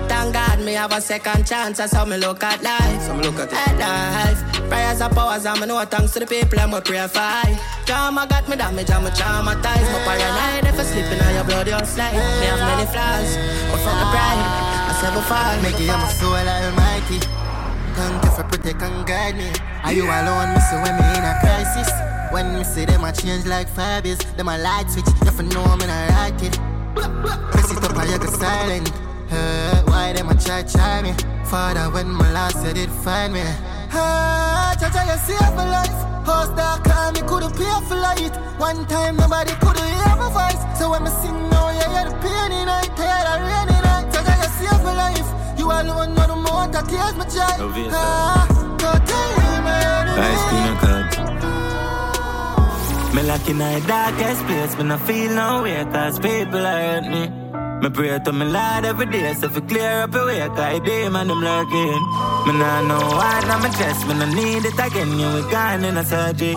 Thank 0.09 0.35
God 0.35 0.61
me 0.61 0.75
have 0.75 0.93
a 0.93 1.01
second 1.01 1.47
chance. 1.47 1.79
That's 1.79 1.93
how 1.93 2.05
me 2.05 2.17
look 2.17 2.43
at 2.43 2.63
life. 2.63 3.03
So 3.03 3.15
me 3.15 3.23
look 3.23 3.39
at. 3.39 3.53
At 3.53 3.79
life. 3.79 4.55
Prayers 4.69 5.01
and 5.01 5.15
powers, 5.15 5.45
me 5.45 5.67
know 5.67 5.85
thanks 5.85 6.13
to 6.15 6.21
the 6.21 6.27
people 6.27 6.59
I'm 6.59 6.73
a 6.73 6.81
pray 6.81 7.07
for. 7.07 7.45
Drama 7.85 8.27
got 8.27 8.49
me 8.49 8.57
damaged, 8.57 8.91
I'm 8.91 9.05
a 9.05 9.11
traumatized. 9.11 9.89
My 9.93 10.01
paranoid 10.09 10.65
if 10.65 10.81
I 10.81 10.85
sleeping 10.85 11.21
on 11.21 11.35
your 11.35 11.45
blood, 11.45 11.69
your 11.69 11.85
slide. 11.85 12.17
Me 12.41 12.47
have 12.49 12.61
many 12.61 12.87
flaws, 12.89 13.37
but 13.71 13.81
fuck 13.85 13.97
the 14.01 14.07
pride. 14.09 14.75
I 14.89 14.93
never 15.05 15.21
fall. 15.29 15.55
Make 15.61 15.81
it 15.81 15.89
my 15.89 16.09
soul 16.09 16.33
almighty. 16.33 17.21
Thank 17.95 18.25
you 18.25 18.31
for 18.33 18.45
protect 18.45 18.83
and 18.83 19.07
guide 19.07 19.37
me. 19.37 19.53
Are 19.85 19.93
you 19.93 20.05
alone, 20.05 20.57
me 20.57 20.61
when 20.81 20.97
me 20.97 21.07
in 21.13 21.25
a 21.25 21.37
crisis? 21.45 21.91
When 22.33 22.55
me 22.55 22.65
see 22.65 22.85
them 22.87 23.05
I 23.05 23.13
change 23.13 23.45
like 23.47 23.69
fibers, 23.69 24.19
them 24.37 24.49
a 24.49 24.57
light 24.59 24.91
switch. 24.91 25.07
You 25.25 25.31
for 25.31 25.43
know 25.45 25.77
me 25.77 25.87
not 25.87 26.11
like 26.11 26.43
it. 26.43 26.59
Press 27.53 27.71
it 27.71 27.85
up 27.85 27.97
I 27.97 28.19
go 28.19 28.27
silent. 28.27 29.04
Uh, 29.31 29.83
why 29.87 30.13
them 30.13 30.29
a 30.29 30.35
try 30.35 30.63
try 30.63 31.03
me? 31.03 31.13
Father, 31.45 31.91
when 31.91 32.09
my 32.11 32.31
last 32.33 32.65
you 32.67 32.73
did 32.75 32.91
find 32.91 33.33
me. 33.33 33.43
Ah, 33.93 34.75
Jaja, 34.79 35.03
you 35.07 35.19
save 35.27 35.55
my 35.55 35.65
life. 35.71 35.99
House 36.27 36.49
dark, 36.57 36.85
me 37.15 37.21
couldn't 37.29 37.55
pay 37.57 37.81
for 37.89 37.97
light. 37.97 38.35
One 38.59 38.87
time 38.87 39.17
nobody 39.17 39.53
could 39.63 39.77
hear 39.79 40.17
my 40.17 40.29
voice. 40.33 40.63
So 40.79 40.91
when 40.91 41.03
me 41.05 41.11
sing 41.23 41.49
now, 41.51 41.71
you 41.71 41.87
hear 41.93 42.05
the 42.09 42.17
pain 42.23 42.53
in 42.53 42.67
night, 42.67 42.91
tired 42.97 43.27
of 43.33 43.41
rainy 43.49 43.79
night. 43.87 44.07
Jaja, 44.13 44.35
you 44.43 44.51
save 44.59 44.83
my 44.85 44.95
life. 44.95 45.29
You 45.59 45.67
alone 45.71 46.15
know 46.15 46.27
the 46.27 46.37
more 46.37 46.67
that 46.75 46.85
tears 46.89 47.15
my 47.21 47.27
child. 47.27 47.73
Ah, 47.93 48.47
go 48.83 48.91
tell 49.11 49.31
him, 49.41 49.67
Ice 50.17 50.45
cream 50.49 50.67
and 50.71 50.79
cards. 50.83 51.17
Me 53.15 53.23
like 53.23 53.49
in 53.49 53.59
the 53.59 53.81
darkest 53.87 54.43
place, 54.47 54.75
but 54.75 54.91
I 54.91 54.97
feel 55.07 55.31
no 55.35 55.63
way, 55.63 55.85
cause 55.93 56.19
people 56.19 56.61
hurt 56.61 57.05
me. 57.07 57.31
Me 57.85 57.91
pray 57.91 58.19
to 58.19 58.33
me 58.33 58.47
Lord 58.47 58.87
every 58.87 59.05
day, 59.05 59.35
so 59.35 59.45
if 59.45 59.57
you 59.57 59.61
clear 59.61 60.05
up 60.05 60.15
your 60.15 60.25
way, 60.25 60.41
cause 60.57 60.81
demon 60.81 61.29
them 61.29 61.43
lurking. 61.45 62.01
Me 62.47 62.53
nah 62.57 62.81
know 62.81 62.99
why, 63.13 63.45
now 63.47 63.59
my 63.59 63.69
chest, 63.77 64.09
me 64.09 64.15
nah 64.15 64.25
need 64.25 64.65
it 64.65 64.73
again, 64.73 65.19
you 65.21 65.29
we 65.35 65.43
gone 65.53 65.85
in 65.85 65.99
a 65.99 66.03
surgery. 66.03 66.57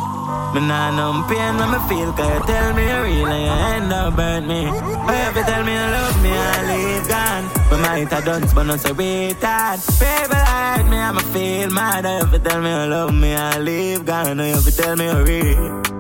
Me 0.56 0.62
nah 0.64 0.96
know 0.96 1.28
pain 1.28 1.58
when 1.60 1.70
me 1.70 1.80
feel, 1.90 2.14
cause 2.14 2.32
you 2.32 2.46
tell 2.48 2.74
me 2.74 2.88
you're 2.88 3.04
real 3.04 3.28
and 3.28 3.44
you 3.44 3.66
end 3.76 3.92
up 3.92 4.16
burn 4.16 4.48
me. 4.48 4.70
Oh, 4.72 5.28
if 5.28 5.36
you 5.36 5.44
tell 5.44 5.64
me 5.66 5.74
you 5.74 5.88
love 5.98 6.24
me, 6.24 6.32
I 6.32 6.56
leave 6.70 7.08
gone. 7.10 7.46
But 7.70 7.80
my 7.82 7.98
it 7.98 8.14
a 8.14 8.22
done, 8.24 8.48
but 8.56 8.64
not 8.64 8.80
so 8.80 8.94
retard. 8.94 9.84
People 10.00 10.38
hurt 10.38 10.86
me, 10.90 10.96
I'ma 10.96 11.20
feel 11.36 11.70
mad. 11.72 12.06
If 12.06 12.32
you 12.32 12.40
tell 12.40 12.62
me 12.62 12.70
you 12.70 12.90
love 12.90 13.14
me, 13.14 13.36
I 13.36 13.58
leave 13.60 14.06
gone. 14.06 14.40
If 14.40 14.66
you 14.66 14.72
tell 14.72 14.96
me 14.96 15.04
you're 15.04 15.26
real. 15.26 15.97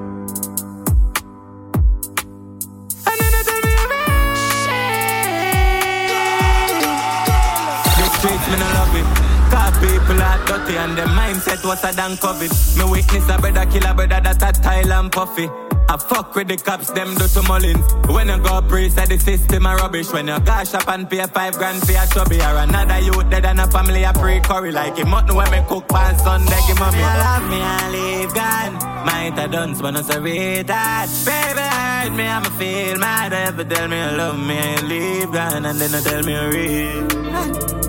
People 10.07 10.23
are 10.23 10.45
dirty 10.45 10.77
and 10.77 10.97
their 10.97 11.07
mindset 11.07 11.63
was 11.65 11.83
a 11.83 11.91
than 11.93 12.11
COVID. 12.17 12.51
Me 12.77 12.91
witness 12.91 13.29
a 13.29 13.37
brother 13.39 13.65
kill 13.69 13.85
a 13.85 13.93
brother 13.93 14.21
that 14.21 14.41
a 14.41 14.61
Thailand 14.61 15.11
puffy. 15.11 15.49
I 15.89 15.97
fuck 15.97 16.35
with 16.35 16.47
the 16.47 16.57
cops, 16.57 16.91
them 16.91 17.15
do 17.15 17.27
to 17.27 17.41
Mullins. 17.43 17.85
When 18.07 18.27
you 18.27 18.37
go 18.39 18.61
praise 18.61 18.95
that 18.95 19.09
the 19.09 19.17
system 19.17 19.65
a 19.65 19.75
rubbish. 19.75 20.11
When 20.11 20.27
you 20.27 20.39
go 20.39 20.63
shop 20.63 20.87
and 20.89 21.09
pay 21.09 21.25
five 21.27 21.55
grand 21.57 21.79
for 21.85 21.91
a 21.91 22.07
chubby 22.07 22.39
or 22.39 22.57
another 22.57 22.99
youth 22.99 23.29
dead 23.29 23.45
and 23.45 23.59
a 23.59 23.67
family 23.67 24.03
a 24.03 24.13
pre 24.13 24.39
curry 24.39 24.71
like 24.71 24.97
him. 24.97 25.09
Mutton 25.09 25.35
when 25.35 25.51
me 25.51 25.61
cook 25.67 25.87
pan 25.87 26.17
Sunday, 26.17 26.59
give 26.67 26.79
mommy. 26.79 26.99
I 26.99 27.15
love 27.27 27.49
me, 27.49 27.59
I 27.61 27.89
leave 27.95 28.33
gone. 28.33 28.73
Might 29.05 29.39
have 29.39 29.51
done 29.51 29.75
but 29.79 29.91
not 29.91 30.05
so 30.05 30.21
retard. 30.21 31.07
Baby, 31.25 31.61
hurt 31.61 32.13
me, 32.15 32.27
I'ma 32.27 32.49
feel 32.57 32.97
mad. 32.97 33.33
Ever 33.33 33.63
tell 33.63 33.87
me 33.87 33.97
you 33.99 34.17
love 34.17 34.39
me, 34.39 34.57
I 34.57 34.81
leave 34.81 35.31
gone. 35.31 35.65
And 35.65 35.79
then 35.79 35.91
you 35.91 36.01
tell 36.01 36.23
me 36.23 36.33
you're 36.33 36.51
real. 36.51 37.86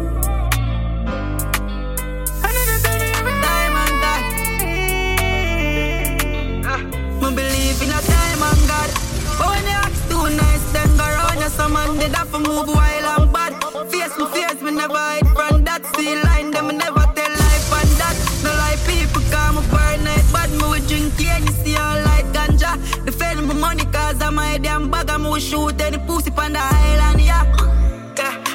You. 11.49 11.57
Some 11.57 11.73
man 11.73 11.99
did 11.99 12.15
have 12.15 12.31
to 12.33 12.39
move 12.39 12.69
while 12.69 13.07
I'm 13.07 13.33
bad. 13.33 13.53
Face 13.91 14.17
me, 14.19 14.27
face 14.27 14.61
me, 14.63 14.71
never 14.73 14.95
hide 14.95 15.27
from 15.29 15.65
that. 15.65 15.85
See 15.97 16.15
line, 16.23 16.51
them 16.51 16.69
me 16.69 16.75
never 16.75 17.05
tell 17.15 17.31
life 17.31 17.73
and 17.81 17.91
that. 18.01 18.17
No 18.45 18.51
lie, 18.51 18.77
people 18.87 19.23
come 19.31 19.59
up 19.59 19.71
burn 19.71 20.05
night, 20.05 20.25
bad 20.33 20.51
me 20.51 20.65
we 20.71 20.81
drink 20.87 21.21
and 21.21 21.45
you 21.45 21.53
see 21.65 21.77
all 21.77 21.99
like 22.05 22.27
ganja. 22.33 22.77
Defend 23.05 23.47
my 23.47 23.55
money 23.55 23.85
cause 23.87 24.21
I'm 24.23 24.35
my 24.35 24.59
damn 24.59 24.91
bag. 24.91 25.11
I'm 25.11 25.25
who 25.25 25.41
shoot 25.41 25.81
any 25.81 25.99
pussy 25.99 26.31
on 26.37 26.53
the 26.53 26.61
island, 26.61 27.21
yeah. 27.21 27.45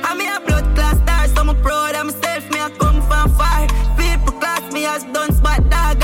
I'm 0.03 0.19
a 0.19 0.45
blood 0.45 0.75
class 0.75 0.97
star, 0.97 1.27
so 1.27 1.49
I'm 1.49 1.61
proud 1.61 1.95
of 1.95 2.05
myself. 2.05 2.49
Me 2.51 2.59
I 2.59 2.69
come 2.77 3.01
from 3.01 3.33
far. 3.35 3.67
People 3.97 4.33
class 4.39 4.71
me 4.71 4.85
as 4.85 5.03
done 5.05 5.33
spot 5.33 5.69
dog. 5.69 6.02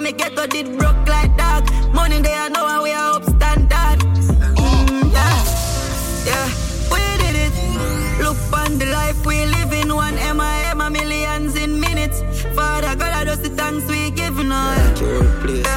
From 0.00 0.04
me 0.04 0.12
ghetto 0.12 0.46
did 0.46 0.78
broke 0.78 1.06
like. 1.06 1.30
Money 1.92 2.20
I 2.24 2.48
know 2.48 2.66
how 2.66 2.82
we 2.82 2.92
are. 2.92 3.20
Mm, 3.20 5.12
yeah, 5.12 5.44
yeah, 6.30 6.48
we 6.92 7.00
did 7.22 7.36
it. 7.46 7.54
Look 8.24 8.38
on 8.52 8.78
the 8.78 8.86
life 8.86 9.26
we 9.26 9.44
live 9.46 9.72
in. 9.72 9.94
One 9.94 10.16
M.I.M. 10.16 10.92
millions 10.92 11.54
in 11.56 11.78
minutes. 11.78 12.22
Father 12.54 12.96
God, 12.96 13.12
I 13.12 13.24
just 13.24 13.42
the 13.42 13.50
thanks 13.50 13.86
we 13.86 14.10
giving 14.10 14.52
all. 14.52 14.74
Yeah, 15.48 15.69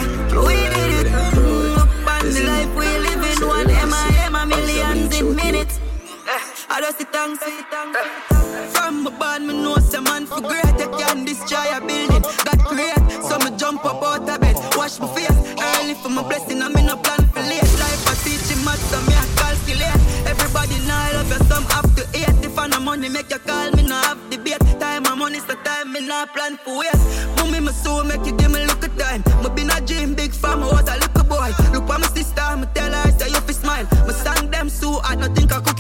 I 6.74 6.82
just 6.82 6.98
thanks, 7.14 7.38
I 7.46 7.54
the 7.54 7.64
thanks. 7.70 8.74
From 8.76 9.04
my 9.04 9.12
band, 9.20 9.46
me 9.46 9.54
know 9.54 9.78
some 9.78 10.06
man 10.06 10.26
for 10.26 10.42
great. 10.42 10.74
You 10.82 10.90
can 10.98 11.24
destroy 11.24 11.70
a 11.70 11.78
building. 11.80 12.26
Got 12.42 12.66
create, 12.66 12.98
so 13.22 13.38
me 13.46 13.56
jump 13.58 13.86
up 13.86 14.02
out 14.02 14.28
of 14.28 14.42
bed. 14.42 14.58
Wash 14.76 14.98
my 15.00 15.06
face 15.14 15.30
early 15.30 15.94
for 15.94 16.10
my 16.10 16.24
blessing. 16.24 16.64
I'm 16.64 16.76
in 16.76 16.90
a 16.90 16.98
plan 16.98 17.30
for 17.30 17.46
late 17.46 17.62
life. 17.78 18.02
I 18.10 18.16
teach 18.26 18.50
him 18.50 18.66
so 18.66 18.98
me 19.06 19.14
I 19.14 19.26
calculate. 19.38 20.02
Everybody 20.26 20.82
now 20.90 21.14
love 21.14 21.30
you, 21.30 21.46
some 21.46 21.64
have 21.78 21.94
to 21.94 22.04
hate. 22.18 22.44
If 22.44 22.58
I 22.58 22.66
no 22.66 22.80
money, 22.80 23.08
make 23.08 23.30
you 23.30 23.38
call 23.38 23.70
me, 23.74 23.84
no 23.84 23.94
have 23.94 24.18
debate. 24.32 24.58
Time 24.80 25.06
and 25.06 25.20
money, 25.20 25.40
so 25.46 25.54
time 25.62 25.94
me 25.94 26.02
not 26.02 26.34
plan 26.34 26.58
for 26.58 26.80
waste. 26.80 27.06
Mommy, 27.38 27.60
my 27.60 27.72
soul 27.72 28.04
make 28.04 28.26
you 28.26 28.34
give 28.36 28.50
me 28.50 28.66
look 28.66 28.84
at 28.84 28.98
time. 28.98 29.22
Me 29.44 29.50
been 29.54 29.70
a 29.70 29.80
dream, 29.80 30.16
big 30.16 30.34
farm, 30.34 30.64
I 30.64 30.74
was 30.74 30.90
a 30.90 30.98
little 30.98 31.24
boy. 31.24 31.54
Look 31.72 31.86
at 31.88 32.00
my 32.02 32.08
sister, 32.08 32.58
me 32.58 32.66
tell 32.74 32.92
her, 32.92 33.12
say 33.12 33.30
you 33.30 33.42
fi 33.46 33.54
smile. 33.54 33.86
Me 34.08 34.14
sang 34.14 34.50
them 34.50 34.70
so 34.70 34.94
hard, 35.06 35.20
no 35.20 35.28
think 35.36 35.54
I 35.54 35.62
cooking 35.62 35.73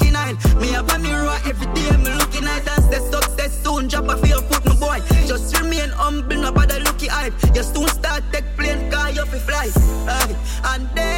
Me 0.59 0.67
have 0.69 0.89
a 0.93 0.99
mirror 0.99 1.37
every 1.45 1.67
day, 1.73 1.91
me 1.97 2.11
looking 2.11 2.45
at 2.45 2.67
and 2.67 2.83
say 2.85 2.99
success 3.11 3.63
soon. 3.63 3.87
Drop 3.87 4.07
a 4.09 4.17
feel 4.17 4.41
foot, 4.41 4.65
my 4.65 4.75
boy. 4.75 4.99
Just 5.27 5.57
remain 5.59 5.89
humble, 5.89 6.37
no 6.37 6.51
bother 6.51 6.79
looky 6.79 7.07
hype. 7.07 7.33
You 7.55 7.63
soon 7.63 7.87
start 7.87 8.23
take 8.31 8.45
plane, 8.57 8.89
car 8.91 9.11
you 9.11 9.25
fi 9.25 9.39
fly. 9.39 9.71
Aye. 10.07 10.35
And 10.65 10.89
they 10.95 11.12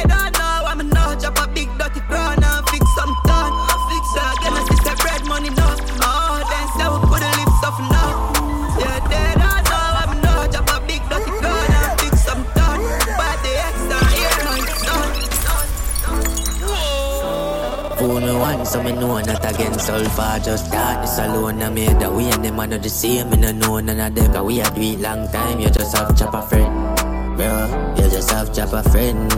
against 19.46 19.90
all 19.90 20.04
far 20.10 20.38
Just 20.38 20.70
this 20.70 21.18
alone, 21.18 21.62
I 21.62 21.70
made 21.70 21.98
that 22.00 22.12
way 22.12 22.30
and 22.30 22.44
them 22.44 22.58
are 22.60 22.66
not 22.66 22.82
the 22.82 22.88
same. 22.90 23.30
Me 23.30 23.36
no 23.36 23.52
know 23.52 23.80
none 23.80 24.00
of 24.00 24.14
them, 24.14 24.32
cause 24.32 24.44
we 24.44 24.56
had 24.58 24.74
do 24.74 24.80
it 24.80 25.00
long 25.00 25.28
time. 25.28 25.60
You 25.60 25.70
just 25.70 25.96
have 25.96 26.16
chop 26.18 26.34
a 26.34 26.42
friend, 26.42 26.96
bro 27.36 27.94
You 27.96 28.10
just 28.10 28.30
have 28.30 28.52
chop 28.54 28.72
a 28.72 28.82
friend. 28.90 29.30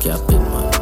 Captain 0.00 0.42
man. 0.42 0.72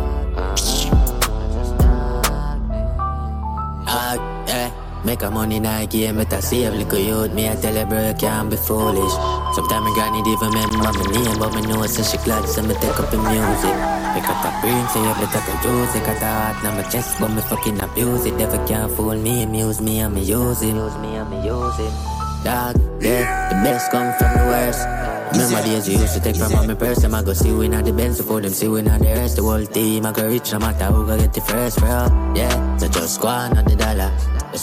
Ah, 3.87 4.47
eh. 4.49 4.70
Make 5.05 5.22
a 5.22 5.31
money 5.31 5.57
in 5.57 5.66
a 5.66 5.87
game, 5.87 6.16
better 6.16 6.41
save 6.41 6.75
little 6.75 6.99
youth. 6.99 7.35
Me 7.35 7.49
I 7.49 7.57
tell 7.57 7.75
her 7.75 7.87
bro, 7.87 8.09
you 8.09 8.14
can't 8.14 8.51
be 8.51 8.57
foolish. 8.57 9.14
Sometimes 9.55 9.85
my 9.85 9.95
granny 9.95 10.22
did 10.22 10.41
remember 10.41 10.79
my 10.79 10.91
name 11.12 11.39
But 11.39 11.55
me 11.55 11.62
know 11.62 11.87
so 11.87 12.03
she 12.03 12.18
glad, 12.25 12.49
so 12.49 12.62
me 12.62 12.75
take 12.75 12.99
up 12.99 13.09
the 13.11 13.18
music 13.18 14.03
Pick 14.14 14.28
up 14.28 14.44
a 14.44 14.60
brain, 14.60 14.86
so 14.88 15.02
you 15.02 15.14
better 15.14 15.42
go 15.62 15.80
use 15.80 15.94
it 15.96 16.06
Got 16.06 16.22
a 16.22 16.26
heart 16.26 16.62
now 16.62 16.74
my 16.76 16.82
chest, 16.88 17.18
but 17.18 17.28
me 17.28 17.42
fucking 17.42 17.80
abuse 17.80 18.26
it. 18.26 18.34
Never 18.34 18.64
can't 18.66 18.90
fool 18.92 19.16
me, 19.16 19.42
amuse 19.42 19.80
me, 19.80 19.98
and 19.98 20.14
me 20.14 20.22
use 20.22 20.62
me, 20.62 20.70
use 20.70 21.78
it 21.80 21.92
Dog, 22.44 22.76
yeah, 23.00 23.48
the 23.48 23.54
best 23.64 23.90
come 23.90 24.12
from 24.18 24.36
the 24.36 24.44
worst. 24.44 24.86
Remember 25.32 25.62
the 25.62 25.74
days 25.74 25.88
you 25.88 25.98
used 25.98 26.14
to 26.14 26.20
take 26.20 26.36
from 26.36 26.52
my 26.52 26.74
purse. 26.74 26.98
Them 26.98 27.14
I 27.14 27.22
go 27.22 27.32
see 27.32 27.50
we 27.52 27.68
not 27.68 27.86
the 27.86 27.92
Benz? 27.92 28.18
Before 28.18 28.42
them 28.42 28.52
see 28.52 28.68
we 28.68 28.82
not 28.82 29.00
the 29.00 29.06
rest. 29.06 29.36
The 29.36 29.42
whole 29.42 29.64
team 29.64 30.04
I 30.04 30.12
go 30.12 30.28
reach 30.28 30.52
no 30.52 30.58
matter 30.58 30.84
who 30.84 31.06
go 31.06 31.16
get 31.16 31.32
the 31.32 31.40
first 31.40 31.78
bro. 31.78 32.06
Yeah, 32.36 32.76
so 32.76 32.86
just 32.88 33.20
go 33.20 33.28
on 33.28 33.54
the 33.54 33.74
dollar. 33.74 34.12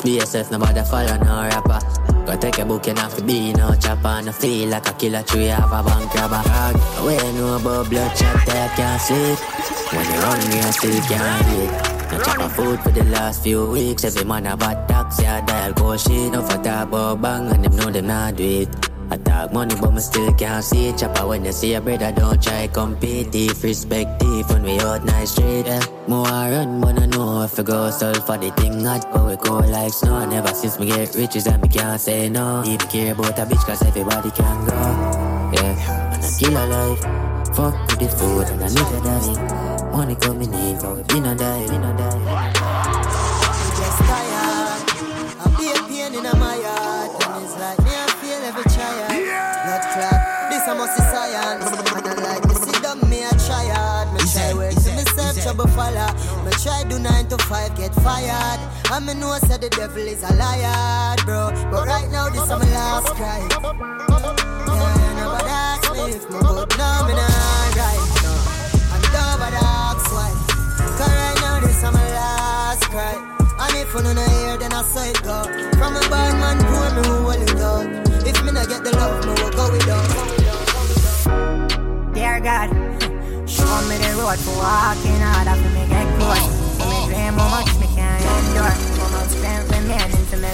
Be 0.03 0.11
yourself, 0.11 0.51
no 0.51 0.59
bother 0.59 0.83
follow 0.83 1.17
no 1.17 1.41
rapper 1.41 2.10
Go 2.25 2.35
take 2.37 2.59
a 2.59 2.65
book 2.65 2.87
and 2.87 2.99
have 2.99 3.15
to 3.17 3.23
be 3.23 3.53
no 3.53 3.73
chopper 3.75 4.07
And 4.07 4.29
I 4.29 4.31
feel 4.31 4.69
like 4.69 4.87
a 4.87 4.93
killer 4.93 5.23
tree 5.23 5.45
have 5.45 5.71
a 5.71 5.83
bank 5.83 6.13
robber 6.13 6.43
Dog, 6.43 7.05
we 7.05 7.17
know 7.33 7.57
about 7.57 7.89
blood 7.89 8.15
chat 8.15 8.45
that 8.45 8.75
can't 8.75 9.01
sleep. 9.01 9.39
When 9.93 10.05
you're 10.05 10.21
hungry 10.21 10.59
I 10.59 10.71
still 10.71 11.01
can't 11.09 11.47
eat. 11.57 12.11
No 12.11 12.23
chop 12.23 12.39
a 12.39 12.49
food 12.49 12.79
for 12.81 12.91
the 12.91 13.03
last 13.05 13.43
few 13.43 13.65
weeks. 13.71 14.03
Every 14.03 14.23
man 14.23 14.45
a 14.45 14.55
bad 14.55 14.87
tax, 14.87 15.21
yeah, 15.21 15.41
dial 15.45 15.73
go 15.73 15.97
shit 15.97 16.31
No 16.31 16.41
for 16.41 16.61
talk 16.63 16.87
about 16.87 17.21
bang 17.21 17.51
and 17.51 17.65
them 17.65 17.75
know 17.75 17.89
them 17.91 18.07
not 18.07 18.35
do 18.35 18.61
it 18.61 18.90
I 19.11 19.17
talk 19.17 19.51
money, 19.51 19.75
but 19.81 19.91
me 19.91 19.99
still 19.99 20.33
can't 20.35 20.63
see 20.63 20.87
it. 20.87 20.97
Chopper 20.97 21.27
when 21.27 21.43
you 21.43 21.51
see 21.51 21.73
a 21.73 21.81
brother, 21.81 22.13
don't 22.13 22.41
try 22.41 22.67
compete. 22.67 23.27
Thief, 23.33 23.61
respect 23.61 24.21
thief 24.21 24.47
when 24.49 24.63
we 24.63 24.79
out 24.79 25.03
nice 25.03 25.31
street. 25.31 25.65
Yeah. 25.65 25.83
More 26.07 26.23
run, 26.23 26.79
but 26.79 26.97
I 26.97 27.07
know 27.07 27.43
if 27.43 27.59
I 27.59 27.63
go 27.63 27.89
sell 27.91 28.13
for 28.13 28.37
the 28.37 28.51
thing 28.51 28.85
hot, 28.85 29.11
but 29.11 29.27
we 29.27 29.35
go 29.35 29.59
like 29.59 29.91
snow. 29.91 30.25
Never 30.29 30.53
since 30.53 30.79
me 30.79 30.85
get 30.87 31.13
riches 31.15 31.45
and 31.45 31.61
me 31.61 31.67
can't 31.67 31.99
say 31.99 32.29
no. 32.29 32.63
Even 32.65 32.87
care 32.87 33.11
about 33.11 33.37
a 33.37 33.45
bitch, 33.45 33.65
cause 33.65 33.81
everybody 33.83 34.31
can 34.31 34.65
go. 34.65 34.71
Yeah, 35.55 36.13
and 36.13 36.23
I 36.23 36.31
kill 36.39 36.55
a 36.55 36.63
life. 36.71 37.01
Fuck 37.53 37.75
with 37.89 37.99
the 37.99 38.07
food 38.07 38.47
and 38.47 38.63
I 38.63 38.69
need 38.69 38.79
a 38.79 39.01
die. 39.03 39.91
Money 39.91 40.15
coming 40.15 40.53
in, 40.53 40.79
but 40.79 41.13
we 41.13 41.19
a 41.19 41.35
die, 41.35 41.67
been 41.67 41.83
a 41.83 41.97
die. 41.97 43.00
Follow. 55.67 56.11
Me 56.45 56.51
try 56.63 56.83
do 56.87 56.99
nine 56.99 57.27
to 57.27 57.37
five, 57.49 57.75
get 57.77 57.93
fired. 57.95 58.59
And 58.91 59.05
me 59.05 59.13
know 59.13 59.37
said 59.47 59.61
the 59.61 59.69
devil 59.69 60.03
is 60.03 60.23
a 60.23 60.33
liar, 60.35 61.15
bro. 61.25 61.51
But 61.71 61.87
right 61.87 62.09
now, 62.11 62.29
this 62.29 62.41
is 62.43 62.49
my 62.49 62.57
last 62.57 63.07
cry. 63.15 63.39
Yeah, 63.41 65.13
nobody 65.17 65.49
ask 65.49 65.91
me 65.93 66.11
if 66.11 66.29
my 66.29 66.39
good 66.39 66.77
now, 66.77 67.07
me 67.07 67.13
not 67.13 67.75
right. 67.77 68.03
No. 68.23 68.33
And 68.93 69.03
nobody 69.15 69.59
ask 69.61 70.05
why. 70.11 70.31
Cause 70.97 71.13
right 71.13 71.37
now, 71.41 71.59
this 71.59 71.77
is 71.77 71.83
my 71.83 72.07
last 72.11 72.83
cry. 72.89 73.15
And 73.61 73.75
if 73.75 73.93
you 73.93 74.01
don't 74.01 74.17
hear, 74.17 74.57
then 74.57 74.73
I 74.73 74.81
say 74.83 75.11
it 75.11 75.21
go. 75.23 75.43
From 75.77 75.95
a 75.95 76.01
bad 76.09 76.33
man, 76.41 76.57
poor 76.67 76.89
me 76.95 77.01
who 77.07 77.15
will 77.23 77.41
it 77.41 77.61
out. 77.61 77.87
If 78.27 78.43
me 78.43 78.51
not 78.51 78.67
get 78.67 78.83
the 78.83 78.91
love, 78.91 79.25
me 79.25 79.33
will 79.41 79.51
go 79.51 79.71
without. 79.71 80.09
Dear 82.13 82.39
God, 82.39 82.69
show 83.61 83.81
me 83.87 83.95
the 84.01 84.09
road 84.17 84.39
for 84.41 84.57
walking 84.57 85.21
hard 85.21 85.47
after 85.47 85.69
me 85.69 85.85
get. 85.85 86.07
For 86.77 86.85
me 86.89 86.97
dream 87.05 87.37
me 87.79 87.87
can 87.93 88.17
endure. 88.41 88.75
Me. 90.41 90.49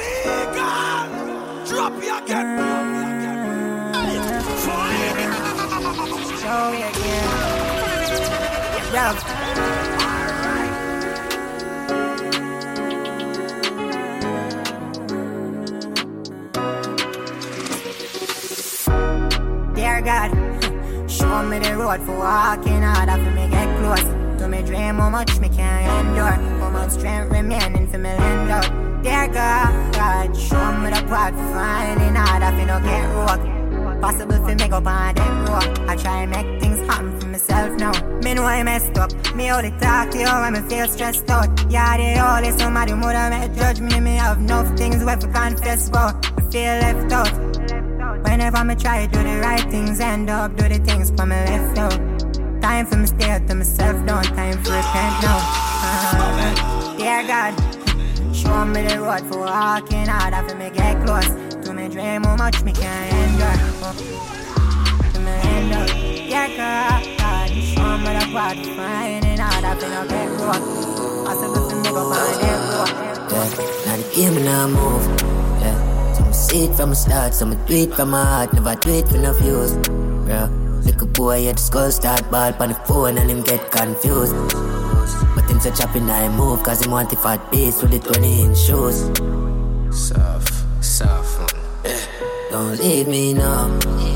Legal! 0.00 1.06
Drop 1.66 1.94
you 2.02 2.14
again! 2.18 2.48
Show 6.40 6.62
me 6.70 6.82
again. 6.82 7.40
God, 20.10 20.49
show 21.30 21.42
me 21.44 21.58
the 21.60 21.76
road 21.76 22.00
for 22.02 22.18
walking 22.18 22.82
hard 22.82 23.08
after 23.08 23.30
me 23.30 23.48
get 23.48 23.68
close 23.78 24.02
to 24.38 24.48
me 24.48 24.62
dream 24.62 24.96
how 24.96 25.08
much 25.10 25.38
me 25.38 25.48
can 25.48 26.06
endure, 26.06 26.36
how 26.60 26.70
much 26.70 26.90
strength 26.90 27.30
remaining 27.30 27.86
for 27.86 27.98
me 27.98 28.10
land 28.20 28.50
out. 28.50 28.68
Dear 29.04 29.28
God, 29.28 29.94
God, 29.94 30.36
show 30.36 30.66
me 30.82 30.88
the 30.90 31.02
path 31.10 31.34
for 31.38 31.50
finding 31.54 32.16
hard 32.16 32.42
after 32.42 32.66
no 32.66 32.78
get 32.88 33.06
rock. 33.14 33.40
Possible 34.00 34.40
for 34.44 34.54
me 34.60 34.66
go 34.68 34.78
on 34.78 35.14
them 35.14 35.46
road. 35.46 35.90
I 35.90 35.94
try 35.96 36.22
and 36.22 36.30
make 36.32 36.60
things 36.60 36.80
happen 36.88 37.20
for 37.20 37.26
myself 37.28 37.78
now. 37.78 37.92
Me 38.24 38.34
know 38.34 38.44
I 38.44 38.62
messed 38.64 38.98
up. 38.98 39.10
Me 39.36 39.52
only 39.52 39.70
talk 39.82 40.10
to 40.10 40.18
you 40.18 40.32
when 40.42 40.52
me 40.54 40.60
feel 40.68 40.88
stressed 40.88 41.30
out. 41.30 41.48
Yeah, 41.70 41.96
the 41.96 42.08
only 42.28 42.50
somebody 42.58 42.92
would 42.94 43.16
have 43.20 43.30
made 43.30 43.54
judge 43.56 43.80
me. 43.80 44.00
Me 44.00 44.16
have 44.16 44.38
enough 44.38 44.76
things 44.76 45.04
where 45.04 45.16
to 45.16 45.28
confess 45.28 45.88
about. 45.88 46.14
I 46.38 46.42
feel 46.50 46.74
left 46.84 47.12
out. 47.12 47.49
Whenever 48.24 48.64
me 48.64 48.74
try 48.74 49.06
to 49.06 49.12
do 49.12 49.22
the 49.22 49.40
right 49.40 49.70
things, 49.70 50.00
end 50.00 50.30
up 50.30 50.56
do 50.56 50.68
the 50.68 50.78
things 50.78 51.10
for 51.10 51.26
me 51.26 51.36
left 51.36 51.78
out. 51.78 51.98
Time 52.62 52.86
for 52.86 52.96
me 52.96 53.06
stay 53.06 53.38
to 53.46 53.54
myself, 53.54 54.06
don't 54.06 54.24
time 54.24 54.56
for 54.62 54.72
repent 54.72 55.22
now. 55.22 55.40
Uh, 55.82 56.96
dear 56.98 57.22
God, 57.26 57.54
show 58.34 58.64
me 58.64 58.82
the 58.86 59.00
road 59.00 59.20
for 59.32 59.40
walking 59.40 60.06
hard 60.06 60.34
after 60.34 60.54
me 60.56 60.70
get 60.70 61.04
close 61.06 61.28
to 61.64 61.72
me 61.72 61.88
dream 61.88 62.22
how 62.24 62.36
much 62.36 62.62
me 62.62 62.72
can 62.72 63.08
endure. 63.16 63.58
To 65.12 65.20
me 65.20 65.32
endure. 65.56 65.86
Dear 66.28 66.48
God, 66.56 67.02
show 67.50 67.98
me 67.98 68.10
the 68.18 68.26
path 68.34 68.66
finding 68.76 69.38
hard 69.38 69.64
after 69.64 69.88
no 69.88 70.06
get 70.06 70.28
close. 70.38 70.64
Possible 71.26 71.70
for 71.70 71.76
me 71.76 71.88
go 71.90 72.12
find 72.12 72.40
it, 72.40 72.60
Yeah, 73.32 73.48
now 73.86 73.96
the 73.96 74.04
game 74.14 74.44
now 74.44 74.66
move. 74.68 75.04
Yeah, 75.62 75.89
it 76.52 76.74
from 76.74 76.90
the 76.90 76.96
start, 76.96 77.34
so 77.34 77.46
I'ma 77.46 77.54
do 77.66 77.74
it 77.74 77.94
from 77.94 78.10
my 78.10 78.24
heart, 78.24 78.52
never 78.52 78.74
do 78.76 78.90
it 78.90 79.08
for 79.08 79.18
no 79.18 79.32
views. 79.32 79.72
Bro, 79.86 80.48
a 81.02 81.06
boy 81.06 81.46
at 81.48 81.56
the 81.56 81.62
skull 81.62 81.90
start 81.90 82.30
ball 82.30 82.52
on 82.60 82.68
the 82.70 82.74
phone 82.86 83.18
and 83.18 83.30
him 83.30 83.42
get 83.42 83.70
confused. 83.70 84.34
But 85.34 85.48
him 85.48 85.60
such 85.60 85.78
happy 85.78 86.00
now 86.00 86.22
he 86.22 86.36
move, 86.36 86.62
cause 86.62 86.84
him 86.84 86.90
want 86.90 87.10
the 87.10 87.16
fat 87.16 87.50
bass 87.50 87.82
with 87.82 87.92
the 87.92 87.98
20 87.98 88.42
inch 88.42 88.58
shoes. 88.58 89.00
Soft, 89.96 90.84
soft. 90.84 91.40
one. 91.40 91.62
Eh, 91.84 92.06
don't 92.50 92.78
leave 92.78 93.08
me 93.08 93.34
now. 93.34 93.68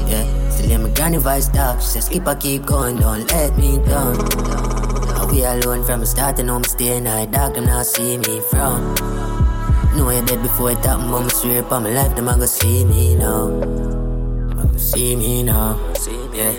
Yeah, 0.06 0.50
still 0.50 0.70
in 0.70 0.82
my 0.82 0.90
granny 0.90 1.18
voice 1.18 1.48
talk. 1.48 1.80
She 1.80 1.86
says, 1.86 2.08
keep 2.08 2.26
I 2.26 2.34
keep 2.34 2.66
going, 2.66 2.96
don't 2.96 3.30
let 3.30 3.56
me 3.56 3.78
down. 3.78 4.18
Now 4.18 5.26
we 5.30 5.44
alone 5.44 5.84
from 5.84 6.00
the 6.00 6.06
start, 6.06 6.38
and 6.38 6.50
me 6.50 6.64
staying 6.64 7.06
high, 7.06 7.26
dark, 7.26 7.54
them 7.54 7.66
not 7.66 7.86
see 7.86 8.18
me 8.18 8.40
frown. 8.50 9.33
Know 9.96 10.10
you 10.10 10.24
dead 10.26 10.42
before 10.42 10.72
it 10.72 10.78
happen, 10.78 11.08
but 11.10 11.22
me 11.22 11.30
swear 11.30 11.60
upon 11.62 11.84
my 11.84 11.90
life, 11.90 12.16
them 12.16 12.26
a 12.26 12.36
go 12.36 12.46
see 12.46 12.84
me 12.84 13.14
now. 13.14 13.46
Go 13.46 14.76
see 14.76 15.14
me 15.14 15.44
now. 15.44 15.78
See 15.94 16.10
me. 16.10 16.38
Yeah. 16.38 16.54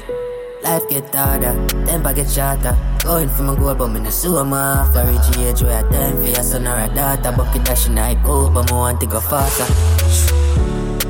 Life 0.64 0.88
get 0.90 1.14
harder, 1.14 1.54
temper 1.86 2.14
get 2.14 2.30
shorter. 2.32 2.78
Going 3.04 3.30
for 3.30 3.44
my 3.44 3.56
goal, 3.56 3.76
but 3.76 3.90
me 3.90 4.00
no 4.00 4.10
so 4.10 4.44
my 4.46 4.90
For 4.94 5.04
reach 5.06 5.38
age 5.38 5.62
where 5.62 5.86
I 5.86 5.92
time 5.92 6.16
for 6.16 6.28
your 6.28 6.44
son 6.44 6.66
or 6.66 6.80
a 6.80 6.88
daughter. 6.96 7.32
Bucket 7.36 7.66
dashing 7.66 7.98
I 7.98 8.16
go, 8.24 8.50
but 8.50 8.72
me 8.72 8.78
want 8.78 9.02
to 9.02 9.06
go 9.06 9.20
faster. 9.20 9.68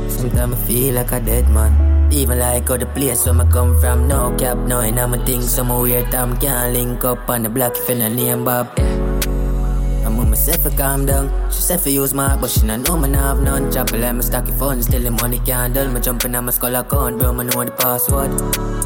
Sometimes 0.10 0.56
I 0.56 0.66
feel 0.66 0.96
like 0.96 1.12
a 1.12 1.20
dead 1.20 1.48
man. 1.50 2.12
Even 2.12 2.40
like 2.40 2.70
all 2.70 2.78
the 2.78 2.88
place 2.88 3.26
where 3.28 3.40
I 3.40 3.46
come 3.52 3.80
from, 3.80 4.08
no 4.08 4.36
cap, 4.36 4.58
no, 4.58 4.80
and 4.80 5.00
I'm 5.00 5.14
a 5.14 5.26
thing, 5.26 5.42
some 5.42 5.70
weird 5.70 6.12
time 6.12 6.38
can't 6.38 6.74
link 6.74 7.04
up 7.04 7.30
on 7.30 7.44
the 7.44 7.50
block 7.50 7.78
if 7.78 7.88
you 7.88 7.96
no 7.96 8.10
name 8.10 8.44
Bob. 8.44 8.68
I'm 10.06 10.18
with 10.18 10.30
myself, 10.30 10.66
I 10.66 10.70
calm 10.76 11.06
down. 11.08 11.32
She 11.52 11.62
said 11.62 11.82
for 11.82 11.90
use 11.90 12.14
my 12.14 12.38
but 12.38 12.52
she 12.52 12.66
not 12.66 12.88
know 12.88 12.98
me 12.98 13.10
not 13.10 13.22
have 13.22 13.42
none. 13.42 13.72
Chop 13.72 13.92
it 13.92 14.00
like 14.00 14.14
my 14.14 14.22
stocky 14.22 14.52
phone, 14.52 14.82
still 14.84 15.02
the 15.02 15.10
money 15.10 15.40
can't 15.40 15.74
dull. 15.74 15.88
Me 15.90 16.00
jumping 16.00 16.36
on 16.36 16.46
my 16.46 16.52
skull 16.52 16.76
account, 16.76 17.18
bro, 17.18 17.34
me 17.34 17.46
know 17.46 17.66
the 17.66 17.72
password. 17.72 18.30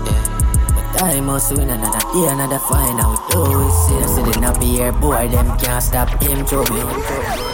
Yeah. 0.08 0.94
But 0.94 1.04
I 1.04 1.22
must 1.22 1.52
win 1.52 1.70
another 1.70 2.00
day, 2.00 2.28
another 2.32 2.60
fight. 2.60 2.96
Now 2.96 3.12
we 3.12 3.18
do 3.30 3.44
it. 3.46 3.72
See, 3.84 4.00
I 4.00 4.08
see 4.08 4.24
the 4.24 4.32
nappy 4.40 4.80
here, 4.80 4.92
boy, 4.94 5.28
them 5.28 5.58
can't 5.60 5.84
stop 5.84 6.10
him. 6.24 6.46
Throw 6.46 6.64
me 6.72 6.80
me. 6.80 6.96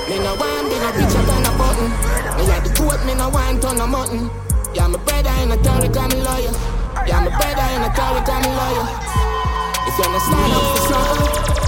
Me 0.10 0.18
no 0.22 0.38
want 0.38 0.70
be 0.70 0.78
no 0.78 0.90
bitch 0.94 1.16
up 1.18 1.30
on 1.34 1.46
a 1.46 1.52
button. 1.58 1.90
Me 2.38 2.44
like 2.46 2.64
the 2.64 2.72
goat, 2.78 3.02
me 3.06 3.16
no 3.16 3.30
want 3.30 3.62
ton 3.62 3.82
of 3.82 3.90
mutton. 3.90 4.30
Yeah, 4.76 4.88
my 4.88 5.00
brother 5.00 5.34
in 5.42 5.52
a 5.52 5.58
Tory, 5.58 5.90
I'm 5.90 6.12
a 6.12 6.18
lawyer. 6.22 6.54
Yeah, 7.08 7.20
my 7.24 7.34
brother 7.34 7.68
in 7.74 7.82
a 7.82 7.90
Tory, 7.98 8.22
I'm 8.30 8.46
a 8.46 8.52
lawyer. 8.62 8.88
If 9.90 9.98
you 9.98 10.06
understand 10.06 10.54
up 10.54 10.64
for 10.70 10.82
something, 10.86 11.65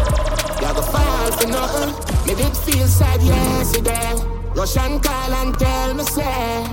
go 1.37 1.51
fall 1.51 1.67
for 1.67 1.85
nothing. 1.87 2.27
Me 2.27 2.35
did 2.35 2.57
feel 2.57 2.87
sad 2.87 3.21
yesterday. 3.21 4.37
Russian 4.55 4.99
call 4.99 5.33
and 5.33 5.57
tell 5.57 5.93
me 5.93 6.03
say. 6.03 6.63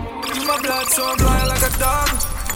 My 0.46 0.58
blood 0.60 0.86
so 0.86 1.16
blind 1.16 1.48
like 1.48 1.62
a 1.62 1.78
dog. 1.78 2.08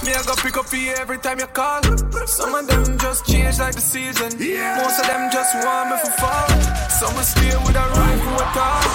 Me, 0.05 0.15
I 0.15 0.23
go 0.25 0.35
pick 0.37 0.57
up 0.57 0.67
for 0.67 0.77
you 0.77 0.93
every 0.93 1.19
time 1.19 1.39
you 1.39 1.47
call. 1.47 1.83
Some 2.27 2.55
of 2.55 2.67
them 2.67 2.99
just 2.99 3.27
change 3.27 3.59
like 3.59 3.75
the 3.75 3.81
season. 3.81 4.31
Most 4.79 5.01
of 5.01 5.07
them 5.07 5.31
just 5.31 5.55
want 5.65 5.91
me 5.91 5.97
for 5.99 6.13
fall. 6.21 6.49
Some 6.89 7.15
will 7.15 7.23
stay 7.23 7.55
with 7.67 7.77
a 7.77 7.87
rifle 7.99 8.33
with 8.39 8.57
all. 8.57 8.87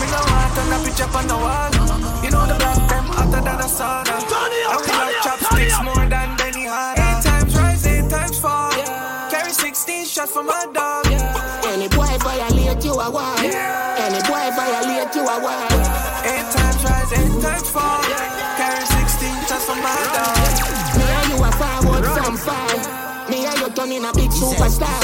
Me 0.00 0.06
no 0.10 0.20
want 0.32 0.58
on 0.58 0.72
a 0.72 0.78
picture 0.84 1.10
on 1.12 1.26
the 1.28 1.36
wall. 1.36 1.70
You 2.24 2.30
know 2.30 2.46
the 2.46 2.56
black 2.58 2.88
them 2.88 3.04
hotter 3.04 3.42
than 3.44 3.60
a 3.60 3.68
sauna. 3.68 4.16
I 4.16 4.76
we 4.80 4.90
love 4.96 5.14
chopsticks 5.22 5.78
more 5.84 6.06
than 6.08 6.28
Benihana. 6.36 7.04
Eight 7.04 7.24
times 7.24 7.56
rise, 7.56 7.86
eight 7.86 8.10
times 8.10 8.38
fall. 8.38 8.72
Carry 9.30 9.52
16 9.52 10.06
shots 10.06 10.32
for 10.32 10.42
my 10.42 10.66
dog. 10.72 11.05
Any 11.86 11.94
boy 11.94 12.18
violate 12.18 12.84
you 12.84 12.94
a 12.94 13.08
why? 13.08 13.38
Any 13.38 14.18
boy 14.26 14.50
violate 14.58 15.14
you 15.14 15.22
a 15.22 15.38
why? 15.38 15.70
Eight 16.26 16.50
times 16.50 16.82
rise, 16.82 17.12
eight 17.14 17.40
times 17.40 17.70
fall. 17.70 18.02
Carry 18.58 18.84
16 18.84 19.46
shots 19.46 19.66
for 19.66 19.76
my 19.78 19.94
dog. 20.10 20.98
Me 20.98 21.04
and 21.06 21.30
you 21.30 21.38
a 21.38 21.50
forward 21.54 22.04
from 22.10 22.36
five. 22.36 23.30
Me 23.30 23.46
and 23.46 23.60
you 23.60 23.70
turning 23.70 24.04
a 24.04 24.12
big 24.14 24.30
superstar. 24.34 24.98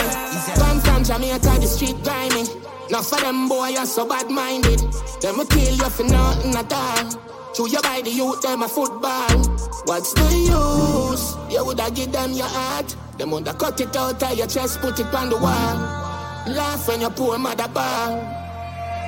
Come 0.57 0.81
from 0.81 1.05
Jamaica, 1.05 1.55
the 1.61 1.69
street 1.69 2.03
grimy. 2.03 2.51
Now 2.91 3.03
for 3.03 3.21
them 3.21 3.49
boy, 3.49 3.69
you're 3.69 3.87
so 3.87 4.05
bad 4.05 4.29
minded. 4.29 4.81
Them 5.21 5.39
will 5.39 5.47
kill 5.47 5.77
you 5.77 5.89
for 5.89 6.03
nothing 6.03 6.57
at 6.57 6.73
all. 6.73 7.55
Chew 7.55 7.71
you 7.71 7.81
by 7.83 8.01
the 8.03 8.11
youth, 8.11 8.43
them 8.43 8.63
a 8.65 8.69
football. 8.69 9.39
What's 9.85 10.15
the 10.15 10.27
use? 10.35 11.37
You 11.49 11.65
woulda 11.65 11.93
give 11.95 12.11
them 12.11 12.33
your 12.33 12.49
heart. 12.49 12.97
Them 13.19 13.31
woulda 13.31 13.55
cut 13.55 13.81
it 13.81 13.95
out 13.95 14.21
of 14.21 14.37
your 14.37 14.49
chest, 14.49 14.81
put 14.81 14.99
it 14.99 15.15
on 15.15 15.31
the 15.31 15.37
wall. 15.39 16.12
Laugh 16.47 16.89
when 16.89 17.01
your 17.01 17.11
poor 17.11 17.39
mother 17.39 17.69
ball. 17.69 18.19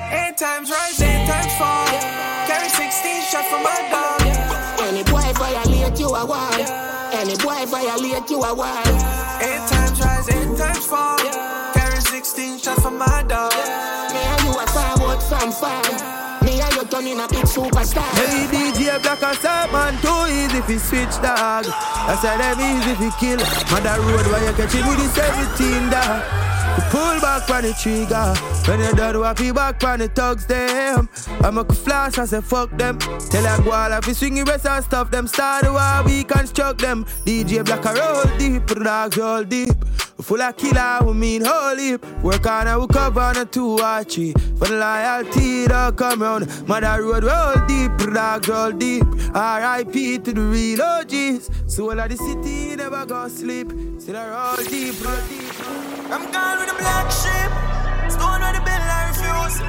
Eight 0.09 0.37
times 0.37 0.71
rise, 0.71 1.01
eight 1.01 1.27
times 1.27 1.53
fall. 1.59 1.87
Carry 2.47 2.69
16 2.69 3.23
shot 3.23 3.45
from 3.51 3.63
my 3.63 3.75
dog. 3.91 4.21
Any 4.87 5.03
boy 5.03 5.27
violate 5.35 5.99
you 5.99 6.07
a 6.07 6.25
war. 6.25 6.55
Any 7.11 7.35
boy 7.35 7.65
violate 7.67 8.29
you 8.29 8.39
a 8.39 8.55
war. 8.55 8.79
Eight 9.43 9.63
times 9.67 9.99
rise, 9.99 10.29
eight 10.29 10.57
times 10.57 10.85
fall. 10.85 11.19
Carry 11.73 11.99
16 11.99 12.57
shot 12.59 12.81
from 12.81 12.97
my 12.97 13.23
dog. 13.27 13.51
Me 14.13 14.21
and 14.23 14.41
you 14.47 14.55
a 14.55 14.65
forward 14.71 15.21
from 15.27 15.51
far. 15.51 15.83
Me 16.41 16.61
and 16.61 16.73
you 16.75 16.85
turning 16.85 17.19
a 17.19 17.27
big 17.27 17.43
superstar. 17.43 18.07
Hey 18.15 18.47
DJ 18.47 19.01
Black 19.03 19.21
and 19.21 19.37
Star 19.37 19.67
man, 19.73 19.99
too 19.99 20.31
easy 20.31 20.61
fi 20.61 20.77
switch 20.77 21.15
dog. 21.19 21.65
I 21.67 22.15
said 22.15 22.39
them 22.39 22.63
easy 22.63 22.95
fi 22.95 23.09
kill. 23.19 23.39
Mother 23.75 23.99
road 24.07 24.25
where 24.31 24.45
you 24.47 24.55
catch 24.55 24.75
it 24.75 24.87
with 24.87 25.03
the 25.03 25.07
17 25.59 25.89
dog. 25.91 26.54
Pull 26.91 27.19
back 27.21 27.49
on 27.49 27.63
the 27.63 27.73
trigger. 27.73 28.33
When 28.67 28.79
you 28.81 28.95
done 28.95 29.15
wappy 29.15 29.53
back 29.53 29.83
on 29.83 29.99
the 29.99 30.07
thugs 30.07 30.45
them. 30.45 31.09
I'm 31.41 31.57
a 31.57 31.65
flash 31.65 32.17
I 32.17 32.25
say 32.25 32.41
fuck 32.41 32.69
them. 32.77 32.99
Tell 32.99 33.45
a 33.45 33.57
guala 33.61 33.99
if 33.99 34.07
you 34.07 34.13
swing 34.13 34.35
the 34.35 34.43
rest 34.43 34.65
and 34.65 34.83
stuff 34.83 35.11
them 35.11 35.27
Start 35.27 35.65
the 35.65 35.71
war 35.71 36.03
we 36.05 36.23
construct 36.23 36.81
them. 36.81 37.05
DJ 37.25 37.63
Black 37.65 37.85
a 37.85 37.93
roll 37.93 38.37
deep 38.37 38.67
The 38.67 38.75
dogs 38.83 39.17
roll 39.17 39.43
deep. 39.43 39.75
Full 40.21 40.41
of 40.41 40.57
killer 40.57 40.99
we 41.05 41.13
mean 41.13 41.45
heap. 41.45 42.05
Work 42.23 42.47
on 42.47 42.67
a 42.67 42.79
we 42.79 42.87
cover 42.87 43.19
on 43.21 43.37
a 43.37 43.45
two 43.45 43.79
or 43.79 44.03
three 44.03 44.33
For 44.57 44.67
the 44.67 44.77
loyalty 44.77 45.67
don't 45.67 45.95
come 45.97 46.21
round. 46.21 46.67
Mother 46.67 47.03
road 47.03 47.23
roll 47.23 47.65
deep 47.67 47.91
dogs 48.13 48.47
roll 48.47 48.71
deep. 48.71 49.05
R.I.P. 49.33 50.19
to 50.19 50.33
the 50.33 50.41
real 50.41 50.81
OGs 50.81 51.49
Soul 51.73 51.99
of 51.99 52.09
the 52.09 52.17
city 52.17 52.75
never 52.75 53.05
go 53.05 53.27
sleep. 53.27 53.71
Still 53.99 54.15
a 54.15 54.29
roll 54.29 54.65
deep, 54.65 55.03
roll 55.05 55.27
deep 55.27 55.44
I'm 56.07 56.31
gone 56.31 56.59
with 56.59 56.69
the 56.69 56.75
black 56.77 57.09
sheep. 57.09 57.51
Stone 58.11 58.41
with 58.41 58.53
the 58.53 58.61
bill, 58.61 58.83
I 58.97 59.09
refuse. 59.09 59.59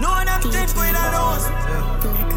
No 0.00 0.10
one 0.10 0.26
them 0.26 0.42
change 0.52 0.72
going 0.74 0.94
on 0.94 2.27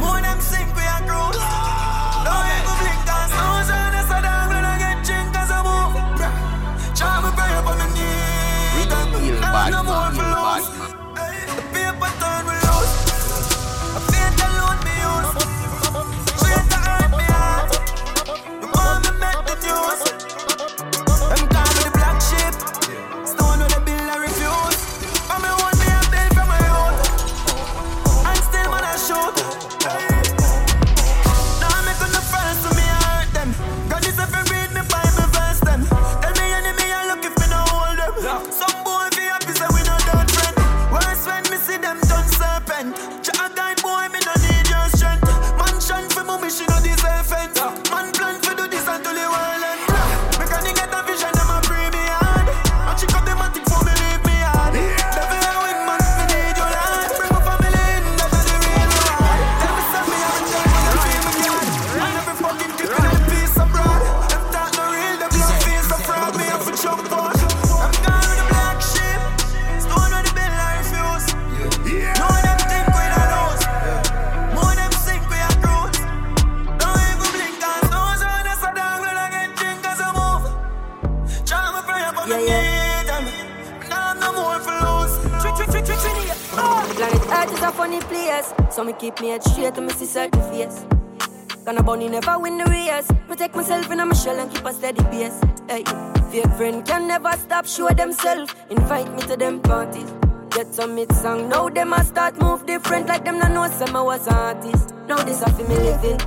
Bunny 91.92 92.08
never 92.08 92.40
win 92.40 92.58
the 92.58 92.64
race. 92.72 93.12
Protect 93.28 93.54
myself 93.54 93.92
in 93.92 93.98
my 93.98 94.14
shell 94.14 94.40
and 94.40 94.50
keep 94.50 94.64
a 94.64 94.72
steady 94.72 95.04
pace. 95.12 95.38
Hey, 95.68 95.84
fake 96.32 96.50
friend 96.56 96.86
can 96.86 97.06
never 97.06 97.34
stop 97.34 97.66
show 97.68 97.90
themselves. 97.90 98.56
Invite 98.70 99.14
me 99.14 99.22
to 99.24 99.36
them 99.36 99.60
parties. 99.60 100.10
Get 100.52 100.74
some 100.74 100.96
mid 100.96 101.12
song. 101.12 101.50
Now 101.50 101.68
them 101.68 101.92
a 101.92 102.02
start 102.06 102.40
move 102.42 102.66
different 102.66 103.08
like 103.10 103.26
them 103.26 103.40
no 103.40 103.50
know 103.50 103.70
some 103.72 103.94
I 103.94 104.02
was 104.04 104.26
artist. 104.30 104.96
Now 105.10 105.18
this 105.18 105.42
a 105.42 105.50
fi 105.52 105.64
me 105.64 105.76
living. 105.76 106.18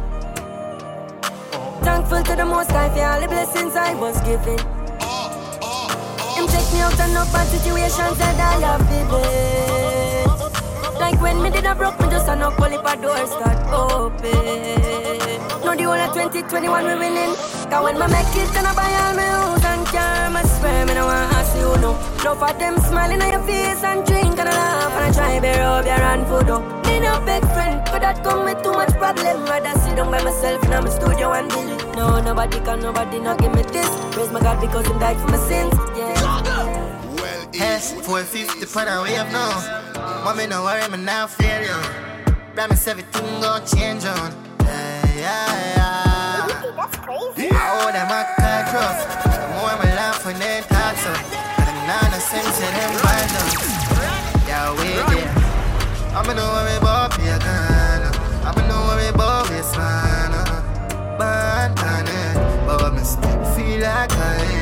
Thankful 1.80 2.22
to 2.24 2.36
the 2.36 2.44
most 2.44 2.70
high 2.70 2.90
for 2.90 3.00
all 3.00 3.20
the 3.22 3.28
blessings 3.28 3.74
I 3.74 3.94
was 3.94 4.20
given. 4.20 4.58
Him 6.36 6.46
take 6.46 6.72
me 6.74 6.80
out 6.80 7.00
and 7.00 7.16
up 7.16 7.32
bad 7.32 7.46
situations 7.46 8.18
that 8.18 8.36
I 8.38 8.60
have 8.66 8.82
vivid. 8.92 10.28
Like 11.00 11.18
when 11.22 11.42
me 11.42 11.48
did 11.48 11.64
a 11.64 11.74
broke, 11.74 11.98
me 12.00 12.10
just 12.10 12.28
a 12.28 12.36
knock 12.36 12.60
only 12.60 12.76
a 12.76 12.96
door 13.00 13.26
start 13.26 13.66
open. 13.72 15.03
No, 15.64 15.74
the 15.74 15.84
whole 15.84 15.96
of 15.96 16.12
2021 16.12 16.84
we 16.84 16.94
winning. 16.94 17.34
Cause 17.72 17.82
when 17.84 17.96
me 17.96 18.06
make 18.12 18.36
it, 18.36 18.52
I 18.52 18.74
buy 18.76 18.92
all 19.00 19.14
my 19.16 19.24
house 19.24 19.64
and 19.64 19.86
car. 19.86 20.28
I 20.36 20.42
swear 20.44 20.84
me 20.84 20.92
no 20.94 21.06
want 21.06 21.32
ask 21.32 21.56
you 21.56 21.72
no. 21.80 21.96
No 22.22 22.34
for 22.34 22.52
them 22.52 22.76
smiling 22.84 23.22
on 23.22 23.30
your 23.32 23.42
face 23.48 23.82
and 23.82 24.04
drink 24.04 24.38
and 24.38 24.48
a 24.48 24.52
laugh 24.52 24.92
and 24.92 25.04
I 25.08 25.12
try 25.12 25.40
to 25.40 25.58
rub 25.58 25.86
your 25.86 25.94
hand 25.96 26.26
food 26.28 26.50
up. 26.50 26.62
Me 26.86 27.00
no 27.00 27.18
big 27.24 27.42
friend, 27.56 27.80
but 27.90 28.00
that 28.04 28.22
come 28.22 28.44
with 28.44 28.62
too 28.62 28.72
much 28.72 28.92
problem. 29.00 29.44
Rather 29.46 29.78
sit 29.80 29.96
down 29.96 30.10
by 30.10 30.22
myself 30.22 30.62
in 30.64 30.70
my 30.70 30.90
studio 30.90 31.32
and 31.32 31.48
build 31.48 31.80
it. 31.80 31.96
No, 31.96 32.20
nobody 32.20 32.60
can, 32.60 32.80
nobody 32.80 33.18
not 33.20 33.38
give 33.40 33.54
me 33.54 33.62
this. 33.62 33.88
Praise 34.12 34.30
my 34.30 34.40
God 34.40 34.60
because 34.60 34.86
him 34.86 34.98
died 34.98 35.16
for 35.16 35.28
my 35.28 35.38
sins. 35.48 35.74
Yeah. 35.96 36.74
S 37.54 37.92
450 38.04 38.66
put 38.66 38.88
a 38.88 39.00
wave 39.02 39.30
now. 39.32 40.22
Mommy, 40.24 40.46
no 40.46 40.64
worry, 40.64 40.86
me 40.90 40.98
now 40.98 41.26
fear 41.26 41.62
you. 41.62 42.34
Promise 42.54 42.88
everything 42.88 43.40
gon' 43.40 43.64
change 43.66 44.04
on. 44.04 44.43
Yeah, 45.24 45.48
yeah. 45.76 46.46
That's 46.76 46.96
crazy. 47.00 47.48
Oh, 47.48 47.88
them 47.88 48.12
a 48.12 48.20
car 48.36 48.60
cross. 48.68 49.00
The 49.24 49.48
more 49.56 49.76
me 49.80 49.88
laugh 49.96 50.20
when 50.26 50.38
they 50.38 50.60
talk 50.68 50.96
so. 51.00 51.08
And 51.08 51.66
them 51.68 51.78
nana 51.88 52.20
sense 52.20 52.56
to 52.60 52.68
them 52.76 52.92
now. 53.32 53.48
Yeah, 54.44 54.76
we 54.76 55.00
there. 55.08 55.32
I'ma 56.12 56.32
know 56.36 56.48
where 56.52 56.66
we 56.68 56.76
both 56.84 57.16
be 57.16 57.24
a 57.24 57.38
gun. 57.40 58.02
I'ma 58.44 58.68
know 58.68 58.80
where 58.84 59.00
we 59.00 59.08
both 59.16 59.48
be 59.48 59.60
man. 59.78 60.32
Man, 61.16 61.74
man, 61.74 62.06
eh. 62.06 62.66
but 62.66 62.92
me 62.92 63.02
still 63.02 63.44
feel 63.56 63.80
like 63.80 64.12
I 64.12 64.54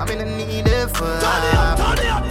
I'm 0.00 0.08
in 0.08 0.18
the 0.18 0.24
need 0.24 0.68
of 0.68 0.92
for 0.92 1.04
Turn 1.04 1.42
it 1.44 1.54
up, 1.54 1.78
turn 1.78 1.98
it 1.98 2.06
up, 2.06 2.25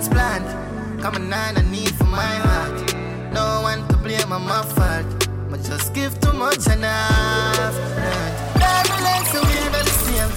man's 0.00 0.08
plan. 0.08 1.00
Come 1.00 1.14
on, 1.14 1.28
nine, 1.28 1.56
I 1.56 1.62
need 1.70 1.94
for 1.94 2.04
my 2.04 2.34
heart. 2.46 2.94
No 3.32 3.62
one 3.62 3.86
to 3.88 3.96
blame, 3.96 4.32
I'm 4.32 4.44
my 4.44 4.62
fault. 4.62 5.28
But 5.50 5.62
just 5.62 5.94
give 5.94 6.18
too 6.20 6.32
much 6.32 6.66
and 6.68 6.84
I've 6.84 7.76
learned. 7.98 8.34
That 8.60 8.84
relates 8.96 9.30
to 9.32 9.40
me, 9.44 9.60
but 9.72 9.84
it's 9.84 10.00
same. 10.08 10.32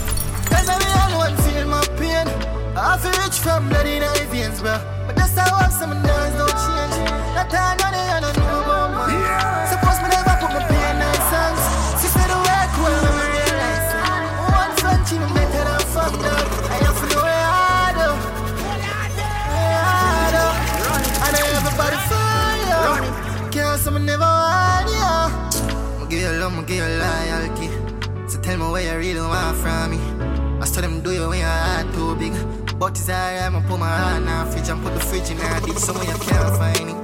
Cause 0.50 0.68
I 0.70 0.78
real 0.84 1.18
one 1.18 1.36
feel 1.44 1.68
my 1.68 1.86
pain. 2.00 2.28
I 2.76 2.98
feel 2.98 3.16
rich 3.24 3.40
from 3.40 3.70
blood 3.70 3.86
in 3.86 4.02
my 4.02 4.26
veins, 4.32 4.60
bro. 4.62 4.76
But 5.08 5.16
that's 5.16 5.38
how 5.38 5.56
I'm, 5.56 5.72
some 5.72 5.96
days 6.02 6.34
don't 6.40 6.58
change. 6.64 6.96
That 7.36 7.54
I 7.54 7.76
know 7.80 7.92
they 7.96 8.22
don't 8.22 8.38
know 8.38 8.64
about 8.64 9.08
me. 9.08 9.14
Yeah. 9.14 9.70
So 9.70 9.83
for 26.74 26.80
your 26.80 26.90
loyalty. 27.00 27.70
So 28.28 28.40
tell 28.42 28.58
me 28.58 28.72
where 28.72 29.02
you 29.02 29.14
really 29.14 29.28
want 29.28 29.58
from 29.58 29.92
me. 29.92 29.98
I 30.62 30.66
saw 30.66 30.82
them 30.82 31.02
do 31.02 31.12
you 31.12 31.28
when 31.30 31.40
your 31.40 31.48
heart 31.48 31.94
too 31.94 32.16
big. 32.16 32.34
But 32.80 32.98
it's 32.98 33.10
I'ma 33.10 33.62
put 33.68 33.80
my 33.80 33.88
heart 33.88 34.18
in 34.18 34.26
the 34.26 34.52
fridge 34.52 34.70
and 34.70 34.84
put 34.84 34.94
the 34.94 35.00
fridge 35.00 35.30
in 35.30 35.38
the 35.38 35.66
ditch 35.66 35.78
somewhere 35.78 36.06
you 36.06 36.14
can't 36.14 36.58
find 36.58 36.90
it. 36.90 37.03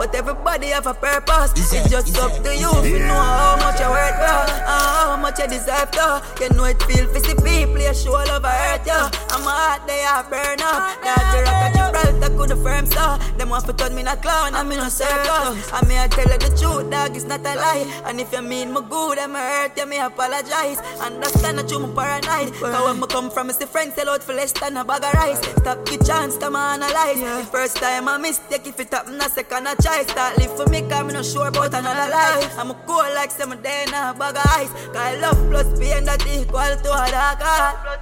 But 0.00 0.14
everybody 0.14 0.68
have 0.68 0.86
a 0.86 0.94
purpose. 0.94 1.52
It's 1.56 1.90
just 1.90 2.16
up 2.16 2.32
to 2.32 2.56
you 2.56 2.70
if 2.72 2.86
you 2.86 3.00
know 3.00 3.20
how 3.20 3.58
much 3.58 3.78
you 3.78 3.90
worth, 3.90 4.16
bro. 4.16 4.32
And 4.48 4.64
how 4.64 5.18
much 5.20 5.38
you 5.38 5.46
deserve, 5.46 5.90
though. 5.92 6.22
You 6.40 6.48
know 6.56 6.64
it 6.64 6.82
feel 6.84 7.06
for 7.12 7.20
the 7.20 7.34
people, 7.44 7.78
you 7.78 7.92
show 7.92 8.12
love 8.12 8.42
I 8.42 8.78
hurt 8.78 8.86
you. 8.86 9.19
I'm 9.32 9.46
a 9.46 9.50
heart, 9.50 9.86
they 9.86 10.02
are 10.02 10.24
burn 10.24 10.60
up. 10.60 11.00
That 11.02 11.22
the 11.30 11.38
rock 11.46 11.62
at 11.62 11.72
Gibraltar 11.74 12.36
could 12.36 12.50
have 12.50 12.62
firm 12.62 12.86
star. 12.86 13.18
Them 13.38 13.50
want 13.50 13.64
to 13.66 13.72
turn 13.72 13.94
me 13.94 14.02
not 14.02 14.22
clown, 14.22 14.54
I'm 14.54 14.70
in 14.72 14.80
a 14.80 14.90
circus. 14.90 15.72
I 15.72 15.84
may 15.86 16.02
I 16.02 16.08
tell 16.08 16.26
you 16.26 16.38
the 16.38 16.50
truth, 16.58 16.90
dog, 16.90 17.14
it's 17.14 17.24
not 17.24 17.40
a 17.40 17.54
lie. 17.54 17.86
And 18.06 18.20
if 18.20 18.32
you 18.32 18.42
mean 18.42 18.74
me 18.74 18.80
good, 18.88 19.18
I'm 19.18 19.34
hurt, 19.34 19.78
you 19.78 19.86
may 19.86 20.00
apologize. 20.00 20.78
Understand 21.00 21.58
that 21.58 21.70
you 21.70 21.78
me 21.78 21.94
paranoid. 21.94 22.52
Cause 22.54 22.84
when 22.84 23.00
me 23.00 23.06
come 23.06 23.30
from, 23.30 23.50
it's 23.50 23.58
the 23.58 23.66
friends 23.66 23.94
sell 23.94 24.10
out 24.10 24.22
for 24.22 24.34
less 24.34 24.52
than 24.52 24.76
a 24.76 24.84
bag 24.84 25.04
of 25.04 25.14
rice. 25.14 25.40
Stop 25.62 25.88
your 25.88 26.02
chance, 26.02 26.36
come 26.36 26.56
analyze. 26.56 27.20
The 27.20 27.48
first 27.50 27.76
time 27.76 28.08
I 28.08 28.18
mistake, 28.18 28.66
if 28.66 28.80
it 28.80 28.90
happen, 28.92 29.20
a 29.20 29.28
second 29.30 29.68
I 29.68 29.74
try. 29.76 30.02
Start 30.04 30.38
live 30.38 30.56
for 30.56 30.66
me, 30.66 30.82
cause 30.82 31.04
me 31.06 31.12
not 31.12 31.24
sure 31.24 31.48
about 31.48 31.72
another 31.72 32.10
life. 32.10 32.58
I'm 32.58 32.72
a 32.72 32.74
cool 32.86 33.06
like 33.14 33.30
some 33.30 33.54
day 33.62 33.84
in 33.86 33.94
a 33.94 34.12
bag 34.12 34.36
of 34.36 34.46
ice. 34.58 34.72
Cause 34.90 34.96
I 34.96 35.16
love 35.20 35.38
plus 35.50 35.78
pain 35.78 36.04
that 36.04 36.26
equal 36.26 36.74
to 36.82 36.90
a 36.92 37.10
dark 37.10 37.40
heart. 37.40 38.00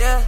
Yeah, 0.00 0.24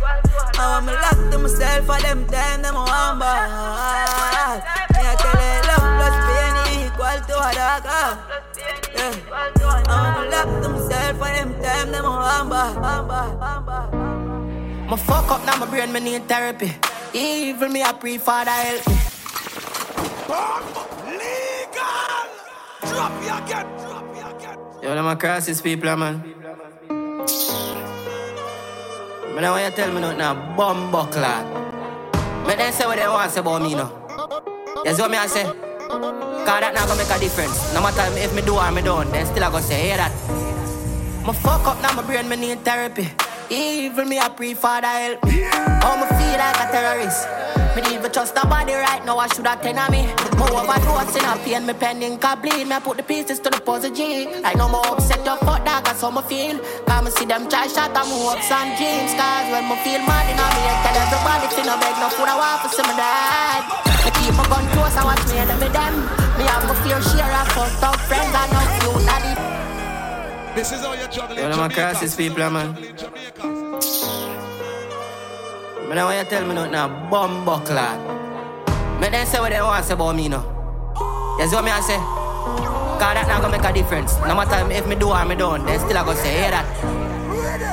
now 0.57 0.79
I'm 0.79 0.87
locked 0.87 1.31
to 1.33 1.39
myself 1.39 1.87
for 1.87 1.99
them 2.03 2.27
time, 2.27 2.63
them 2.63 2.75
want 2.75 3.21
bad. 3.21 4.63
Me 4.93 5.01
I 5.01 5.15
tell 5.23 5.39
you, 5.43 5.61
love 5.69 5.87
plus 5.99 6.17
pain 6.27 6.55
equal 6.85 7.19
to 7.29 7.35
a 7.39 7.51
dark 7.55 7.85
heart. 7.85 8.17
Yeah, 8.95 9.15
now 9.87 10.03
I'm 10.19 10.31
locked 10.31 10.63
to 10.63 10.69
myself 10.69 11.15
for 11.19 11.31
them 11.31 11.51
time, 11.63 11.89
them 11.93 12.05
want 12.05 12.51
bad. 12.51 12.75
My 14.89 14.97
fuck 14.97 15.31
up 15.31 15.45
now, 15.47 15.57
my 15.59 15.67
brain, 15.67 15.93
me 15.93 16.01
need 16.01 16.29
therapy. 16.29 16.73
Even 17.15 17.73
me, 17.73 17.83
I 17.83 17.93
pray 17.93 18.19
Father 18.19 18.51
help 18.51 18.87
me. 18.87 18.95
Legal! 21.19 22.29
Drop 22.83 23.13
me 23.21 23.27
again, 23.29 23.67
drop 23.79 24.05
me 24.13 24.21
again. 24.21 24.59
Yo, 24.83 24.95
them 24.95 25.07
a 25.07 25.17
crisis 25.17 25.61
people, 25.61 25.97
man. 25.97 26.34
Now 29.41 29.53
want 29.53 29.65
you 29.65 29.71
tell 29.77 29.93
me 29.93 30.01
nothing 30.01 30.19
now, 30.19 30.35
bumbo 30.57 31.07
clad. 31.07 31.45
Me 32.47 32.55
then 32.55 32.73
say 32.73 32.87
what 32.87 32.97
they 32.97 33.07
want 33.07 33.29
to 33.29 33.35
say 33.35 33.41
about 33.41 33.63
me 33.63 33.75
now. 33.75 33.91
You 34.85 34.95
see 34.95 35.03
what 35.03 35.11
me 35.11 35.17
I 35.17 35.27
say? 35.27 35.45
Cause 35.45 36.61
that 36.61 36.73
not 36.75 36.87
gonna 36.87 37.03
make 37.03 37.11
a 37.11 37.19
difference. 37.19 37.75
No 37.75 37.81
matter 37.83 38.07
if 38.19 38.35
me 38.35 38.43
do 38.43 38.55
or 38.55 38.71
me 38.71 38.81
don't, 38.83 39.11
then 39.11 39.27
still 39.27 39.43
I 39.45 39.51
gonna 39.51 39.63
say, 39.63 39.89
hear 39.89 39.97
that. 39.97 40.13
My 41.27 41.33
fuck 41.33 41.67
up 41.67 41.81
now, 41.83 41.93
my 41.95 42.03
brain, 42.03 42.29
me 42.29 42.37
need 42.37 42.65
therapy. 42.65 43.09
Even 43.51 44.09
me, 44.09 44.19
I 44.19 44.29
pray 44.29 44.55
for 44.55 44.63
Father 44.63 44.89
help 44.89 45.25
me. 45.25 45.45
Oh, 45.85 45.95
me 46.01 46.07
feel 46.17 46.39
like 46.41 46.57
a 46.57 46.67
terrorist. 46.73 47.29
Me 47.77 47.83
need 47.83 48.03
to 48.03 48.09
trust 48.09 48.35
nobody 48.35 48.73
right 48.73 49.05
now, 49.05 49.19
I 49.19 49.29
should 49.29 49.47
have 49.47 49.61
ten 49.61 49.79
of 49.79 49.91
me. 49.91 50.07
More 50.39 50.51
overdose 50.63 51.17
in 51.17 51.25
a 51.27 51.37
pain, 51.45 51.67
me 51.67 51.75
can 51.75 52.41
bleed. 52.41 52.67
Me 52.67 52.75
I 52.75 52.81
put 52.81 52.97
the 52.97 53.03
pieces 53.03 53.41
to 53.41 53.51
the 53.51 53.61
puzzle 53.61 53.93
G. 53.93 54.27
I 54.43 54.55
no 54.55 54.69
more 54.69 54.87
upset 54.87 55.25
your 55.27 55.37
fuck 55.39 55.65
dog, 55.65 55.85
that's 55.85 56.01
how 56.01 56.11
me 56.11 56.23
feel. 56.23 56.59
Come 56.87 57.05
me 57.05 57.11
see 57.11 57.27
them 57.27 57.49
try 57.51 57.67
shot, 57.67 57.93
I'm 57.93 58.09
hopes 58.09 58.51
and 58.51 58.73
dreams. 58.79 59.13
Cause 59.13 59.47
when 59.53 59.69
me 59.69 59.77
feel 59.85 60.01
mad 60.09 60.25
in 60.31 60.39
me, 60.39 60.63
I 60.65 60.75
tell 60.81 60.97
everybody 61.03 61.47
to 61.53 61.63
no 61.69 61.75
beg 61.83 61.97
no 62.01 62.09
food, 62.15 62.31
I 62.31 62.37
want 62.41 62.63
to 62.65 62.69
see 62.73 62.87
me 62.87 62.95
dad. 62.97 63.63
Me 64.07 64.11
keep 64.23 64.35
my 64.39 64.45
gun 64.49 64.65
close, 64.73 64.97
I 64.97 65.05
watch 65.05 65.25
me 65.29 65.43
enemy 65.43 65.69
them. 65.69 65.95
Me 66.41 66.45
have 66.49 66.65
my 66.65 66.75
fear 66.81 67.03
share, 67.03 67.29
I 67.29 67.45
fucked 67.53 67.83
up 67.83 67.99
friends, 68.09 68.33
I 68.33 68.49
know 68.49 68.65
you, 68.81 69.05
daddy. 69.05 69.54
This 70.55 70.71
is 70.71 70.81
how 70.81 70.95
you're 70.95 71.09
juggling. 71.09 71.41
Yo, 71.41 71.49
them 71.51 71.59
a 71.59 71.69
crisis 71.69 72.15
people, 72.15 72.49
man. 72.51 72.75
Me 72.75 72.93
now 75.95 76.07
want 76.07 76.19
you 76.19 76.25
tell 76.31 76.47
me 76.47 76.55
nothing 76.55 76.73
now, 76.73 76.89
bumbo 77.11 77.59
clad. 77.59 77.99
Me 79.01 79.09
then 79.09 79.27
say 79.27 79.41
what 79.41 79.51
they 79.51 79.61
want 79.61 79.83
to 79.83 79.89
say 79.89 79.95
about 79.95 80.15
me 80.15 80.29
now. 80.29 80.45
You 81.39 81.49
see 81.49 81.57
what 81.57 81.65
me 81.65 81.73
I 81.73 81.81
say? 81.81 81.97
Cause 81.99 83.15
that 83.19 83.27
not 83.27 83.43
gonna 83.43 83.59
make 83.59 83.67
a 83.67 83.73
difference. 83.73 84.17
No 84.21 84.37
matter 84.37 84.71
if 84.71 84.87
me 84.87 84.95
do 84.95 85.11
or 85.11 85.25
me 85.25 85.35
don't, 85.35 85.67
they 85.67 85.77
still 85.79 85.99
I 85.99 86.05
gonna 86.05 86.17
say, 86.17 86.39
hear 86.39 86.51
that. 86.53 86.67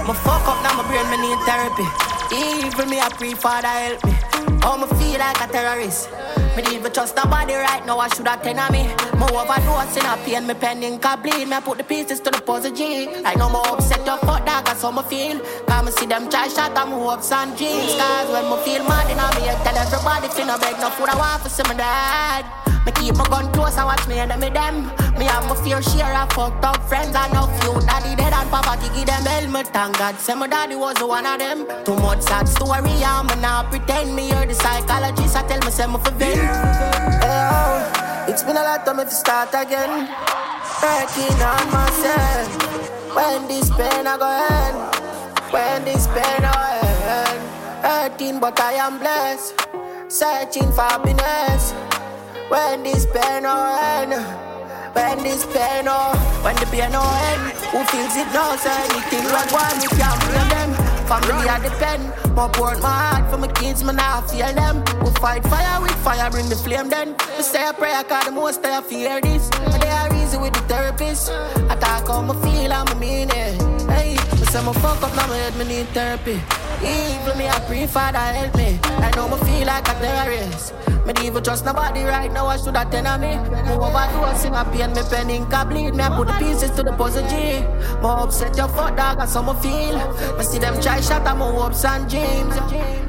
Me 0.08 0.14
fuck 0.26 0.42
up 0.50 0.58
now, 0.66 0.74
my 0.74 0.82
brain, 0.90 1.06
me 1.14 1.18
need 1.22 1.38
therapy. 1.46 1.86
Even 2.34 2.90
me, 2.90 3.00
I 3.00 3.10
pray 3.10 3.36
Father 3.36 3.68
help 3.68 4.04
me. 4.06 4.21
Oh, 4.64 4.78
me 4.78 4.88
feel 4.98 5.20
like 5.20 5.42
a 5.42 5.48
terrorist. 5.52 6.10
Me 6.56 6.62
need 6.64 6.84
to 6.84 6.90
trust 6.90 7.16
nobody 7.16 7.56
right 7.56 7.86
now, 7.86 7.98
I 7.98 8.08
should 8.10 8.28
have 8.28 8.44
ten 8.44 8.60
of 8.60 8.72
me. 8.72 8.84
Me 9.18 9.26
overdose 9.32 9.98
in 9.98 10.06
a 10.06 10.18
pain, 10.24 10.46
me 10.46 10.54
pending 10.54 11.00
can 11.00 11.22
bleed. 11.22 11.48
Me 11.48 11.56
I 11.56 11.62
put 11.62 11.78
the 11.78 11.84
pieces 11.84 12.20
to 12.22 12.30
the 12.30 12.42
puzzle 12.42 12.72
G. 12.72 13.08
I 13.26 13.36
know 13.36 13.50
more 13.50 13.68
upset 13.68 14.06
your 14.06 14.18
fuck 14.20 14.46
dog, 14.46 14.66
that's 14.66 14.82
how 14.82 14.92
me 14.92 15.04
feel. 15.04 15.40
Cause 15.66 15.86
me 15.86 15.92
see 15.92 16.06
them 16.06 16.30
try 16.30 16.48
shot, 16.48 16.78
I'm 16.78 16.92
hopes 16.92 17.32
and 17.32 17.58
dreams. 17.58 17.96
Cause 17.96 18.30
when 18.30 18.46
me 18.50 18.58
feel 18.64 18.84
mad 18.88 19.10
in 19.10 19.18
me, 19.18 19.50
I 19.50 19.56
tell 19.64 19.78
everybody 19.78 20.46
no 20.46 20.58
beg 20.60 20.80
no 20.80 20.90
food, 20.92 21.10
I 21.10 21.18
want 21.18 21.44
to 21.44 21.50
see 21.50 21.64
my 21.64 21.74
dad. 21.74 22.61
Me 22.86 22.92
keep 22.94 23.16
my 23.16 23.26
gun 23.28 23.52
close 23.54 23.78
and 23.78 23.86
watch 23.86 24.08
me 24.08 24.20
enemy 24.20 24.50
them. 24.50 24.88
Me 25.18 25.26
have 25.26 25.46
my 25.46 25.56
fear 25.64 25.82
share 25.82 26.16
of 26.18 26.32
fucked 26.34 26.66
up 26.66 26.82
friends 26.90 27.16
I 27.16 27.32
know 27.32 27.48
few. 27.60 27.80
Daddy 27.86 28.16
dead 28.16 28.34
and 28.34 28.50
papa 28.50 28.78
give 28.82 29.06
them 29.06 29.24
helmet. 29.26 29.68
Thank 29.68 29.98
God, 29.98 30.16
say 30.20 30.36
my 30.36 30.48
daddy 30.48 30.76
was 30.76 30.98
one 31.02 31.26
of 31.26 31.40
them. 31.40 31.68
Too 31.86 31.96
much 31.96 32.22
sad 32.22 32.48
story, 32.48 33.04
I'm 33.04 33.28
not 33.42 33.70
pretend 33.70 34.16
me 34.16 34.30
hear 34.30 34.46
the 34.46 34.54
psychologist. 34.54 35.36
I 35.36 35.48
tell 35.48 35.62
say 35.72 35.88
me 35.88 36.00
for 36.04 36.12
it's 38.32 38.44
been 38.44 38.56
a 38.56 38.64
lot 38.64 38.88
of 38.88 38.96
me 38.96 39.04
to 39.04 39.10
start 39.10 39.50
again. 39.50 40.08
Working 40.82 41.42
on 41.42 41.72
myself. 41.72 42.48
When 43.16 43.48
this 43.48 43.70
pain 43.70 44.08
I 44.08 44.18
go 44.18 44.30
end. 44.56 44.78
When 45.52 45.84
this 45.84 46.08
pain 46.08 46.46
I 46.46 46.80
end. 47.28 47.42
Hurting 47.84 48.40
but 48.40 48.60
I 48.60 48.74
am 48.74 49.00
blessed. 49.00 49.54
Searching 50.08 50.72
for 50.72 50.82
happiness. 50.82 51.74
When 52.52 52.84
this 52.84 53.06
pain 53.06 53.44
no 53.44 53.56
end, 53.80 54.12
when 54.94 55.24
this 55.24 55.46
pain 55.46 55.86
no, 55.86 56.12
when 56.44 56.54
the 56.58 56.66
pain 56.66 56.92
no 56.92 57.00
end, 57.00 57.56
who 57.72 57.80
feels 57.88 58.18
it 58.18 58.28
now? 58.34 58.58
Say 58.58 58.76
anything 58.92 59.24
like 59.32 59.50
one, 59.54 59.80
we 59.80 59.88
can't 59.96 60.20
blame 60.28 60.50
them. 60.52 60.72
Family 61.08 61.48
I 61.48 61.60
depend, 61.64 62.04
more 62.36 62.50
pour 62.50 62.76
my 62.80 62.90
heart 62.90 63.32
for 63.32 63.38
my 63.38 63.48
kids, 63.48 63.86
man 63.86 64.02
I 64.02 64.20
feel 64.28 64.52
them. 64.52 64.84
We 65.00 65.12
fight 65.22 65.44
fire 65.48 65.82
with 65.82 65.96
fire, 66.04 66.30
bring 66.30 66.50
the 66.50 66.58
flame 66.58 66.90
then. 66.90 67.16
We 67.38 67.44
say 67.44 67.70
a 67.70 67.72
prayer, 67.72 68.04
cause 68.04 68.26
the 68.26 68.32
most 68.32 68.66
I 68.66 68.82
fear 68.82 69.22
this. 69.22 69.50
And 69.72 69.82
they 69.82 69.90
are 69.90 70.14
easy 70.14 70.38
with 70.38 70.52
the 70.52 70.62
therapist. 70.68 71.32
I 71.32 71.78
talk 71.80 72.10
how 72.10 72.22
me 72.22 72.34
feel, 72.44 72.74
and 72.74 73.00
me 73.00 73.00
mean 73.00 73.30
it. 73.30 73.62
Hey, 73.88 74.16
me 74.40 74.46
say 74.52 74.60
me 74.60 74.74
fuck 74.84 75.02
up, 75.02 75.16
now 75.16 75.26
my 75.28 75.38
head, 75.38 75.56
me 75.56 75.64
need 75.72 75.88
therapy. 75.96 76.42
Even 76.84 77.38
me, 77.38 77.48
I 77.48 77.64
pray 77.66 77.88
Father 77.88 78.20
help 78.20 78.56
me. 78.58 78.78
I 78.84 79.10
know 79.16 79.30
me 79.30 79.38
feel 79.46 79.68
like 79.68 79.88
i'm 79.88 79.96
a 79.96 80.00
terrorist. 80.02 80.74
Me 81.06 81.14
even 81.26 81.44
trust 81.44 81.66
nobody 81.66 82.04
right 82.04 82.32
now, 82.32 82.46
I 82.46 82.58
should 82.58 82.76
have 82.76 82.92
ten 82.92 83.08
of 83.08 83.20
me. 83.20 83.38
Me 83.66 83.74
overdose 83.74 84.46
in 84.46 84.54
a 84.54 84.64
pain, 84.66 84.94
me 84.94 85.02
pen 85.10 85.30
ink 85.30 85.54
a 85.54 85.66
bleed. 85.66 85.94
Me 85.96 86.04
I 86.04 86.16
put 86.16 86.28
the 86.28 86.34
pieces 86.34 86.72
to 86.72 86.84
the 86.84 86.92
puzzle 86.94 87.28
G. 87.28 87.66
More 88.02 88.20
upset 88.22 88.56
your 88.56 88.68
fuck 88.70 88.96
dog, 88.96 89.18
that's 89.18 89.34
how 89.34 89.42
me 89.42 89.60
feel. 89.62 89.98
Me 90.38 90.44
see 90.44 90.60
them 90.60 90.80
try 90.82 91.02
shot 91.02 91.26
at 91.26 91.38
my 91.38 91.50
hopes 91.50 91.84
and 91.86 92.10
dreams. 92.10 92.56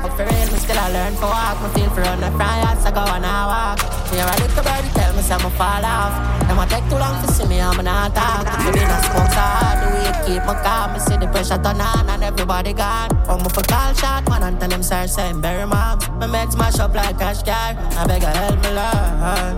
But 0.01 0.13
for 0.17 0.25
real, 0.25 0.49
me 0.53 0.59
still 0.59 0.79
I 0.79 0.89
learn 0.91 1.15
for 1.15 1.29
walk. 1.29 1.61
Me 1.63 1.69
feel 1.81 1.91
for 1.91 2.01
run 2.01 2.21
the 2.21 2.31
fry, 2.33 2.65
I 2.65 2.91
go 2.91 3.01
and 3.01 3.27
I 3.27 3.47
walk. 3.47 3.79
Hear 4.09 4.25
a 4.25 4.35
little 4.41 4.65
birdie 4.65 4.93
tell 4.95 5.13
me 5.15 5.23
say 5.23 5.37
me 5.37 5.51
fall 5.57 5.85
off. 5.85 6.13
Them 6.49 6.59
a 6.59 6.67
take 6.67 6.89
too 6.89 6.97
long 6.97 7.21
to 7.23 7.33
see 7.33 7.47
me, 7.47 7.61
I'm 7.61 7.77
not 7.85 8.15
talk. 8.15 8.45
Me 8.65 8.73
be 8.73 8.81
no 8.81 8.99
hard, 9.37 9.77
the 9.81 9.89
way 9.93 10.09
it 10.09 10.17
keep 10.27 10.45
my 10.45 10.55
calm. 10.65 10.93
Me 10.95 10.99
see 10.99 11.17
the 11.17 11.29
pressure 11.29 11.61
turn 11.61 11.81
on 11.81 12.09
and 12.09 12.25
everybody 12.25 12.73
gone. 12.73 13.11
Me 13.43 13.49
for 13.53 13.63
call 13.69 13.93
shot, 13.95 14.29
man, 14.29 14.43
and 14.43 14.59
tell 14.59 14.69
them 14.69 14.83
sorry, 14.83 15.09
say 15.09 15.33
bury 15.35 15.67
mom. 15.67 15.99
Me 16.19 16.27
meds 16.27 16.57
mash 16.57 16.79
up 16.81 16.95
like 16.95 17.19
cash 17.19 17.43
car. 17.43 17.77
I 17.97 18.07
beg 18.07 18.23
her 18.23 18.31
help 18.31 18.59
me, 18.63 18.71
Lord. 18.73 19.57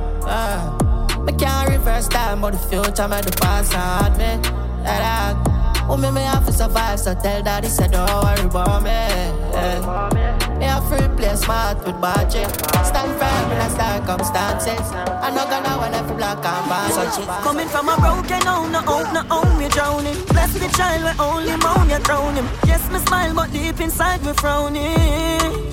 Me 1.27 1.33
can't 1.33 1.71
reverse 1.71 2.09
time, 2.09 2.41
but 2.41 2.53
the 2.53 2.59
future 2.59 3.09
made 3.09 3.25
the 3.25 3.33
past 3.41 3.73
hard 3.73 4.13
me. 4.13 4.39
That 4.83 5.01
I, 5.01 5.87
oh, 5.89 5.97
me, 5.97 6.11
me 6.11 6.23
have 6.23 6.45
to 6.47 6.53
survive, 6.53 7.01
so 7.01 7.15
tell 7.15 7.43
daddy, 7.43 7.69
say 7.69 7.89
don't 7.89 8.07
worry 8.23 8.45
about 8.45 8.83
me. 8.83 8.91
Me 10.59 10.67
have 10.67 10.87
to 10.91 11.05
replace 11.05 11.43
heart 11.45 11.79
with 11.87 11.99
budget. 12.01 12.51
Stand 12.85 13.15
firm 13.19 13.51
in 13.53 13.59
the 13.59 13.69
circumstances. 13.73 14.93
I'm 15.25 15.35
not 15.35 15.49
gonna 15.49 15.79
want 15.79 15.95
every 15.95 16.17
black 16.17 16.45
and 16.45 16.67
white. 16.69 17.43
Coming 17.43 17.69
from 17.69 17.89
a 17.89 17.97
broken 17.97 18.43
home, 18.47 18.73
no 18.73 18.81
hope, 18.81 19.13
no 19.15 19.23
home, 19.23 19.61
you 19.63 19.69
drowning. 19.71 20.23
Bless 20.27 20.53
the 20.53 20.69
child 20.77 21.03
where 21.05 21.17
only 21.19 21.57
moan, 21.57 21.89
you 21.89 21.99
drown 22.01 22.35
him. 22.35 22.49
Yes, 22.67 22.91
me 22.91 22.99
smile, 22.99 23.35
but 23.35 23.51
deep 23.53 23.81
inside 23.81 24.23
me 24.23 24.33
frowning. 24.35 25.64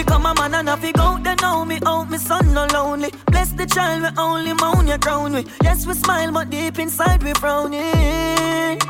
Become 0.00 0.24
a 0.24 0.34
man 0.34 0.54
and 0.54 0.70
I 0.70 0.76
figure 0.76 1.02
out 1.02 1.22
they 1.22 1.34
know 1.42 1.62
me 1.66 1.78
out, 1.84 2.08
me 2.08 2.16
son 2.16 2.54
no 2.54 2.64
lonely. 2.72 3.10
Bless 3.26 3.52
the 3.52 3.66
child, 3.66 4.00
we 4.00 4.08
only 4.16 4.54
moan 4.54 4.86
you 4.86 4.96
crown 4.96 5.34
we. 5.34 5.44
Yes, 5.62 5.86
we 5.86 5.92
smile, 5.92 6.32
but 6.32 6.48
deep 6.48 6.78
inside 6.78 7.22
we 7.22 7.34
frowning. 7.34 7.82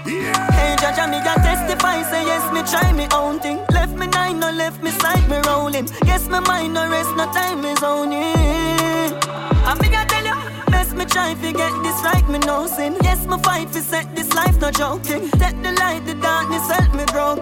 Yeah. 0.06 0.52
Hey, 0.54 0.76
judge, 0.78 1.10
me 1.10 1.18
can 1.26 1.38
testify, 1.42 2.02
say 2.02 2.24
yes, 2.26 2.44
me 2.54 2.62
try 2.62 2.92
me 2.92 3.08
own 3.12 3.40
thing. 3.40 3.58
Left 3.72 3.92
me 3.98 4.06
nine, 4.06 4.38
no 4.38 4.52
left 4.52 4.84
me 4.84 4.92
side, 5.02 5.28
me 5.28 5.38
rolling. 5.48 5.88
Yes, 6.06 6.28
me 6.28 6.38
mind 6.46 6.74
no 6.74 6.88
rest, 6.88 7.10
no 7.16 7.24
time 7.32 7.64
is 7.64 7.82
owning. 7.82 9.18
I 9.66 9.74
me 9.82 9.88
can 9.88 10.06
tell 10.06 10.24
you, 10.24 10.70
best 10.70 10.94
me 10.94 11.06
try 11.06 11.34
to 11.34 11.52
get 11.52 11.72
this 11.82 12.00
right, 12.04 12.28
me 12.28 12.38
no 12.38 12.68
sin. 12.68 12.96
Yes, 13.02 13.26
me 13.26 13.36
fight 13.42 13.72
to 13.72 13.80
set 13.82 14.14
this 14.14 14.32
life, 14.32 14.60
no 14.60 14.70
joking. 14.70 15.28
Take 15.42 15.60
the 15.60 15.72
light, 15.72 16.06
the 16.06 16.14
darkness, 16.14 16.70
help 16.70 16.94
me 16.94 17.04
grow 17.06 17.34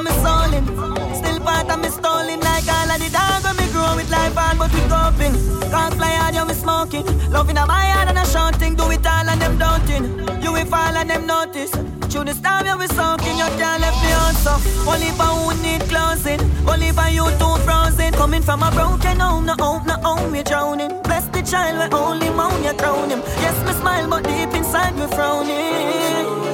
and 0.00 0.08
me 0.08 0.22
soul. 0.22 1.14
Still 1.14 1.40
part 1.40 1.70
of 1.70 1.80
me 1.80 1.88
stolen 1.88 2.40
like 2.40 2.68
all 2.68 2.90
of 2.90 2.98
the 2.98 3.10
dog 3.10 3.44
when 3.44 3.56
me 3.56 3.72
grow 3.72 3.96
with 3.96 4.10
life 4.10 4.34
hard 4.34 4.58
but 4.58 4.72
we 4.72 4.80
coping. 4.88 5.34
Can't 5.70 5.94
fly 5.94 6.12
hard, 6.16 6.34
you 6.34 6.44
me 6.46 6.54
smoking. 6.54 7.30
Loving 7.30 7.58
a 7.58 7.66
my 7.66 7.86
heart 7.86 8.08
and 8.08 8.18
a 8.18 8.26
shouting. 8.26 8.74
Do 8.74 8.90
it 8.90 9.06
all 9.06 9.28
and 9.28 9.40
them 9.40 9.58
doubting. 9.58 10.42
You 10.42 10.52
will 10.52 10.66
fall 10.66 10.96
and 10.96 11.10
them 11.10 11.26
notice. 11.26 11.72
Through 12.10 12.24
the 12.24 12.34
storm 12.34 12.66
you 12.66 12.76
we 12.76 12.86
soaking. 12.88 13.38
You 13.38 13.46
can't 13.54 13.80
left 13.80 14.02
me 14.02 14.10
so. 14.42 14.58
Only 14.90 15.10
for 15.14 15.30
who 15.30 15.62
need 15.62 15.82
closing. 15.88 16.40
Only 16.66 16.90
for 16.90 17.08
you 17.08 17.30
too 17.38 17.56
frozen. 17.62 18.12
Coming 18.14 18.42
from 18.42 18.62
a 18.62 18.70
broken 18.72 19.20
home, 19.20 19.46
no 19.46 19.54
home, 19.54 19.86
no 19.86 19.94
home, 19.94 20.34
you 20.34 20.42
drowning. 20.42 21.00
Bless 21.04 21.26
the 21.28 21.40
child, 21.42 21.78
we 21.78 21.96
only 21.96 22.30
moan, 22.30 22.64
you 22.64 22.74
crown 22.74 23.10
him. 23.10 23.20
Yes, 23.38 23.56
me 23.64 23.72
smile, 23.72 24.08
but 24.10 24.24
deep 24.24 24.52
inside 24.54 24.96
me 24.96 25.06
frowning. 25.14 26.50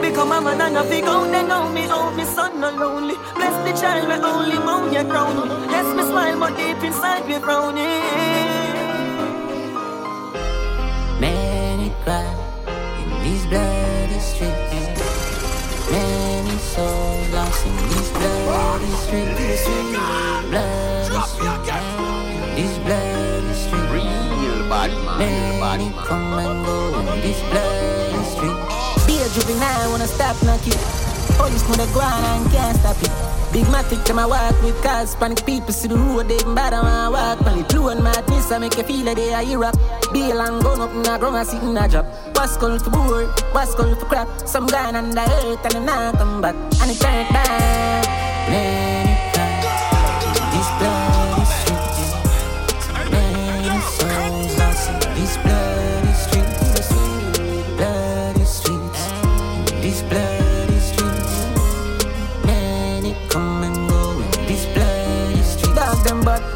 Become 0.00 0.32
a 0.32 0.40
man 0.40 0.60
and 0.60 0.76
a 0.78 0.84
figure 0.84 1.08
out 1.08 1.30
they 1.30 1.46
know 1.46 1.68
me 1.68 1.86
Oh, 1.90 2.10
me 2.16 2.24
son 2.24 2.58
no 2.58 2.70
lonely 2.70 3.14
Bless 3.34 3.54
the 3.64 3.78
child 3.80 4.08
we 4.08 4.14
only 4.14 4.58
moan 4.58 4.92
ya 4.92 5.04
crown 5.04 5.36
Yes, 5.70 5.94
me 5.94 6.02
smile 6.02 6.38
but 6.40 6.56
deep 6.56 6.82
inside 6.82 7.28
me 7.28 7.38
frowning 7.38 7.84
Many 11.20 11.92
cry 12.02 12.24
in 13.02 13.22
these 13.22 13.44
bloody 13.46 14.18
streets. 14.18 14.69
Many 15.90 16.56
souls 16.58 17.28
lost 17.30 17.66
in 17.66 17.76
these 17.88 18.10
bloody 18.10 18.86
streets. 19.02 19.66
Bloody 20.48 21.20
streets. 21.26 21.70
These 22.54 22.78
bloody 22.78 23.54
streets. 23.54 23.90
Real 23.90 24.68
bad 24.68 24.90
man. 25.18 25.60
Many 25.60 25.90
come 26.06 26.38
and 26.38 26.64
go 26.64 26.98
in 27.00 27.20
these 27.22 27.42
bloody 27.50 28.22
streets. 28.30 29.06
Be 29.06 29.18
a 29.18 29.28
juvenile, 29.34 29.90
wanna 29.90 30.06
stop 30.06 30.40
knocking. 30.44 30.99
Police 31.40 31.66
know 31.68 31.76
the 31.76 31.90
ground 31.92 32.24
and 32.26 32.52
can't 32.52 32.76
stop 32.76 33.00
it. 33.00 33.10
Big 33.50 33.64
matic 33.72 34.04
to 34.04 34.12
my 34.12 34.26
walk 34.26 34.62
with 34.62 34.80
cars, 34.82 35.14
panic 35.16 35.44
people 35.46 35.72
see 35.72 35.88
the 35.88 35.96
road, 35.96 36.28
they 36.28 36.36
bad 36.54 36.74
on 36.74 36.84
my 36.84 37.08
walk. 37.08 37.38
Panic 37.38 37.66
blue 37.68 37.88
and 37.88 38.04
madness, 38.04 38.52
I 38.52 38.58
make 38.58 38.76
you 38.76 38.84
feel 38.84 39.06
like 39.06 39.16
they 39.16 39.32
are 39.32 39.42
Europe. 39.42 39.76
Be 40.12 40.30
a 40.30 40.34
long 40.34 40.60
gun 40.60 40.80
up 40.80 40.90
in 40.90 41.02
the 41.02 41.16
ground, 41.18 41.36
I 41.36 41.44
sit 41.44 41.62
in 41.62 41.76
a 41.76 41.88
job. 41.88 42.04
What's 42.36 42.58
called 42.58 42.82
for 42.84 42.90
board, 42.90 43.28
what's 43.52 43.74
called 43.74 43.98
for 43.98 44.04
crap. 44.04 44.28
Some 44.46 44.66
guy 44.66 44.92
on 44.92 45.10
the 45.10 45.22
earth 45.22 45.64
and 45.64 45.72
they 45.72 45.80
not 45.80 46.18
come 46.18 46.42
back. 46.42 46.54
And 46.82 46.90
it 46.90 47.00
turn 47.00 47.26
back. 47.32 48.06
Many 48.50 48.99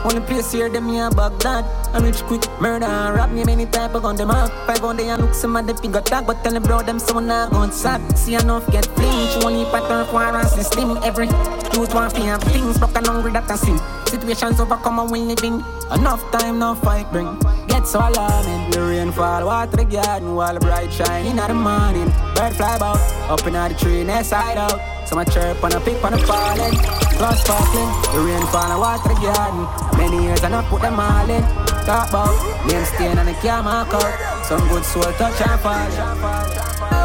only 0.04 0.20
place 0.20 0.52
here 0.52 0.68
them 0.68 0.88
here 0.88 1.10
Baghdad. 1.10 1.64
I'm 1.94 2.04
rich 2.04 2.22
quick, 2.22 2.44
murder 2.60 2.86
rap 2.86 3.30
me 3.30 3.44
many 3.44 3.66
type 3.66 3.94
of 3.94 4.02
gun 4.02 4.16
them 4.16 4.30
up. 4.30 4.50
Five 4.66 4.84
on 4.84 4.96
day 4.96 5.08
and 5.08 5.22
look 5.22 5.34
some 5.34 5.56
of 5.56 5.66
the 5.66 5.74
figure 5.74 6.00
tag, 6.00 6.26
but 6.26 6.42
tell 6.44 6.52
them 6.52 6.62
bro 6.62 6.82
them 6.82 6.98
someone 6.98 7.26
not 7.26 7.50
gon' 7.50 7.72
sad. 7.72 8.00
See 8.18 8.34
enough 8.34 8.70
get 8.70 8.86
flinch, 8.86 9.44
only 9.44 9.64
pattern 9.66 10.06
for 10.06 10.22
and 10.22 10.48
system 10.48 10.98
every. 11.02 11.26
Youth 11.74 11.94
want 11.94 12.12
fi 12.12 12.20
have 12.20 12.42
things, 12.42 12.78
broken 12.78 13.04
hungry 13.04 13.32
that 13.32 13.50
I 13.50 13.56
sin. 13.56 13.78
Situations 14.06 14.60
overcome 14.60 14.98
and 14.98 15.10
we 15.10 15.20
living. 15.20 15.64
Enough 15.92 16.30
time, 16.30 16.58
no 16.58 16.74
fight 16.74 17.10
bring. 17.10 17.38
Get 17.68 17.86
so 17.86 17.98
alarming. 17.98 18.70
The 18.70 18.80
rain 18.80 19.12
fall, 19.12 19.46
water 19.46 19.76
the 19.76 19.84
garden, 19.84 20.34
while 20.34 20.58
bright 20.58 20.92
shine 20.92 21.26
in 21.26 21.36
the 21.36 21.54
morning. 21.54 22.10
Bird 22.34 22.54
fly 22.54 22.76
about, 22.76 22.98
up 23.28 23.46
in 23.46 23.54
the 23.54 23.74
tree, 23.78 24.04
nest 24.04 24.30
side 24.30 24.58
out. 24.58 24.80
So 25.08 25.18
a 25.18 25.24
chirp 25.24 25.62
and 25.62 25.74
a 25.74 25.80
pick 25.80 26.02
on 26.04 26.12
the 26.12 26.18
falling. 26.18 27.03
Clouds 27.18 27.40
sparkling, 27.40 27.90
the 28.12 28.20
rain 28.26 28.46
fall 28.48 28.70
and 28.70 28.80
water 28.80 29.14
garden. 29.22 29.64
Many 29.96 30.24
years 30.24 30.42
and 30.42 30.54
I 30.54 30.62
put 30.68 30.82
them 30.82 30.98
all 30.98 31.30
in. 31.30 31.42
Talk 31.86 32.08
about 32.08 32.66
name 32.66 32.84
stain 32.84 33.18
and 33.18 33.28
the 33.28 33.34
can't 33.34 33.64
mark 33.64 33.92
out. 33.94 34.44
Some 34.44 34.66
good 34.68 34.84
soul 34.84 35.04
touch 35.14 35.40
and 35.40 35.60
fall. 35.60 37.03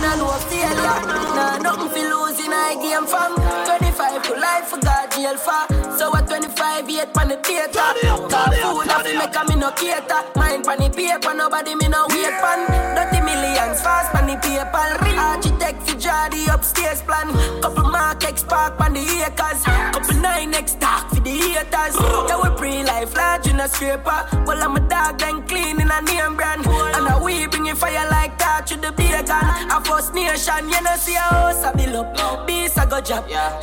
Nah 0.00 0.16
know 0.16 0.32
failure. 0.48 1.00
Nah, 1.36 1.58
nothing 1.58 1.90
fi 1.90 2.02
lose 2.08 2.40
in 2.40 2.52
a 2.52 2.74
game 2.80 3.06
from 3.06 3.85
25 4.16 4.22
to 4.22 4.40
life 4.40 4.64
for 4.66 4.80
God 4.80 5.10
jail 5.12 5.36
for. 5.36 5.66
So 5.98 6.14
at 6.16 6.26
25, 6.28 6.90
yet 6.90 7.12
pan 7.12 7.28
the 7.28 7.36
theater. 7.36 7.72
Cause 7.72 8.56
food 8.58 8.88
have 8.88 9.04
to 9.04 9.18
make 9.18 9.36
a 9.36 9.44
me 9.48 9.56
no 9.60 9.70
cater. 9.72 10.22
Mind 10.36 10.64
pan 10.64 10.78
the 10.78 10.90
paper, 10.90 11.34
nobody 11.34 11.74
me 11.74 11.88
no 11.88 12.06
wait 12.08 12.32
pan. 12.40 12.64
Dirty 12.96 13.20
millions 13.24 13.82
fast 13.82 14.12
pan 14.12 14.26
the 14.26 14.36
paper. 14.40 15.20
Architect 15.20 15.82
fi 15.82 15.94
draw 15.98 16.28
the 16.28 16.54
upstairs 16.54 17.02
plan. 17.02 17.28
Couple 17.60 17.90
mark 17.90 18.24
X 18.24 18.42
park 18.42 18.78
pan 18.78 18.94
the 18.94 19.00
acres. 19.00 19.62
Couple 19.64 20.16
nine 20.20 20.54
X 20.54 20.74
dark 20.74 21.08
for 21.10 21.20
the 21.20 21.30
haters. 21.30 21.96
Yeah, 22.28 22.40
we 22.42 22.56
pre-life 22.56 23.14
large 23.14 23.46
in 23.48 23.60
a 23.60 23.68
scraper. 23.68 24.20
Well, 24.46 24.62
I'm 24.62 24.76
a 24.76 24.80
dog 24.88 25.22
and 25.22 25.46
clean 25.48 25.80
in 25.80 25.90
a 25.90 26.00
name 26.02 26.36
brand. 26.36 26.66
And 26.66 27.08
a 27.08 27.22
we 27.22 27.46
bring 27.48 27.66
it 27.66 27.76
fire 27.76 28.08
like 28.10 28.38
that 28.38 28.66
to 28.68 28.76
the 28.76 28.92
bacon. 28.92 29.44
A 29.72 29.80
first 29.84 30.14
nation, 30.14 30.68
you 30.68 30.80
know, 30.80 30.96
see 30.96 31.14
a 31.14 31.20
house 31.20 31.64
I 31.64 31.72
build 31.72 31.96
up. 31.96 32.46
Beast 32.46 32.78
I 32.78 32.86
go 32.86 33.00
drop. 33.00 33.28
job. 33.28 33.56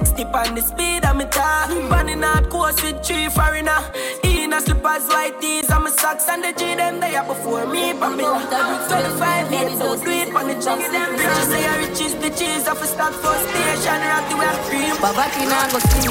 360 0.00 0.24
pan 0.32 0.54
the 0.54 0.62
speed 0.62 1.04
of 1.04 1.16
me 1.16 1.24
car. 1.26 1.68
Running 1.90 2.24
out 2.24 2.48
course 2.48 2.80
with 2.82 3.04
three 3.04 3.28
foreigner. 3.28 3.76
In 4.24 4.52
a 4.52 4.60
slippers, 4.60 5.06
white 5.08 5.36
tees, 5.40 5.68
and 5.68 5.84
my 5.84 5.90
socks 5.90 6.28
and 6.28 6.42
the 6.42 6.52
G 6.56 6.74
them 6.74 7.00
there 7.00 7.22
before 7.24 7.66
me. 7.66 7.92
but 7.92 8.16
me 8.16 8.24
not 8.24 8.48
25 8.88 9.52
years, 9.52 9.78
so 9.78 9.96
do 10.02 10.10
it 10.10 10.34
on 10.34 10.48
the 10.48 10.56
job. 10.56 10.78
Riches 10.80 11.48
say 11.52 11.66
I 11.66 11.76
riches, 11.84 12.14
the 12.16 12.30
cheese 12.30 12.66
off 12.66 12.82
a 12.82 12.86
stop 12.86 13.12
for 13.12 13.36
station. 13.44 14.00
Rock 14.08 14.24
the 14.30 14.36
way 14.40 14.56
cream. 14.68 14.96
Poverty 14.96 15.44
now 15.46 15.68
go 15.68 15.78
see 15.78 16.08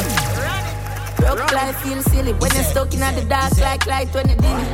Broke 1.17 1.51
life 1.51 1.75
feel 1.81 2.01
silly 2.03 2.33
when 2.33 2.51
you're 2.53 2.63
stuck 2.63 2.93
in 2.93 3.01
the 3.01 3.25
dark 3.27 3.57
like 3.57 3.85
light 3.87 4.13
when 4.13 4.29
you 4.29 4.35
dim 4.35 4.59
it. 4.59 4.71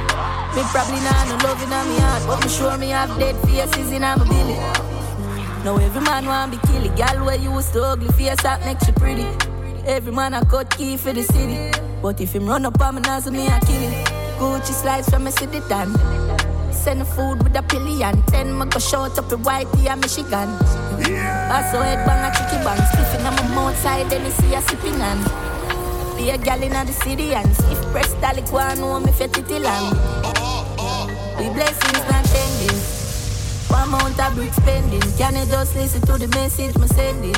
Me 0.55 0.61
probably 0.75 0.99
not 1.07 1.23
no 1.27 1.35
love 1.47 1.63
in 1.63 1.69
my 1.69 1.81
heart, 2.03 2.23
but 2.27 2.43
me 2.43 2.49
sure 2.51 2.77
me 2.77 2.89
have 2.89 3.17
dead 3.17 3.35
faces 3.47 3.91
in 3.91 4.01
my 4.01 4.15
belly. 4.15 4.94
Now 5.65 5.77
every 5.77 6.01
man 6.01 6.27
want 6.27 6.51
be 6.51 6.57
killy, 6.67 6.89
gal 6.89 7.25
where 7.25 7.37
you 7.37 7.51
was 7.51 7.65
so 7.65 7.83
ugly 7.83 8.09
face 8.09 8.39
that 8.43 8.63
makes 8.65 8.85
you 8.85 8.93
pretty. 8.93 9.25
Every 9.87 10.13
man 10.13 10.35
a 10.35 10.45
cut 10.45 10.69
key 10.69 10.95
for 10.95 11.11
the 11.11 11.23
city, 11.23 11.71
but 12.03 12.21
if 12.21 12.35
him 12.35 12.45
run 12.45 12.67
up 12.67 12.79
on 12.79 12.93
me 12.93 13.01
so 13.19 13.31
me 13.31 13.47
a 13.47 13.59
kill 13.61 13.81
him. 13.81 14.05
Gucci 14.37 14.73
slides 14.73 15.09
from 15.09 15.23
me 15.23 15.31
city 15.31 15.61
done. 15.67 15.89
Send 16.71 17.01
the 17.01 17.05
food 17.05 17.41
with 17.41 17.55
a 17.55 17.63
pillion, 17.63 18.21
ten 18.27 18.55
me 18.55 18.65
go 18.67 18.77
short 18.77 19.17
up 19.17 19.31
a 19.31 19.37
whitey 19.37 19.89
and 19.89 20.01
Michigan. 20.01 20.49
Yeah. 21.09 21.49
I 21.51 21.71
saw 21.71 21.81
head 21.81 22.05
bang 22.05 22.21
a 22.21 22.29
chicky 22.29 22.63
bang, 22.63 22.77
spliffing 22.77 23.25
on 23.25 23.35
my 23.35 23.55
mouth 23.55 23.77
side, 23.79 24.07
then 24.11 24.23
you 24.23 24.31
see 24.33 24.53
a 24.53 24.61
sipping 24.61 25.01
on. 25.01 25.17
Be 26.15 26.29
a 26.29 26.37
gal 26.37 26.61
in 26.61 26.73
the 26.73 26.93
city 26.93 27.33
and 27.33 27.49
if 27.49 27.81
press 27.91 28.13
dolly 28.21 28.43
go 28.43 28.59
and 28.59 28.79
know 28.79 28.99
me 28.99 29.11
fit 29.11 29.35
it 29.35 29.49
long. 29.49 29.97
Uh, 29.97 30.31
uh, 30.37 30.75
uh. 30.77 31.39
We 31.39 31.49
blessings 31.49 31.91
not 31.91 32.05
ending. 32.05 32.14
One 33.75 33.87
amount 33.89 34.19
of 34.19 34.33
brick 34.35 34.53
spending. 34.53 35.01
Can 35.17 35.35
you 35.35 35.45
just 35.45 35.75
listen 35.75 36.01
to 36.07 36.13
the 36.17 36.27
message 36.29 36.77
me 36.77 36.87
sending? 36.87 37.35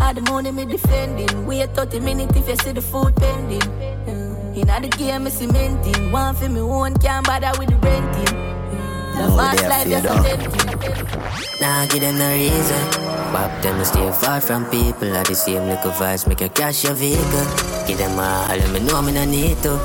All 0.00 0.14
the 0.14 0.20
money 0.22 0.50
me 0.50 0.64
defending. 0.64 1.46
Wait 1.46 1.68
30 1.74 2.00
minutes 2.00 2.36
if 2.36 2.48
you 2.48 2.56
see 2.56 2.72
the 2.72 2.80
food 2.80 3.14
pending. 3.16 3.60
Hmm. 3.60 4.54
In 4.56 4.66
the 4.82 4.88
game 4.96 5.24
me 5.24 5.30
cementing. 5.30 6.10
One 6.10 6.34
for 6.34 6.48
me 6.48 6.60
own 6.60 6.94
can't 6.98 7.26
bother 7.26 7.52
with 7.58 7.68
the 7.68 7.76
renting. 7.76 8.34
Hmm. 8.34 9.18
The 9.18 9.24
Oh, 9.28 9.36
fast 9.36 9.58
they 9.58 9.68
life 9.68 9.84
fear 9.86 10.00
just 10.00 10.08
dog. 10.08 10.24
a 10.24 10.28
tempting. 10.36 11.60
Nah, 11.60 11.86
give 11.86 12.00
them 12.00 12.18
no 12.18 12.28
reason. 12.32 12.84
Bop 13.32 13.62
them 13.62 13.78
to 13.78 13.84
stay 13.84 14.12
far 14.12 14.40
from 14.40 14.64
people. 14.70 15.14
At 15.16 15.26
the 15.26 15.34
same 15.34 15.68
little 15.68 15.90
vibes, 15.92 16.26
make 16.26 16.40
you 16.40 16.48
crash 16.48 16.84
your 16.84 16.94
vehicle. 16.94 17.46
Give 17.86 17.98
them 17.98 18.18
all, 18.18 18.48
let 18.56 18.70
me 18.72 18.80
know 18.80 19.02
me 19.02 19.12
no 19.12 19.24
need 19.24 19.56
to. 19.64 19.76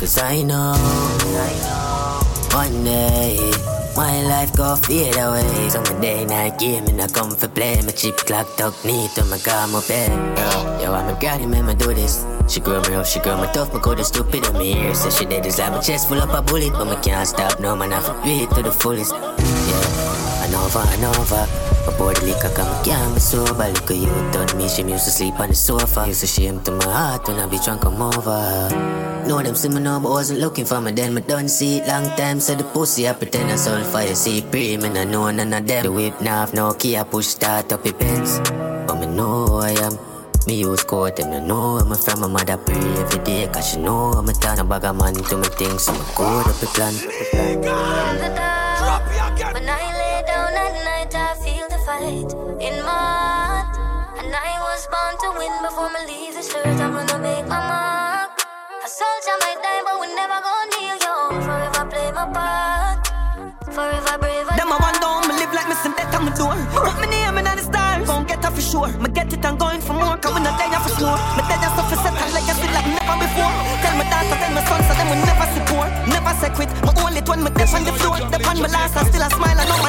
Cause 0.00 0.18
I 0.18 0.42
know, 0.42 0.72
I 0.76 1.52
know, 1.62 2.56
one 2.56 2.84
day 2.84 3.52
my 3.96 4.22
life 4.22 4.52
go 4.56 4.76
fade 4.76 5.16
away. 5.16 5.68
So 5.68 5.80
my 5.82 6.00
day 6.00 6.24
night 6.24 6.58
game 6.58 6.86
and 6.86 7.00
I 7.00 7.08
come 7.08 7.30
for 7.30 7.48
play. 7.48 7.80
My 7.82 7.92
chip 7.92 8.16
clock 8.18 8.56
talk 8.56 8.74
neat 8.84 9.10
to 9.12 9.24
my 9.26 9.38
car 9.38 9.66
my 9.68 9.82
bed. 9.86 10.10
Yo, 10.80 10.92
I'm 10.92 11.14
a 11.14 11.18
granny, 11.18 11.46
man, 11.46 11.68
I 11.68 11.74
do 11.74 11.94
this. 11.94 12.24
She 12.48 12.60
grow 12.60 12.80
me 12.82 12.94
up, 12.94 13.06
she 13.06 13.20
grow 13.20 13.40
me 13.40 13.48
tough, 13.52 13.72
my 13.72 13.80
go 13.80 13.94
the 13.94 14.04
stupid 14.04 14.46
on 14.46 14.58
me 14.58 14.74
ears. 14.76 15.00
So 15.00 15.10
she 15.10 15.24
dead 15.24 15.46
is 15.46 15.58
like 15.58 15.72
my 15.72 15.80
chest 15.80 16.08
full 16.08 16.20
up 16.20 16.30
a 16.30 16.42
bullet, 16.42 16.72
but 16.72 16.86
me 16.86 16.96
can't 17.02 17.26
stop. 17.26 17.60
No 17.60 17.76
man, 17.76 17.92
I 17.92 18.00
feel 18.24 18.48
to 18.48 18.62
the 18.62 18.72
fullest. 18.72 19.12
Yeah, 19.12 20.42
I 20.42 20.48
know, 20.50 20.68
I 20.74 20.96
know, 20.96 21.61
my 21.86 21.98
body 21.98 22.20
liquor 22.26 22.50
come 22.54 22.84
can't 22.84 23.14
be 23.14 23.20
sober 23.20 23.68
Look 23.68 23.90
at 23.90 23.96
you 23.96 24.12
done 24.32 24.56
me, 24.56 24.68
she 24.68 24.82
used 24.82 25.04
to 25.04 25.10
sleep 25.10 25.38
on 25.40 25.48
the 25.48 25.54
sofa. 25.54 26.06
Used 26.06 26.20
to 26.20 26.26
shame 26.26 26.60
to 26.62 26.72
my 26.72 26.84
heart 26.84 27.26
when 27.28 27.38
I 27.38 27.46
be 27.46 27.58
drunk 27.58 27.82
come 27.82 28.00
over. 28.00 28.68
Know 29.26 29.42
them 29.42 29.54
see 29.54 29.68
me 29.68 29.80
now 29.80 30.00
but 30.00 30.10
wasn't 30.10 30.40
looking 30.40 30.64
for 30.64 30.80
me 30.80 30.92
then 30.92 31.14
Me 31.14 31.20
done 31.22 31.48
see 31.48 31.78
it. 31.78 31.88
Long 31.88 32.04
time 32.16 32.40
so 32.40 32.54
the 32.54 32.64
pussy 32.64 33.08
I 33.08 33.12
pretend 33.12 33.50
I 33.50 33.56
sold 33.56 33.86
fire 33.86 34.14
See 34.14 34.42
pre 34.42 34.76
me 34.76 34.88
no 34.88 35.04
know 35.04 35.30
none 35.30 35.52
of 35.52 35.66
them. 35.66 35.82
The 35.84 35.92
whip 35.92 36.20
now 36.20 36.46
no 36.52 36.72
key 36.74 36.96
I 36.96 37.04
push 37.04 37.26
start 37.26 37.72
up 37.72 37.82
the 37.82 37.92
pens 37.92 38.40
But 38.86 39.00
me 39.00 39.06
know 39.06 39.46
who 39.46 39.56
I 39.58 39.70
am. 39.70 39.98
Me 40.46 40.54
use 40.58 40.82
code, 40.82 41.16
them 41.16 41.32
I 41.32 41.38
know 41.38 41.78
I'm 41.78 41.94
from. 41.94 42.20
My 42.20 42.26
mother 42.26 42.56
pray 42.56 42.76
every 42.76 43.22
day 43.24 43.46
Cause 43.46 43.70
she 43.70 43.78
know 43.78 44.10
I'm 44.12 44.28
a 44.28 44.32
ton 44.32 44.58
of 44.58 44.68
bag 44.68 44.84
of 44.84 44.96
man 44.96 45.14
to 45.14 45.36
me 45.36 45.48
things 45.58 45.84
So 45.84 45.92
me 45.92 46.00
code 46.16 46.48
up 46.48 46.56
the 46.56 46.66
plan. 46.66 46.94
Drop 48.78 49.02
When 49.54 49.68
I 49.68 49.82
lay 49.98 50.22
down 50.26 50.52
at 50.52 50.84
night 50.84 51.14
I 51.14 51.34
feel 51.36 51.51
fight 51.84 52.30
in 52.62 52.76
my 52.86 52.94
heart. 52.94 53.74
And 54.22 54.30
I 54.30 54.52
was 54.62 54.86
born 54.86 55.14
to 55.22 55.28
win 55.38 55.54
before 55.66 55.90
me 55.90 56.00
leave 56.06 56.34
this 56.34 56.54
earth. 56.54 56.80
I'm 56.80 56.94
gonna 56.94 57.18
make 57.18 57.46
my 57.46 57.58
mark. 57.58 58.38
A 58.86 58.88
soldier 58.88 59.36
might 59.42 59.58
die, 59.62 59.82
but 59.86 59.98
we 60.00 60.06
never 60.14 60.38
gonna 60.46 60.72
kneel, 60.72 60.96
yo. 61.02 61.14
Forever 61.42 61.84
play 61.90 62.08
my 62.14 62.26
part. 62.30 63.02
Forever 63.74 64.16
brave. 64.18 64.46
Them 64.54 64.70
I 64.70 64.78
want 64.78 64.98
down, 65.02 65.26
me 65.26 65.34
live 65.40 65.52
like 65.52 65.68
me 65.68 65.74
some 65.82 65.94
death 65.98 66.14
on 66.14 66.22
my 66.26 66.32
door. 66.38 66.54
Put 66.70 66.94
my 67.02 67.08
name 67.10 67.38
in 67.38 67.44
the 67.50 67.64
stars, 67.66 68.06
gon' 68.06 68.26
get 68.30 68.44
off 68.46 68.54
for 68.54 68.62
sure. 68.62 68.90
Me 69.02 69.08
get 69.10 69.32
it 69.32 69.44
and 69.44 69.58
going 69.58 69.80
for 69.80 69.94
more, 69.94 70.14
we 70.14 70.40
not 70.44 70.54
die 70.60 70.70
for 70.86 70.92
sure. 70.94 71.16
Me 71.34 71.42
dead 71.50 71.62
and 71.66 71.72
suffer 71.74 71.98
set 71.98 72.14
legacy 72.14 72.36
like 72.36 72.46
I 72.46 72.54
feel 72.62 72.72
like 72.78 72.88
never 72.94 73.16
before. 73.26 73.52
Tell 73.82 73.94
my 73.98 74.06
daughter, 74.06 74.38
tell 74.38 74.52
my 74.54 74.62
son, 74.70 74.80
so 74.86 74.92
them 74.94 75.08
will 75.10 75.22
never 75.26 75.46
support. 75.56 75.90
Never 76.06 76.32
say 76.38 76.50
quit, 76.54 76.70
my 76.86 76.92
only 77.02 77.22
one, 77.26 77.42
me 77.42 77.50
death 77.58 77.74
on 77.74 77.82
the 77.82 77.92
floor. 77.98 78.18
Dep 78.30 78.46
on 78.46 78.58
my 78.62 78.68
last, 78.70 78.94
I 78.94 79.02
still 79.08 79.24
a 79.26 79.28
smile, 79.34 79.58
I 79.58 79.64
know 79.66 79.81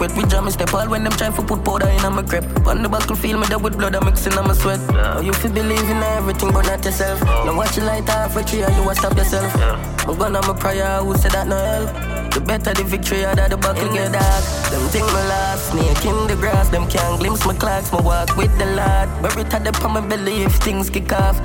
we 0.00 0.06
know 0.06 0.16
inadequate. 0.16 0.16
We 0.16 0.30
jam 0.30 0.50
step 0.50 0.74
all 0.74 0.88
when 0.88 1.04
them 1.04 1.12
try 1.12 1.30
to 1.30 1.42
put 1.42 1.64
powder 1.64 1.88
in 1.88 2.14
my 2.14 2.22
crep. 2.22 2.44
On 2.66 2.82
the 2.82 2.88
battlefield, 2.88 3.40
me 3.40 3.46
there 3.48 3.58
with 3.58 3.76
blood 3.76 3.94
I'm 3.94 4.04
mixing 4.04 4.34
on 4.34 4.48
my 4.48 4.54
sweat. 4.54 4.80
Yeah. 4.92 5.20
You 5.20 5.32
feel 5.32 5.52
believe 5.52 5.88
in 5.90 6.02
everything, 6.16 6.52
but 6.52 6.66
not 6.66 6.84
yourself. 6.84 7.20
Oh. 7.22 7.44
Now 7.46 7.56
watch 7.56 7.76
your 7.76 7.86
light 7.86 8.08
off 8.08 8.32
for 8.32 8.42
three, 8.42 8.62
and 8.62 8.74
you 8.76 8.82
will 8.82 8.94
stop 8.94 9.16
yourself. 9.16 9.52
Yeah. 9.56 10.04
My 10.06 10.16
gun 10.16 10.36
on 10.36 10.46
my 10.46 10.54
prayer, 10.58 10.98
who 10.98 11.16
said 11.16 11.32
that 11.32 11.46
no 11.46 11.56
help? 11.56 12.32
The 12.34 12.40
better 12.40 12.72
the 12.72 12.84
victory, 12.84 13.24
or 13.24 13.34
the 13.34 13.56
buckle 13.56 13.92
get 13.92 14.12
dark. 14.12 14.44
Them 14.70 14.82
think 14.90 15.06
me 15.06 15.22
last, 15.28 15.72
snake 15.72 16.04
in 16.04 16.26
the 16.28 16.36
grass. 16.36 16.68
Them 16.68 16.88
can't 16.88 17.18
glimpse 17.18 17.44
my 17.46 17.54
clocks, 17.54 17.92
my 17.92 18.00
walk 18.00 18.36
with 18.36 18.56
the 18.58 18.66
Lord. 18.66 19.08
Buried 19.22 19.52
at 19.52 19.64
the 19.64 19.72
palm 19.72 19.94
my 19.94 20.00
belly 20.00 20.42
if 20.42 20.54
things 20.56 20.90
kick 20.90 21.12
off. 21.12 21.38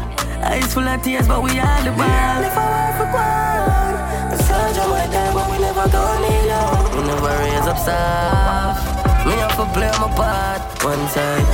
Eyes 0.46 0.74
full 0.74 0.88
of 0.88 1.02
tears, 1.02 1.28
but 1.28 1.42
we 1.42 1.60
all 1.60 1.84
the 1.84 1.92
ball. 1.92 2.06
I 2.06 2.94
for 2.98 3.75
one, 4.78 4.84
a 4.84 4.84
soldier 4.84 4.90
might 4.90 5.12
die, 5.12 5.52
we 5.52 5.58
never 5.60 5.88
go 5.90 6.04
kneel 6.22 6.48
down. 6.48 6.96
We 6.96 7.02
never 7.08 7.34
raise 7.40 7.68
up 7.68 7.78
soft. 7.78 9.26
Me 9.26 9.34
have 9.42 9.56
to 9.56 9.66
play 9.74 9.92
my 10.00 10.10
part 10.16 10.62
one 10.84 11.08
side. 11.10 11.48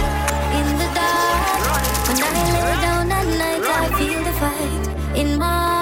In 0.57 0.67
the 0.77 0.87
dark, 0.97 2.07
when 2.07 2.17
I 2.21 2.31
lay 2.53 2.73
down 2.81 3.11
at 3.11 3.27
night, 3.41 3.63
I 3.63 3.87
feel 3.97 4.23
the 4.23 4.33
fight 4.41 5.17
in 5.17 5.37
my 5.37 5.80